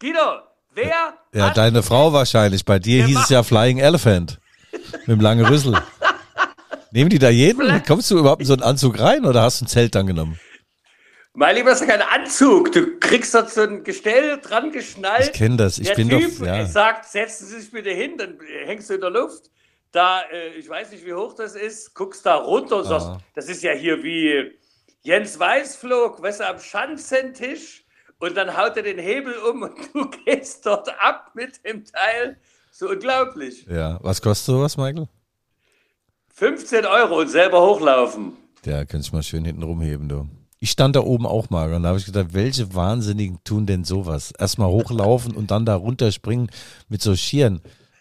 Guido, 0.00 0.40
wer 0.74 1.14
ja, 1.32 1.46
hat 1.46 1.56
deine 1.56 1.82
Frau 1.82 2.12
wahrscheinlich. 2.12 2.64
Bei 2.64 2.78
dir 2.78 3.00
Wer 3.00 3.06
hieß 3.06 3.18
es 3.24 3.28
ja 3.28 3.42
Flying 3.42 3.78
Elephant. 3.78 4.38
Mit 4.72 5.08
dem 5.08 5.20
langen 5.20 5.44
Rüssel. 5.46 5.76
Nehmen 6.92 7.10
die 7.10 7.18
da 7.20 7.28
jeden? 7.28 7.82
Kommst 7.84 8.10
du 8.10 8.18
überhaupt 8.18 8.40
in 8.40 8.46
so 8.46 8.52
einen 8.54 8.62
Anzug 8.62 8.98
rein 8.98 9.24
oder 9.24 9.42
hast 9.42 9.60
du 9.60 9.64
ein 9.64 9.68
Zelt 9.68 9.94
dann 9.94 10.06
genommen? 10.08 10.40
Mein 11.34 11.54
Lieber, 11.54 11.70
das 11.70 11.80
ist 11.82 11.88
kein 11.88 12.02
Anzug. 12.02 12.72
Du 12.72 12.98
kriegst 12.98 13.32
dort 13.34 13.50
so 13.50 13.60
ein 13.62 13.84
Gestell 13.84 14.40
dran 14.40 14.72
geschnallt. 14.72 15.26
Ich 15.26 15.32
kenn 15.32 15.56
das. 15.56 15.78
Ich 15.78 15.86
der 15.86 15.94
bin 15.94 16.08
typ 16.08 16.38
doch- 16.40 16.46
ja. 16.46 16.66
sagt, 16.66 17.04
setzen 17.04 17.46
Sie 17.46 17.60
sich 17.60 17.70
bitte 17.70 17.90
hin, 17.90 18.16
dann 18.18 18.38
hängst 18.64 18.90
du 18.90 18.94
in 18.94 19.00
der 19.00 19.10
Luft. 19.10 19.50
Da, 19.92 20.22
äh, 20.32 20.50
ich 20.58 20.68
weiß 20.68 20.92
nicht, 20.92 21.04
wie 21.04 21.14
hoch 21.14 21.34
das 21.34 21.54
ist, 21.56 21.94
guckst 21.94 22.24
da 22.24 22.36
runter 22.36 22.78
und 22.78 22.84
sagst, 22.84 23.08
Ah. 23.08 23.18
das 23.34 23.48
ist 23.48 23.62
ja 23.62 23.72
hier 23.72 24.02
wie 24.04 24.52
Jens 25.02 25.38
Weiß 25.38 25.76
flog, 25.76 26.22
weißt 26.22 26.40
du, 26.40 26.48
am 26.48 26.58
Schanzentisch 26.60 27.84
und 28.18 28.36
dann 28.36 28.56
haut 28.56 28.76
er 28.76 28.82
den 28.84 28.98
Hebel 28.98 29.34
um 29.38 29.62
und 29.62 29.74
du 29.94 30.08
gehst 30.24 30.64
dort 30.66 30.88
ab 31.02 31.32
mit 31.34 31.64
dem 31.64 31.84
Teil. 31.84 32.38
So 32.70 32.88
unglaublich. 32.88 33.66
Ja. 33.66 33.98
Was 34.02 34.22
kostet 34.22 34.46
sowas, 34.46 34.76
Michael? 34.76 35.08
15 36.34 36.86
Euro 36.86 37.20
und 37.20 37.28
selber 37.28 37.60
hochlaufen. 37.62 38.32
Ja, 38.64 38.84
könnte 38.84 39.06
ich 39.06 39.12
mal 39.12 39.22
schön 39.22 39.44
hinten 39.44 39.62
rumheben, 39.62 40.08
du. 40.08 40.28
Ich 40.60 40.70
stand 40.70 40.94
da 40.94 41.00
oben 41.00 41.26
auch 41.26 41.48
mal 41.50 41.72
und 41.72 41.82
da 41.82 41.88
habe 41.88 41.98
ich 41.98 42.04
gedacht, 42.04 42.28
welche 42.32 42.74
Wahnsinnigen 42.74 43.38
tun 43.44 43.66
denn 43.66 43.84
sowas? 43.84 44.32
Erstmal 44.38 44.68
hochlaufen 44.68 45.34
und 45.34 45.50
dann 45.50 45.64
da 45.64 45.74
runterspringen 45.74 46.50
mit 46.88 47.00
so 47.02 47.16
Schieren. 47.16 47.60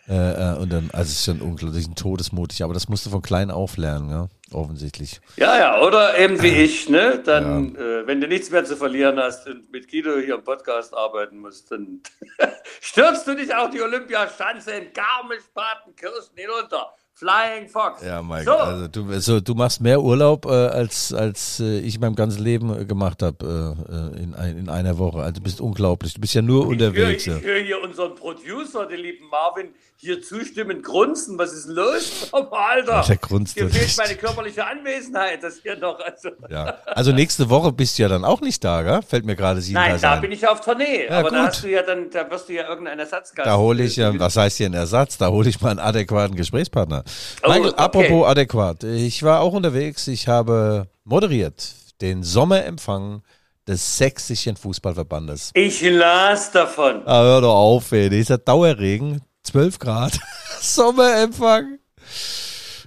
Äh, 0.10 0.54
äh, 0.54 0.58
und 0.58 0.74
dann, 0.74 0.90
also 0.92 1.04
es 1.04 1.20
ist 1.20 1.26
schon 1.26 1.40
unglaublich 1.40 1.88
ein 1.88 1.94
todesmutig, 1.94 2.64
aber 2.64 2.74
das 2.74 2.90
musst 2.90 3.06
du 3.06 3.12
von 3.12 3.22
klein 3.22 3.52
auf 3.52 3.78
lernen, 3.78 4.10
ja, 4.10 4.28
offensichtlich. 4.52 5.22
Ja, 5.36 5.56
ja, 5.56 5.82
oder 5.82 6.18
eben 6.18 6.42
wie 6.42 6.48
ich, 6.48 6.90
ne? 6.90 7.22
Dann, 7.24 7.76
äh, 7.76 8.08
wenn 8.08 8.20
du 8.20 8.28
nichts 8.28 8.50
mehr 8.50 8.66
zu 8.66 8.76
verlieren 8.76 9.20
hast 9.20 9.48
und 9.48 9.72
mit 9.72 9.88
Guido 9.88 10.18
hier 10.18 10.36
im 10.36 10.44
Podcast 10.44 10.96
arbeiten 10.96 11.38
musst, 11.38 11.72
dann 11.72 12.02
stürzt 12.82 13.28
du 13.28 13.36
dich 13.36 13.54
auch 13.54 13.70
die 13.70 13.82
Olympiaschanze 13.82 14.72
in 14.72 14.88
Garmisch-Partenkirchen 14.94 16.36
hinunter. 16.36 16.92
Flying 17.20 17.68
Fox. 17.68 18.02
Ja, 18.02 18.22
Michael, 18.24 18.46
So, 18.46 18.54
also 18.54 18.88
du, 18.88 19.12
also 19.12 19.40
du 19.42 19.54
machst 19.54 19.82
mehr 19.82 20.02
Urlaub, 20.02 20.46
äh, 20.46 20.50
als, 20.50 21.14
als 21.14 21.60
äh, 21.60 21.80
ich 21.80 21.96
in 21.96 22.02
meinem 22.02 22.16
ganzen 22.16 22.42
Leben 22.42 22.74
äh, 22.74 22.86
gemacht 22.86 23.22
habe 23.22 23.76
äh, 23.92 23.94
äh, 23.94 24.24
in, 24.24 24.34
ein, 24.36 24.58
in 24.58 24.70
einer 24.70 24.98
Woche. 24.98 25.20
Also 25.20 25.34
du 25.34 25.42
bist 25.42 25.60
unglaublich. 25.60 26.14
Du 26.14 26.22
bist 26.22 26.34
ja 26.34 26.42
nur 26.42 26.62
ich 26.72 26.80
höre 26.80 26.88
unterwegs. 26.88 27.26
Ja. 27.26 27.36
ich 27.36 27.44
höre 27.44 27.60
hier 27.60 27.84
unseren 27.84 28.16
Producer, 28.16 28.86
den 28.86 29.02
lieben 29.02 29.28
Marvin, 29.28 29.74
hier 30.02 30.22
zustimmend 30.22 30.84
grunzen. 30.84 31.38
Was 31.38 31.52
ist 31.52 31.68
denn 31.68 31.76
los, 31.76 32.30
Alter? 32.32 33.04
Der 33.08 33.18
grunzt 33.18 33.56
Hier 33.56 33.70
fehlt 33.70 33.98
meine 33.98 34.16
körperliche 34.16 34.66
Anwesenheit. 34.66 35.44
Das 35.44 35.60
hier 35.62 35.78
noch. 35.78 36.00
Also. 36.00 36.30
Ja. 36.50 36.78
Also 36.86 37.12
nächste 37.12 37.50
Woche 37.50 37.72
bist 37.74 37.98
du 37.98 38.04
ja 38.04 38.10
dann 38.10 38.24
auch 38.24 38.40
nicht 38.40 38.64
da, 38.64 38.82
gell? 38.82 39.02
Fällt 39.02 39.26
mir 39.26 39.36
gerade 39.36 39.62
sieben 39.62 39.76
Nein, 39.76 40.00
da 40.02 40.14
ein. 40.14 40.22
bin 40.22 40.32
ich 40.32 40.48
auf 40.48 40.62
Tournee. 40.62 41.08
Ja, 41.08 41.20
aber 41.20 41.32
da 41.32 41.40
gut. 41.42 41.48
hast 41.48 41.64
du 41.64 41.68
ja 41.70 41.84
dann, 41.84 42.10
da 42.10 42.30
wirst 42.32 42.48
du 42.48 42.54
ja 42.54 42.68
irgendeinen 42.68 43.00
Ersatzgast. 43.00 43.46
Da 43.46 43.58
hole 43.58 43.84
ich 43.84 43.98
ja, 43.98 44.18
was 44.18 44.38
heißt 44.38 44.58
hier 44.58 44.68
ein 44.68 44.74
Ersatz? 44.74 45.18
Da 45.18 45.28
hole 45.28 45.50
ich 45.50 45.60
mal 45.60 45.72
einen 45.72 45.80
adäquaten 45.80 46.36
Gesprächspartner. 46.36 47.04
Oh, 47.44 47.50
Michael, 47.50 47.70
okay. 47.70 47.78
apropos 47.78 48.28
adäquat. 48.28 48.84
Ich 48.86 49.24
war 49.24 49.42
auch 49.42 49.54
unterwegs. 49.54 50.08
Ich 50.08 50.28
habe 50.28 50.88
moderiert 51.04 51.74
den 52.02 52.24
Sommerempfang 52.24 53.22
des 53.68 53.98
Sächsischen 53.98 54.56
Fußballverbandes. 54.56 55.52
Ich 55.54 55.82
las 55.82 56.52
davon. 56.52 57.04
Ah, 57.06 57.22
hör 57.22 57.42
doch 57.42 57.54
auf, 57.54 57.92
ey. 57.92 58.10
Dieser 58.10 58.38
Dauerregen, 58.38 59.22
12 59.44 59.80
Grad, 59.80 60.20
Sommerempfang. 60.62 61.80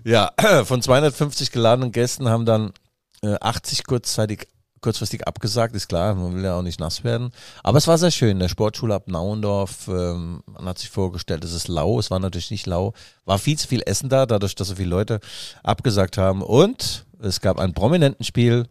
Ja, 0.05 0.33
von 0.65 0.83
250 0.83 1.53
geladenen 1.53 1.93
Gästen 1.93 2.29
haben 2.29 2.47
dann 2.47 2.73
äh, 3.23 3.37
80 3.41 3.85
kurzzeitig 3.85 4.49
kurzfristig 4.83 5.27
abgesagt, 5.27 5.75
ist 5.75 5.89
klar, 5.89 6.15
man 6.15 6.35
will 6.35 6.45
ja 6.45 6.59
auch 6.59 6.63
nicht 6.63 6.81
nass 6.81 7.05
werden. 7.05 7.31
Aber 7.63 7.79
es 7.79 7.87
war 7.87 7.97
sehr 7.97 8.11
schön. 8.11 8.39
Der 8.41 8.49
Sportschule 8.49 8.95
ab 8.95 9.07
Nauendorf, 9.07 9.89
ähm, 9.89 10.43
man 10.47 10.67
hat 10.67 10.79
sich 10.79 10.91
vorgestellt, 10.91 11.45
es 11.45 11.53
ist 11.53 11.69
lau, 11.69 11.99
es 11.99 12.11
war 12.11 12.19
natürlich 12.19 12.51
nicht 12.51 12.67
lau. 12.67 12.93
War 13.25 13.39
viel 13.39 13.57
zu 13.57 13.69
viel 13.69 13.83
Essen 13.87 14.09
da, 14.09 14.27
dadurch, 14.27 14.55
dass 14.57 14.69
so 14.69 14.75
viele 14.75 14.91
Leute 14.91 15.21
abgesagt 15.63 16.19
haben. 16.19 16.43
Und 16.43 17.07
es 17.21 17.41
gab 17.41 17.59
ein 17.59 17.73
prominenten 17.73 18.25
Spiel. 18.25 18.67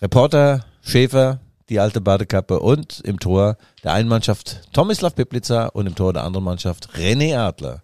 Reporter 0.00 0.64
Schäfer, 0.82 1.40
die 1.68 1.80
alte 1.80 2.00
Badekappe 2.00 2.60
und 2.60 3.00
im 3.00 3.20
Tor 3.20 3.56
der 3.84 3.92
einen 3.92 4.08
Mannschaft 4.08 4.62
Tomislav 4.72 5.14
Piplica 5.14 5.66
und 5.66 5.86
im 5.86 5.94
Tor 5.94 6.12
der 6.12 6.24
anderen 6.24 6.44
Mannschaft 6.44 6.90
René 6.96 7.36
Adler. 7.36 7.82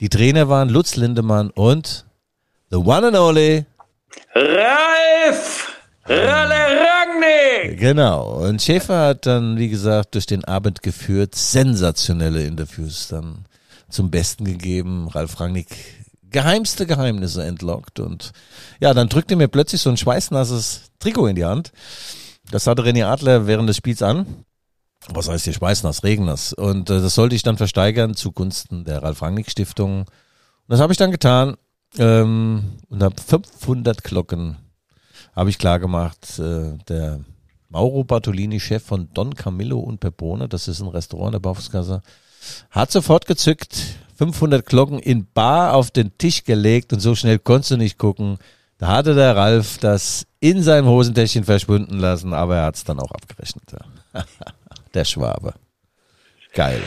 Die 0.00 0.08
Trainer 0.08 0.48
waren 0.48 0.68
Lutz 0.68 0.96
Lindemann 0.96 1.50
und 1.50 2.06
the 2.70 2.76
one 2.76 3.06
and 3.06 3.16
only 3.16 3.66
Ralf 4.34 5.72
Ralle 6.08 6.54
Rangnick! 6.54 7.78
Genau. 7.78 8.46
Und 8.46 8.62
Schäfer 8.62 9.06
hat 9.06 9.26
dann, 9.26 9.58
wie 9.58 9.68
gesagt, 9.68 10.14
durch 10.14 10.26
den 10.26 10.44
Abend 10.44 10.82
geführt, 10.82 11.34
sensationelle 11.34 12.44
Interviews 12.44 13.08
dann 13.08 13.46
zum 13.88 14.10
Besten 14.10 14.44
gegeben. 14.44 15.08
Ralf 15.08 15.40
Rangnick 15.40 15.68
geheimste 16.30 16.86
Geheimnisse 16.86 17.44
entlockt 17.44 17.98
und 17.98 18.32
ja, 18.80 18.92
dann 18.94 19.08
drückte 19.08 19.36
mir 19.36 19.48
plötzlich 19.48 19.80
so 19.80 19.90
ein 19.90 19.96
schweißnasses 19.96 20.82
Trikot 20.98 21.28
in 21.28 21.36
die 21.36 21.44
Hand. 21.44 21.72
Das 22.50 22.66
hatte 22.66 22.82
René 22.82 23.04
Adler 23.04 23.46
während 23.46 23.68
des 23.68 23.76
Spiels 23.76 24.02
an. 24.02 24.44
Was 25.08 25.28
heißt 25.28 25.44
hier 25.44 25.52
schweißnass, 25.52 26.04
regennass? 26.04 26.52
Und 26.52 26.90
äh, 26.90 27.00
das 27.00 27.14
sollte 27.14 27.36
ich 27.36 27.42
dann 27.42 27.56
versteigern 27.56 28.14
zugunsten 28.14 28.84
der 28.84 29.02
Ralf 29.02 29.22
Rangnick 29.22 29.50
Stiftung. 29.50 30.00
Und 30.00 30.08
das 30.68 30.80
habe 30.80 30.92
ich 30.92 30.98
dann 30.98 31.12
getan 31.12 31.56
ähm, 31.98 32.72
und 32.88 33.02
habe 33.02 33.14
500 33.20 34.02
Glocken 34.02 34.56
habe 35.36 35.50
ich 35.50 35.58
klar 35.58 35.78
gemacht. 35.78 36.38
Äh, 36.38 36.78
der 36.88 37.20
Mauro 37.68 38.04
Bartolini, 38.04 38.58
Chef 38.58 38.82
von 38.82 39.08
Don 39.12 39.34
Camillo 39.34 39.78
und 39.78 40.00
Pepone, 40.00 40.48
das 40.48 40.66
ist 40.66 40.80
ein 40.80 40.88
Restaurant 40.88 41.34
der 41.34 41.40
Baufungskasse, 41.40 42.02
hat 42.70 42.90
sofort 42.90 43.26
gezückt, 43.26 43.76
500 44.16 44.64
Glocken 44.64 44.98
in 44.98 45.26
Bar 45.32 45.74
auf 45.74 45.90
den 45.90 46.16
Tisch 46.16 46.44
gelegt 46.44 46.92
und 46.92 47.00
so 47.00 47.14
schnell 47.14 47.38
konntest 47.38 47.72
du 47.72 47.76
nicht 47.76 47.98
gucken. 47.98 48.38
Da 48.78 48.88
hatte 48.88 49.14
der 49.14 49.34
Ralf 49.36 49.78
das 49.78 50.26
in 50.40 50.62
seinem 50.62 50.86
Hosentäschchen 50.86 51.44
verschwinden 51.44 51.98
lassen, 51.98 52.34
aber 52.34 52.56
er 52.56 52.64
hat 52.64 52.76
es 52.76 52.84
dann 52.84 53.00
auch 53.00 53.10
abgerechnet. 53.10 53.64
Ja. 53.72 54.24
der 54.94 55.04
Schwabe. 55.04 55.54
Geil. 56.52 56.82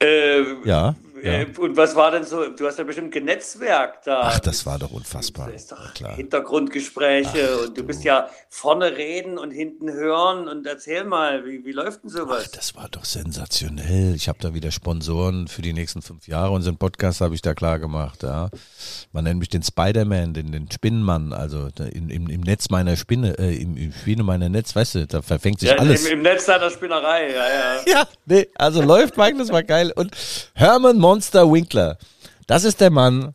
Äh, 0.00 0.42
Ja, 0.64 0.94
ja. 1.22 1.32
äh, 1.40 1.46
Und 1.58 1.76
was 1.76 1.94
war 1.94 2.10
denn 2.10 2.24
so? 2.24 2.48
Du 2.48 2.66
hast 2.66 2.78
ja 2.78 2.84
bestimmt 2.84 3.12
Genetzwerk 3.12 4.02
da. 4.04 4.22
Ach, 4.24 4.40
das 4.40 4.66
war 4.66 4.78
doch 4.78 4.90
unfassbar. 4.90 5.50
Das 5.50 5.62
ist 5.62 5.72
doch 5.72 5.94
Klar. 5.94 6.16
Hintergrundgespräche 6.16 7.58
und 7.58 7.76
du 7.76 7.84
bist 7.84 8.04
ja 8.04 8.28
vorne 8.48 8.96
reden 8.96 9.38
und 9.38 9.50
hinten 9.50 9.92
hören 9.92 10.48
und 10.48 10.66
erzähl 10.66 11.04
mal, 11.04 11.44
wie, 11.44 11.64
wie 11.64 11.72
läuft 11.72 12.02
denn 12.02 12.10
sowas? 12.10 12.50
Das 12.50 12.74
war 12.74 12.88
doch 12.88 13.04
sensationell. 13.04 14.14
Ich 14.14 14.28
habe 14.28 14.38
da 14.40 14.54
wieder 14.54 14.70
Sponsoren 14.70 15.48
für 15.48 15.62
die 15.62 15.72
nächsten 15.72 16.02
fünf 16.02 16.28
Jahre. 16.28 16.52
Unseren 16.52 16.76
Podcast 16.76 17.20
habe 17.20 17.34
ich 17.34 17.42
da 17.42 17.54
klar 17.54 17.78
gemacht. 17.78 18.22
Ja. 18.22 18.50
Man 19.12 19.24
nennt 19.24 19.38
mich 19.38 19.48
den 19.48 19.62
Spider-Man, 19.62 20.34
den, 20.34 20.52
den 20.52 20.70
Spinnenmann. 20.70 21.32
Also 21.32 21.68
in, 21.92 22.10
im, 22.10 22.28
im 22.28 22.40
Netz 22.40 22.70
meiner 22.70 22.96
Spinne, 22.96 23.38
äh, 23.38 23.54
im, 23.56 23.76
im 23.76 23.92
Spinne 23.92 24.22
meiner 24.22 24.48
Netz, 24.48 24.74
weißt 24.74 24.94
du, 24.96 25.06
da 25.06 25.22
verfängt 25.22 25.60
sich 25.60 25.70
ja, 25.70 25.76
alles. 25.76 26.06
Im, 26.06 26.18
Im 26.18 26.22
Netz 26.22 26.46
deiner 26.46 26.70
Spinnerei, 26.70 27.30
ja, 27.30 27.48
ja. 27.48 27.82
Ja, 27.92 28.08
nee, 28.26 28.48
also 28.54 28.80
läuft 28.82 29.16
Mike, 29.16 29.36
das 29.38 29.50
war 29.50 29.62
geil. 29.62 29.92
Und 29.94 30.12
Herman 30.54 30.98
Monster 31.12 31.52
Winkler, 31.52 31.98
das 32.46 32.64
ist 32.64 32.80
der 32.80 32.88
Mann, 32.88 33.34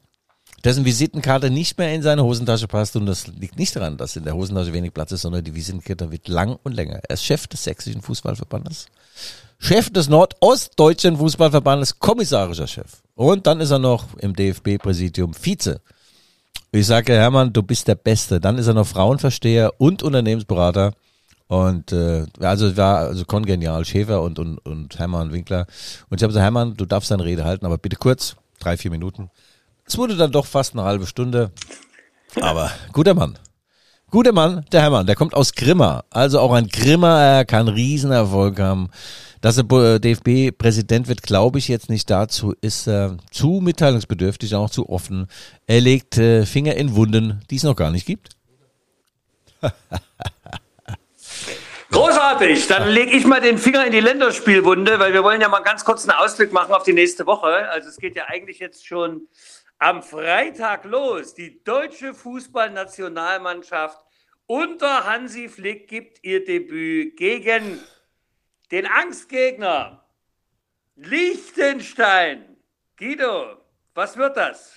dessen 0.63 0.83
Visitenkarte 0.83 1.51
nicht 1.51 1.77
mehr 1.77 1.93
in 1.93 2.01
seine 2.01 2.23
Hosentasche 2.23 2.67
passt. 2.67 2.95
Und 2.95 3.05
das 3.05 3.27
liegt 3.27 3.59
nicht 3.59 3.75
daran, 3.75 3.97
dass 3.97 4.15
in 4.15 4.23
der 4.23 4.33
Hosentasche 4.33 4.73
wenig 4.73 4.95
Platz 4.95 5.11
ist, 5.11 5.21
sondern 5.21 5.43
die 5.43 5.53
Visitenkarte 5.53 6.11
wird 6.11 6.27
lang 6.27 6.57
und 6.63 6.73
länger. 6.73 6.99
Er 7.07 7.13
ist 7.13 7.23
Chef 7.23 7.45
des 7.45 7.63
sächsischen 7.63 8.01
Fußballverbandes, 8.01 8.87
Chef 9.59 9.91
des 9.91 10.09
Nordostdeutschen 10.09 11.17
Fußballverbandes, 11.17 11.99
kommissarischer 11.99 12.65
Chef. 12.65 13.03
Und 13.13 13.45
dann 13.45 13.61
ist 13.61 13.69
er 13.69 13.77
noch 13.77 14.05
im 14.17 14.35
DFB-Präsidium 14.35 15.35
Vize. 15.35 15.79
Ich 16.71 16.87
sage, 16.87 17.13
Hermann, 17.13 17.53
du 17.53 17.61
bist 17.61 17.87
der 17.87 17.93
Beste. 17.93 18.39
Dann 18.39 18.57
ist 18.57 18.65
er 18.65 18.73
noch 18.73 18.87
Frauenversteher 18.87 19.73
und 19.77 20.01
Unternehmensberater. 20.01 20.93
Und 21.47 21.93
äh, 21.93 22.25
also 22.39 22.75
war 22.75 22.97
also 22.99 23.23
kongenial, 23.25 23.85
Schäfer 23.85 24.21
und, 24.21 24.37
und, 24.37 24.57
und 24.59 24.99
Hermann 24.99 25.31
Winkler. 25.31 25.65
Und 26.09 26.19
ich 26.19 26.23
habe 26.23 26.31
gesagt, 26.31 26.43
Hermann, 26.43 26.75
du 26.75 26.85
darfst 26.85 27.09
deine 27.09 27.23
Rede 27.23 27.45
halten, 27.45 27.65
aber 27.65 27.77
bitte 27.77 27.95
kurz, 27.95 28.35
drei, 28.59 28.75
vier 28.75 28.91
Minuten. 28.91 29.29
Es 29.85 29.97
wurde 29.97 30.17
dann 30.17 30.31
doch 30.31 30.45
fast 30.45 30.73
eine 30.73 30.83
halbe 30.83 31.07
Stunde. 31.07 31.51
Aber 32.41 32.71
guter 32.91 33.13
Mann. 33.13 33.39
Guter 34.09 34.31
Mann, 34.31 34.65
der 34.71 34.81
Hermann, 34.81 35.05
der 35.05 35.15
kommt 35.15 35.33
aus 35.33 35.53
Grimma. 35.53 36.03
Also 36.09 36.39
auch 36.39 36.53
ein 36.53 36.67
Grimma, 36.67 37.21
er 37.21 37.45
kann 37.45 37.67
Riesenerfolg 37.67 38.59
haben. 38.59 38.89
Dass 39.41 39.57
er 39.57 39.99
DFB-Präsident 39.99 41.07
wird, 41.07 41.23
glaube 41.23 41.59
ich 41.59 41.67
jetzt 41.67 41.89
nicht 41.89 42.09
dazu, 42.09 42.55
ist 42.61 42.87
er 42.87 43.17
zu 43.31 43.59
mitteilungsbedürftig, 43.61 44.55
auch 44.55 44.69
zu 44.69 44.89
offen. 44.89 45.27
Er 45.67 45.81
legt 45.81 46.17
äh, 46.17 46.45
Finger 46.45 46.75
in 46.75 46.95
Wunden, 46.95 47.41
die 47.49 47.57
es 47.57 47.63
noch 47.63 47.75
gar 47.75 47.91
nicht 47.91 48.05
gibt. 48.05 48.29
Großartig, 51.91 52.67
dann 52.67 52.89
lege 52.89 53.11
ich 53.11 53.25
mal 53.25 53.39
den 53.39 53.57
Finger 53.57 53.85
in 53.85 53.91
die 53.91 53.99
Länderspielwunde, 54.01 54.99
weil 54.99 55.13
wir 55.13 55.23
wollen 55.23 55.39
ja 55.39 55.47
mal 55.47 55.61
ganz 55.61 55.85
kurz 55.85 56.07
einen 56.07 56.17
Ausblick 56.17 56.51
machen 56.51 56.73
auf 56.73 56.83
die 56.83 56.93
nächste 56.93 57.25
Woche. 57.25 57.69
Also 57.69 57.89
es 57.89 57.97
geht 57.97 58.15
ja 58.15 58.25
eigentlich 58.25 58.59
jetzt 58.59 58.85
schon 58.85 59.27
am 59.79 60.03
Freitag 60.03 60.83
los. 60.83 61.33
Die 61.33 61.63
deutsche 61.63 62.13
Fußballnationalmannschaft 62.13 64.05
unter 64.47 65.05
Hansi 65.05 65.49
Flick 65.49 65.87
gibt 65.87 66.23
ihr 66.23 66.43
Debüt 66.43 67.17
gegen 67.17 67.79
den 68.71 68.85
Angstgegner 68.85 70.03
Liechtenstein. 70.95 72.57
Guido, 72.97 73.57
was 73.93 74.17
wird 74.17 74.35
das? 74.35 74.73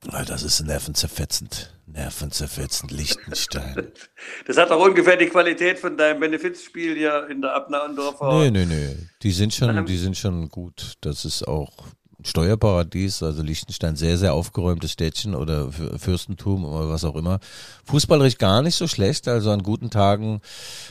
Das 0.00 0.42
ist 0.42 0.60
nervenzerfetzend. 0.60 1.72
Nervenzerfetzend, 1.92 2.90
Liechtenstein. 2.90 3.88
Das 4.46 4.56
hat 4.56 4.70
doch 4.70 4.84
ungefähr 4.84 5.16
die 5.16 5.26
Qualität 5.26 5.78
von 5.78 5.96
deinem 5.96 6.20
Benefizspiel 6.20 6.96
hier 6.96 7.26
in 7.28 7.40
der 7.42 7.54
Abnaundorfer. 7.54 8.38
Nee, 8.40 8.50
nee, 8.50 8.64
nee. 8.66 8.96
Die 9.22 9.32
sind 9.32 9.52
schon, 9.52 9.84
die 9.86 9.96
sind 9.98 10.16
schon 10.16 10.48
gut. 10.48 10.94
Das 11.00 11.24
ist 11.24 11.46
auch 11.46 11.72
ein 12.18 12.24
Steuerparadies, 12.24 13.22
also 13.22 13.42
Liechtenstein 13.42 13.96
sehr, 13.96 14.16
sehr 14.16 14.32
aufgeräumtes 14.34 14.92
Städtchen 14.92 15.34
oder 15.34 15.72
Für- 15.72 15.98
Fürstentum 15.98 16.64
oder 16.64 16.88
was 16.88 17.04
auch 17.04 17.16
immer. 17.16 17.40
Fußballerisch 17.84 18.38
gar 18.38 18.62
nicht 18.62 18.76
so 18.76 18.86
schlecht. 18.86 19.26
Also 19.28 19.50
an 19.50 19.62
guten 19.64 19.90
Tagen 19.90 20.40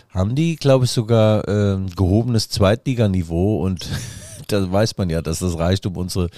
haben 0.10 0.36
die, 0.36 0.56
glaube 0.58 0.86
ich, 0.86 0.92
sogar 0.92 1.48
ähm, 1.48 1.90
gehobenes 1.96 2.50
Zweitliganiveau 2.50 3.62
und 3.64 3.88
da 4.48 4.70
weiß 4.72 4.98
man 4.98 5.10
ja, 5.10 5.22
dass 5.22 5.40
das 5.40 5.58
reicht, 5.58 5.86
um 5.86 5.96
unsere 5.96 6.30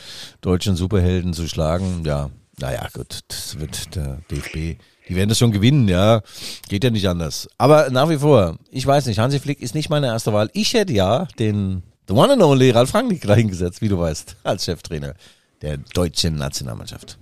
deutschen 0.41 0.75
Superhelden 0.75 1.33
zu 1.33 1.47
schlagen. 1.47 2.03
Ja, 2.05 2.29
naja, 2.59 2.87
gut, 2.93 3.19
das 3.27 3.59
wird 3.59 3.95
der 3.95 4.19
DFB. 4.29 4.79
Die 5.09 5.15
werden 5.15 5.29
das 5.29 5.37
schon 5.37 5.51
gewinnen, 5.51 5.87
ja. 5.87 6.21
Geht 6.69 6.83
ja 6.83 6.89
nicht 6.89 7.07
anders. 7.07 7.49
Aber 7.57 7.89
nach 7.89 8.09
wie 8.09 8.17
vor, 8.17 8.57
ich 8.71 8.85
weiß 8.85 9.07
nicht, 9.07 9.19
Hansi 9.19 9.39
Flick 9.39 9.61
ist 9.61 9.75
nicht 9.75 9.89
meine 9.89 10.07
erste 10.07 10.31
Wahl. 10.33 10.49
Ich 10.53 10.73
hätte 10.73 10.93
ja 10.93 11.27
den 11.39 11.83
the 12.07 12.13
one 12.13 12.33
and 12.33 12.41
only 12.41 12.71
Ralf 12.71 12.93
Rangnick 12.93 13.27
reingesetzt, 13.27 13.81
wie 13.81 13.89
du 13.89 13.99
weißt, 13.99 14.37
als 14.43 14.65
Cheftrainer 14.65 15.13
der 15.61 15.77
deutschen 15.77 16.35
Nationalmannschaft. 16.35 17.17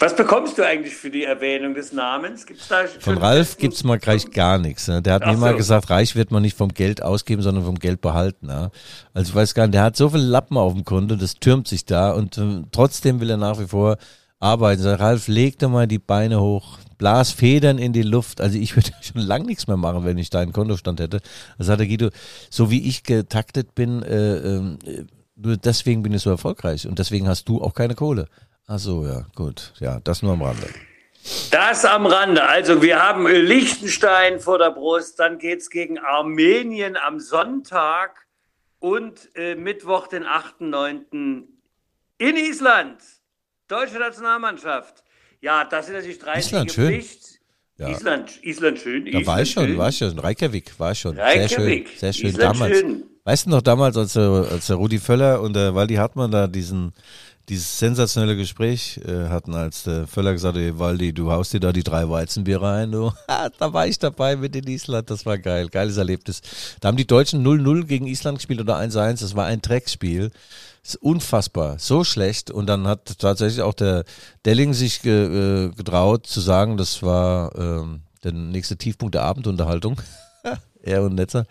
Was 0.00 0.16
bekommst 0.16 0.58
du 0.58 0.66
eigentlich 0.66 0.96
für 0.96 1.10
die 1.10 1.22
Erwähnung 1.22 1.74
des 1.74 1.92
Namens? 1.92 2.46
Gibt's 2.46 2.66
da 2.66 2.84
Von 2.98 3.16
Ralf 3.16 3.58
gibt's 3.58 3.84
mal 3.84 3.98
gleich 3.98 4.28
gar 4.32 4.58
nichts. 4.58 4.88
Ne? 4.88 5.00
Der 5.00 5.14
hat 5.14 5.22
Ach 5.22 5.32
mir 5.32 5.38
mal 5.38 5.52
so. 5.52 5.58
gesagt, 5.58 5.88
reich 5.88 6.16
wird 6.16 6.32
man 6.32 6.42
nicht 6.42 6.56
vom 6.56 6.74
Geld 6.74 7.00
ausgeben, 7.00 7.42
sondern 7.42 7.64
vom 7.64 7.78
Geld 7.78 8.00
behalten. 8.00 8.46
Ne? 8.46 8.72
Also 9.12 9.30
ich 9.30 9.34
weiß 9.36 9.54
gar 9.54 9.68
nicht, 9.68 9.74
der 9.74 9.84
hat 9.84 9.96
so 9.96 10.10
viele 10.10 10.24
Lappen 10.24 10.56
auf 10.56 10.72
dem 10.72 10.84
Konto, 10.84 11.14
das 11.14 11.34
türmt 11.34 11.68
sich 11.68 11.84
da 11.84 12.10
und 12.10 12.36
äh, 12.38 12.64
trotzdem 12.72 13.20
will 13.20 13.30
er 13.30 13.36
nach 13.36 13.60
wie 13.60 13.68
vor 13.68 13.96
arbeiten. 14.40 14.82
Sag, 14.82 15.00
Ralf, 15.00 15.28
leg 15.28 15.58
doch 15.58 15.70
mal 15.70 15.86
die 15.86 15.98
Beine 15.98 16.40
hoch, 16.40 16.78
blas 16.98 17.30
Federn 17.30 17.78
in 17.78 17.92
die 17.92 18.02
Luft. 18.02 18.40
Also 18.40 18.58
ich 18.58 18.76
würde 18.76 18.90
schon 19.00 19.22
lang 19.22 19.44
nichts 19.46 19.66
mehr 19.66 19.76
machen, 19.76 20.04
wenn 20.04 20.18
ich 20.18 20.30
deinen 20.30 20.52
Kontostand 20.52 21.00
hätte. 21.00 21.20
Sagt 21.58 21.80
der 21.80 21.86
Guido, 21.86 22.10
so 22.50 22.70
wie 22.70 22.88
ich 22.88 23.02
getaktet 23.02 23.74
bin, 23.74 24.02
äh, 24.02 24.36
ähm, 24.36 24.78
äh, 24.84 25.04
nur 25.36 25.56
deswegen 25.56 26.02
bin 26.02 26.12
ich 26.12 26.22
so 26.22 26.30
erfolgreich 26.30 26.86
und 26.86 26.98
deswegen 26.98 27.28
hast 27.28 27.48
du 27.48 27.60
auch 27.60 27.74
keine 27.74 27.94
Kohle. 27.94 28.28
Ach 28.66 28.78
so, 28.78 29.04
ja, 29.04 29.26
gut. 29.34 29.72
Ja, 29.80 30.00
das 30.00 30.22
nur 30.22 30.32
am 30.32 30.42
Rande. 30.42 30.68
Das 31.50 31.84
am 31.84 32.06
Rande. 32.06 32.44
Also 32.44 32.82
wir 32.82 33.02
haben 33.02 33.26
Liechtenstein 33.26 34.40
vor 34.40 34.58
der 34.58 34.70
Brust, 34.70 35.18
dann 35.18 35.38
geht's 35.38 35.70
gegen 35.70 35.98
Armenien 35.98 36.96
am 36.96 37.18
Sonntag 37.18 38.26
und 38.78 39.30
äh, 39.34 39.54
Mittwoch, 39.54 40.06
den 40.06 40.24
8.9. 40.24 41.44
in 42.18 42.36
Island. 42.36 42.98
Deutsche 43.74 43.98
Nationalmannschaft. 43.98 45.02
Ja, 45.40 45.64
das 45.64 45.86
sind 45.86 45.96
natürlich 45.96 46.20
drei 46.20 46.38
Island, 46.38 46.70
schön. 46.70 46.92
Pflicht. 46.92 47.40
Ja. 47.76 47.88
Island, 47.88 48.38
Island 48.44 48.78
schön. 48.78 49.04
Da 49.04 49.08
Island 49.08 49.26
war 49.26 49.42
ich 49.42 49.50
schon, 49.50 49.66
schön. 49.66 49.78
war 49.78 49.88
ich 49.88 49.98
schon. 49.98 50.18
Reykjavik 50.18 50.78
war 50.78 50.92
ich 50.92 50.98
schon. 51.00 51.18
Reykjavik. 51.18 51.48
Sehr 51.48 51.58
schön, 51.58 51.98
sehr 51.98 52.12
schön 52.12 52.26
Island 52.28 52.54
damals. 52.54 52.78
schön. 52.78 53.04
Weißt 53.24 53.46
du 53.46 53.50
noch 53.50 53.62
damals, 53.62 53.96
als 53.96 54.12
der, 54.12 54.30
als 54.52 54.68
der 54.68 54.76
Rudi 54.76 54.98
Völler 54.98 55.40
und 55.40 55.54
der 55.54 55.74
Waldi 55.74 55.94
Hartmann 55.96 56.30
da 56.30 56.46
diesen, 56.46 56.92
dieses 57.48 57.76
sensationelle 57.78 58.36
Gespräch 58.36 59.00
äh, 59.04 59.28
hatten, 59.28 59.54
als 59.54 59.82
der 59.82 60.06
Völler 60.06 60.34
gesagt 60.34 60.54
hat, 60.54 60.62
"Ey, 60.62 60.78
Waldi, 60.78 61.12
du 61.12 61.32
haust 61.32 61.52
dir 61.52 61.58
da 61.60 61.72
die 61.72 61.82
drei 61.82 62.08
Weizenbier 62.08 62.62
rein, 62.62 62.92
du. 62.92 63.12
da 63.58 63.72
war 63.72 63.88
ich 63.88 63.98
dabei 63.98 64.36
mit 64.36 64.54
in 64.54 64.68
Island, 64.68 65.10
das 65.10 65.26
war 65.26 65.38
geil, 65.38 65.68
geiles 65.68 65.96
Erlebnis. 65.96 66.42
Da 66.80 66.88
haben 66.88 66.96
die 66.96 67.06
Deutschen 67.08 67.44
0-0 67.44 67.86
gegen 67.86 68.06
Island 68.06 68.38
gespielt 68.38 68.60
oder 68.60 68.78
1-1, 68.78 69.20
das 69.20 69.34
war 69.34 69.46
ein 69.46 69.60
Dreckspiel. 69.60 70.30
Unfassbar, 71.00 71.78
so 71.78 72.04
schlecht. 72.04 72.50
Und 72.50 72.66
dann 72.66 72.86
hat 72.86 73.18
tatsächlich 73.18 73.62
auch 73.62 73.74
der 73.74 74.04
Delling 74.44 74.74
sich 74.74 75.02
ge, 75.02 75.66
äh, 75.66 75.70
getraut 75.70 76.26
zu 76.26 76.40
sagen, 76.40 76.76
das 76.76 77.02
war 77.02 77.54
ähm, 77.56 78.02
der 78.22 78.32
nächste 78.32 78.76
Tiefpunkt 78.76 79.14
der 79.14 79.22
Abendunterhaltung. 79.22 80.00
er 80.82 81.02
und 81.02 81.14
Netzer. 81.14 81.46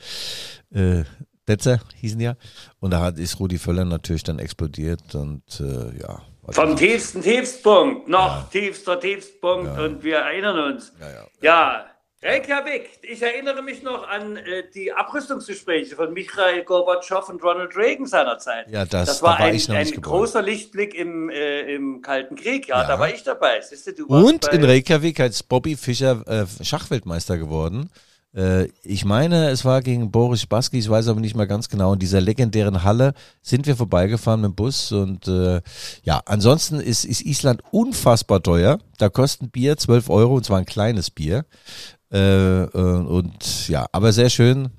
Äh, 0.73 1.03
Netzer 1.47 1.79
hießen 1.95 2.19
ja. 2.19 2.35
Und 2.79 2.91
da 2.91 3.01
hat, 3.01 3.17
ist 3.17 3.39
Rudi 3.39 3.57
Völler 3.57 3.85
natürlich 3.85 4.23
dann 4.23 4.39
explodiert 4.39 5.15
und 5.15 5.43
äh, 5.59 5.99
ja. 5.99 6.21
Also, 6.45 6.61
Vom 6.61 6.75
tiefsten 6.75 7.21
Tiefstpunkt, 7.21 8.09
noch 8.09 8.49
tiefster 8.49 8.99
Tiefstpunkt 8.99 9.79
und 9.79 10.03
wir 10.03 10.17
erinnern 10.17 10.73
uns. 10.73 10.91
Ja, 10.99 11.09
ja. 11.41 11.85
Ja, 12.23 12.29
Reykjavik. 12.29 12.89
Ich 13.01 13.21
erinnere 13.21 13.61
mich 13.61 13.83
noch 13.83 14.07
an 14.07 14.37
äh, 14.37 14.63
die 14.73 14.91
Abrüstungsgespräche 14.93 15.95
von 15.95 16.13
Michael 16.13 16.63
Gorbatschow 16.63 17.27
und 17.29 17.43
Ronald 17.43 17.75
Reagan 17.75 18.05
seinerzeit. 18.05 18.69
Ja, 18.69 18.85
das- 18.85 19.07
das 19.07 19.21
war 19.21 19.33
da 19.37 19.43
war 19.43 19.47
ein, 19.47 19.61
ein 19.71 19.91
großer 20.01 20.41
Lichtblick 20.41 20.93
im, 20.95 21.29
äh, 21.29 21.61
im 21.73 22.01
Kalten 22.01 22.35
Krieg. 22.35 22.67
Ja, 22.67 22.81
Ja. 22.81 22.87
da 22.87 22.99
war 22.99 23.09
ich 23.09 23.23
dabei. 23.23 23.59
Siehst 23.61 23.87
du, 23.99 24.07
Und 24.07 24.47
in 24.53 24.63
Reykjavik 24.63 25.19
ist 25.19 25.43
Bobby 25.49 25.75
Fischer 25.75 26.23
äh, 26.27 26.63
Schachweltmeister 26.63 27.37
geworden. 27.37 27.89
Äh, 28.35 28.69
ich 28.83 29.05
meine, 29.05 29.49
es 29.49 29.63
war 29.63 29.81
gegen 29.81 30.09
Boris 30.09 30.45
Baski, 30.47 30.79
ich 30.79 30.89
weiß 30.89 31.07
aber 31.09 31.19
nicht 31.19 31.35
mehr 31.35 31.45
ganz 31.45 31.69
genau. 31.69 31.93
In 31.93 31.99
dieser 31.99 32.19
legendären 32.21 32.83
Halle 32.83 33.13
sind 33.43 33.67
wir 33.67 33.75
vorbeigefahren 33.75 34.41
mit 34.41 34.51
dem 34.51 34.55
Bus. 34.55 34.91
Und 34.91 35.27
äh, 35.27 35.61
ja, 36.03 36.21
ansonsten 36.25 36.79
ist, 36.79 37.05
ist 37.05 37.21
Island 37.21 37.61
unfassbar 37.71 38.41
teuer. 38.41 38.79
Da 38.97 39.09
kosten 39.09 39.49
Bier 39.51 39.77
12 39.77 40.09
Euro 40.09 40.35
und 40.35 40.45
zwar 40.45 40.57
ein 40.59 40.65
kleines 40.65 41.11
Bier. 41.11 41.45
Äh, 42.13 42.63
äh, 42.63 42.67
und 42.67 43.67
ja, 43.67 43.87
aber 43.91 44.11
sehr 44.11 44.29
schön, 44.29 44.69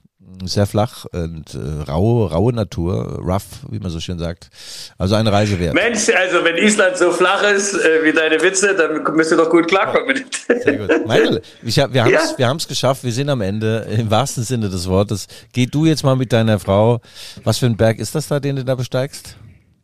sehr 0.44 0.66
flach 0.66 1.04
und 1.12 1.54
äh, 1.54 1.82
raue, 1.90 2.30
raue 2.30 2.52
Natur, 2.52 3.18
rough, 3.20 3.44
wie 3.70 3.78
man 3.78 3.90
so 3.90 3.98
schön 4.00 4.18
sagt. 4.18 4.50
Also 4.98 5.14
eine 5.14 5.32
Reise 5.32 5.58
wert. 5.58 5.74
Mensch, 5.74 6.08
also 6.10 6.44
wenn 6.44 6.56
Island 6.56 6.96
so 6.96 7.10
flach 7.12 7.42
ist 7.42 7.74
äh, 7.74 8.04
wie 8.04 8.12
deine 8.12 8.40
Witze, 8.40 8.74
dann 8.74 9.02
müsst 9.16 9.32
ihr 9.32 9.36
doch 9.36 9.50
gut 9.50 9.68
klarkommen. 9.68 10.24
Sehr 10.46 10.76
gut. 10.76 11.06
Michael, 11.06 11.42
ich 11.62 11.78
hab, 11.78 11.92
wir 11.92 12.04
haben 12.04 12.14
es 12.14 12.34
Ja. 12.38 12.50
wir 12.50 12.56
geschafft, 12.68 13.04
wir 13.04 13.12
sind 13.12 13.28
am 13.28 13.40
Ende, 13.40 13.86
im 13.98 14.10
wahrsten 14.10 14.44
Sinne 14.44 14.68
des 14.68 14.88
Wortes. 14.88 15.26
Geh 15.52 15.66
du 15.66 15.86
jetzt 15.86 16.04
mal 16.04 16.16
mit 16.16 16.32
deiner 16.32 16.58
Frau, 16.58 17.00
was 17.42 17.58
für 17.58 17.66
ein 17.66 17.76
Berg 17.76 17.98
ist 17.98 18.14
das 18.14 18.28
da, 18.28 18.38
den 18.38 18.56
du 18.56 18.64
da 18.64 18.74
besteigst? 18.74 19.36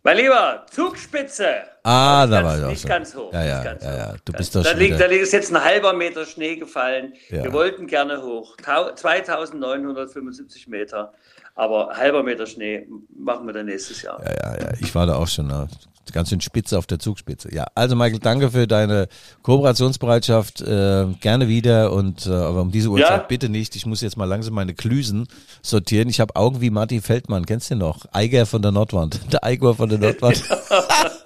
Mein 0.02 0.16
Lieber, 0.16 0.64
Zugspitze. 0.70 1.44
Ah, 1.82 2.24
Nicht 2.26 2.32
da 2.32 2.40
ganz- 2.42 2.44
war 2.48 2.58
ich 2.58 2.64
auch 2.64 2.68
Nicht 2.70 2.80
schon. 2.82 2.88
ganz 2.88 3.14
hoch. 3.14 3.32
Ja, 3.32 3.44
ja, 3.44 3.62
ja, 3.64 3.96
ja. 3.96 4.14
Du 4.24 4.32
bist 4.32 4.54
doch 4.54 4.62
da 4.62 4.70
schon 4.70 4.78
liegt, 4.78 4.98
da 5.00 5.06
liegt 5.06 5.22
ist 5.22 5.32
jetzt 5.32 5.52
ein 5.54 5.62
halber 5.62 5.92
Meter 5.92 6.24
Schnee 6.24 6.56
gefallen. 6.56 7.12
Ja. 7.28 7.44
Wir 7.44 7.52
wollten 7.52 7.86
gerne 7.86 8.22
hoch. 8.22 8.56
Tau- 8.56 8.92
2975 8.94 10.68
Meter. 10.68 11.12
Aber 11.54 11.96
halber 11.96 12.22
Meter 12.22 12.46
Schnee 12.46 12.86
machen 13.14 13.46
wir 13.46 13.52
dann 13.52 13.66
nächstes 13.66 14.00
Jahr. 14.02 14.22
Ja, 14.24 14.30
ja, 14.54 14.62
ja. 14.62 14.72
Ich 14.80 14.94
war 14.94 15.06
da 15.06 15.16
auch 15.16 15.28
schon 15.28 15.48
ne? 15.48 15.68
Ganz 16.12 16.28
schön 16.30 16.40
spitze 16.40 16.78
auf 16.78 16.86
der 16.86 16.98
Zugspitze. 16.98 17.54
Ja, 17.54 17.66
also 17.74 17.96
Michael, 17.96 18.18
danke 18.20 18.50
für 18.50 18.66
deine 18.66 19.08
Kooperationsbereitschaft. 19.42 20.60
Äh, 20.60 21.06
gerne 21.20 21.48
wieder 21.48 21.92
und 21.92 22.26
äh, 22.26 22.30
aber 22.30 22.62
um 22.62 22.70
diese 22.70 22.88
Uhrzeit 22.88 23.10
Ja. 23.10 23.26
bitte 23.26 23.48
nicht. 23.48 23.76
Ich 23.76 23.86
muss 23.86 24.00
jetzt 24.00 24.16
mal 24.16 24.24
langsam 24.24 24.54
meine 24.54 24.74
Klüsen 24.74 25.26
sortieren. 25.62 26.08
Ich 26.08 26.20
habe 26.20 26.36
Augen 26.36 26.60
wie 26.60 26.70
Martin 26.70 27.02
Feldmann. 27.02 27.46
Kennst 27.46 27.70
du 27.70 27.76
noch? 27.76 28.06
Eiger 28.12 28.46
von 28.46 28.62
der 28.62 28.72
Nordwand. 28.72 29.20
Der 29.32 29.44
Eigor 29.44 29.74
von 29.76 29.88
der 29.88 29.98
Nordwand. 29.98 30.42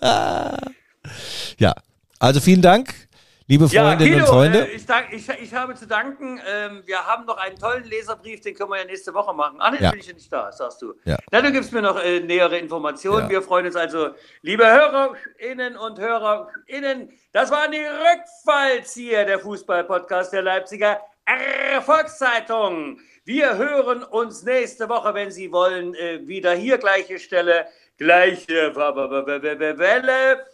ja, 1.59 1.75
also 2.19 2.41
vielen 2.41 2.63
Dank, 2.63 2.95
liebe 3.47 3.69
Freundinnen 3.69 4.21
und 4.21 4.27
Freunde. 4.27 4.67
Äh, 4.69 4.75
ich, 4.77 4.87
dank, 4.87 5.13
ich, 5.13 5.29
ich 5.29 5.55
habe 5.55 5.75
zu 5.75 5.87
danken. 5.87 6.41
Ähm, 6.47 6.83
wir 6.87 7.07
haben 7.07 7.25
noch 7.27 7.37
einen 7.37 7.59
tollen 7.59 7.85
Leserbrief, 7.85 8.41
den 8.41 8.55
können 8.55 8.71
wir 8.71 8.79
ja 8.79 8.85
nächste 8.85 9.13
Woche 9.15 9.35
machen. 9.35 9.61
Ah, 9.61 9.71
nee, 9.71 9.79
Ja. 9.81 9.91
bin 9.91 10.01
ich 10.01 10.07
ja 10.07 10.15
nicht 10.15 10.33
da, 10.33 10.51
sagst 10.53 10.81
du. 10.83 10.95
Ja. 11.05 11.17
Na, 11.31 11.41
du 11.43 11.53
gibst 11.53 11.73
mir 11.73 11.83
noch 11.83 12.03
äh, 12.03 12.21
nähere 12.21 12.59
Informationen. 12.59 13.25
Ja. 13.25 13.31
Wir 13.31 13.43
freuen 13.43 13.67
uns 13.67 13.77
also, 13.77 14.11
liebe 14.43 14.65
Hörerinnen 14.65 15.77
und 15.77 15.99
Hörerinnen, 15.99 17.11
das 17.33 17.51
waren 17.51 17.73
die 17.73 17.85
Rückfallzieher, 17.85 19.25
der 19.25 19.39
Fußball-Podcast 19.39 20.33
der 20.33 20.43
Leipziger 20.43 21.01
Volkszeitung. 21.81 23.01
Wir 23.25 23.57
hören 23.57 24.03
uns 24.03 24.43
nächste 24.43 24.89
Woche, 24.89 25.15
wenn 25.15 25.31
Sie 25.31 25.51
wollen, 25.51 25.95
äh, 25.95 26.21
wieder 26.27 26.53
hier, 26.53 26.77
gleiche 26.77 27.19
Stelle, 27.19 27.67
gleiche 27.97 28.75
Welle. 28.77 30.45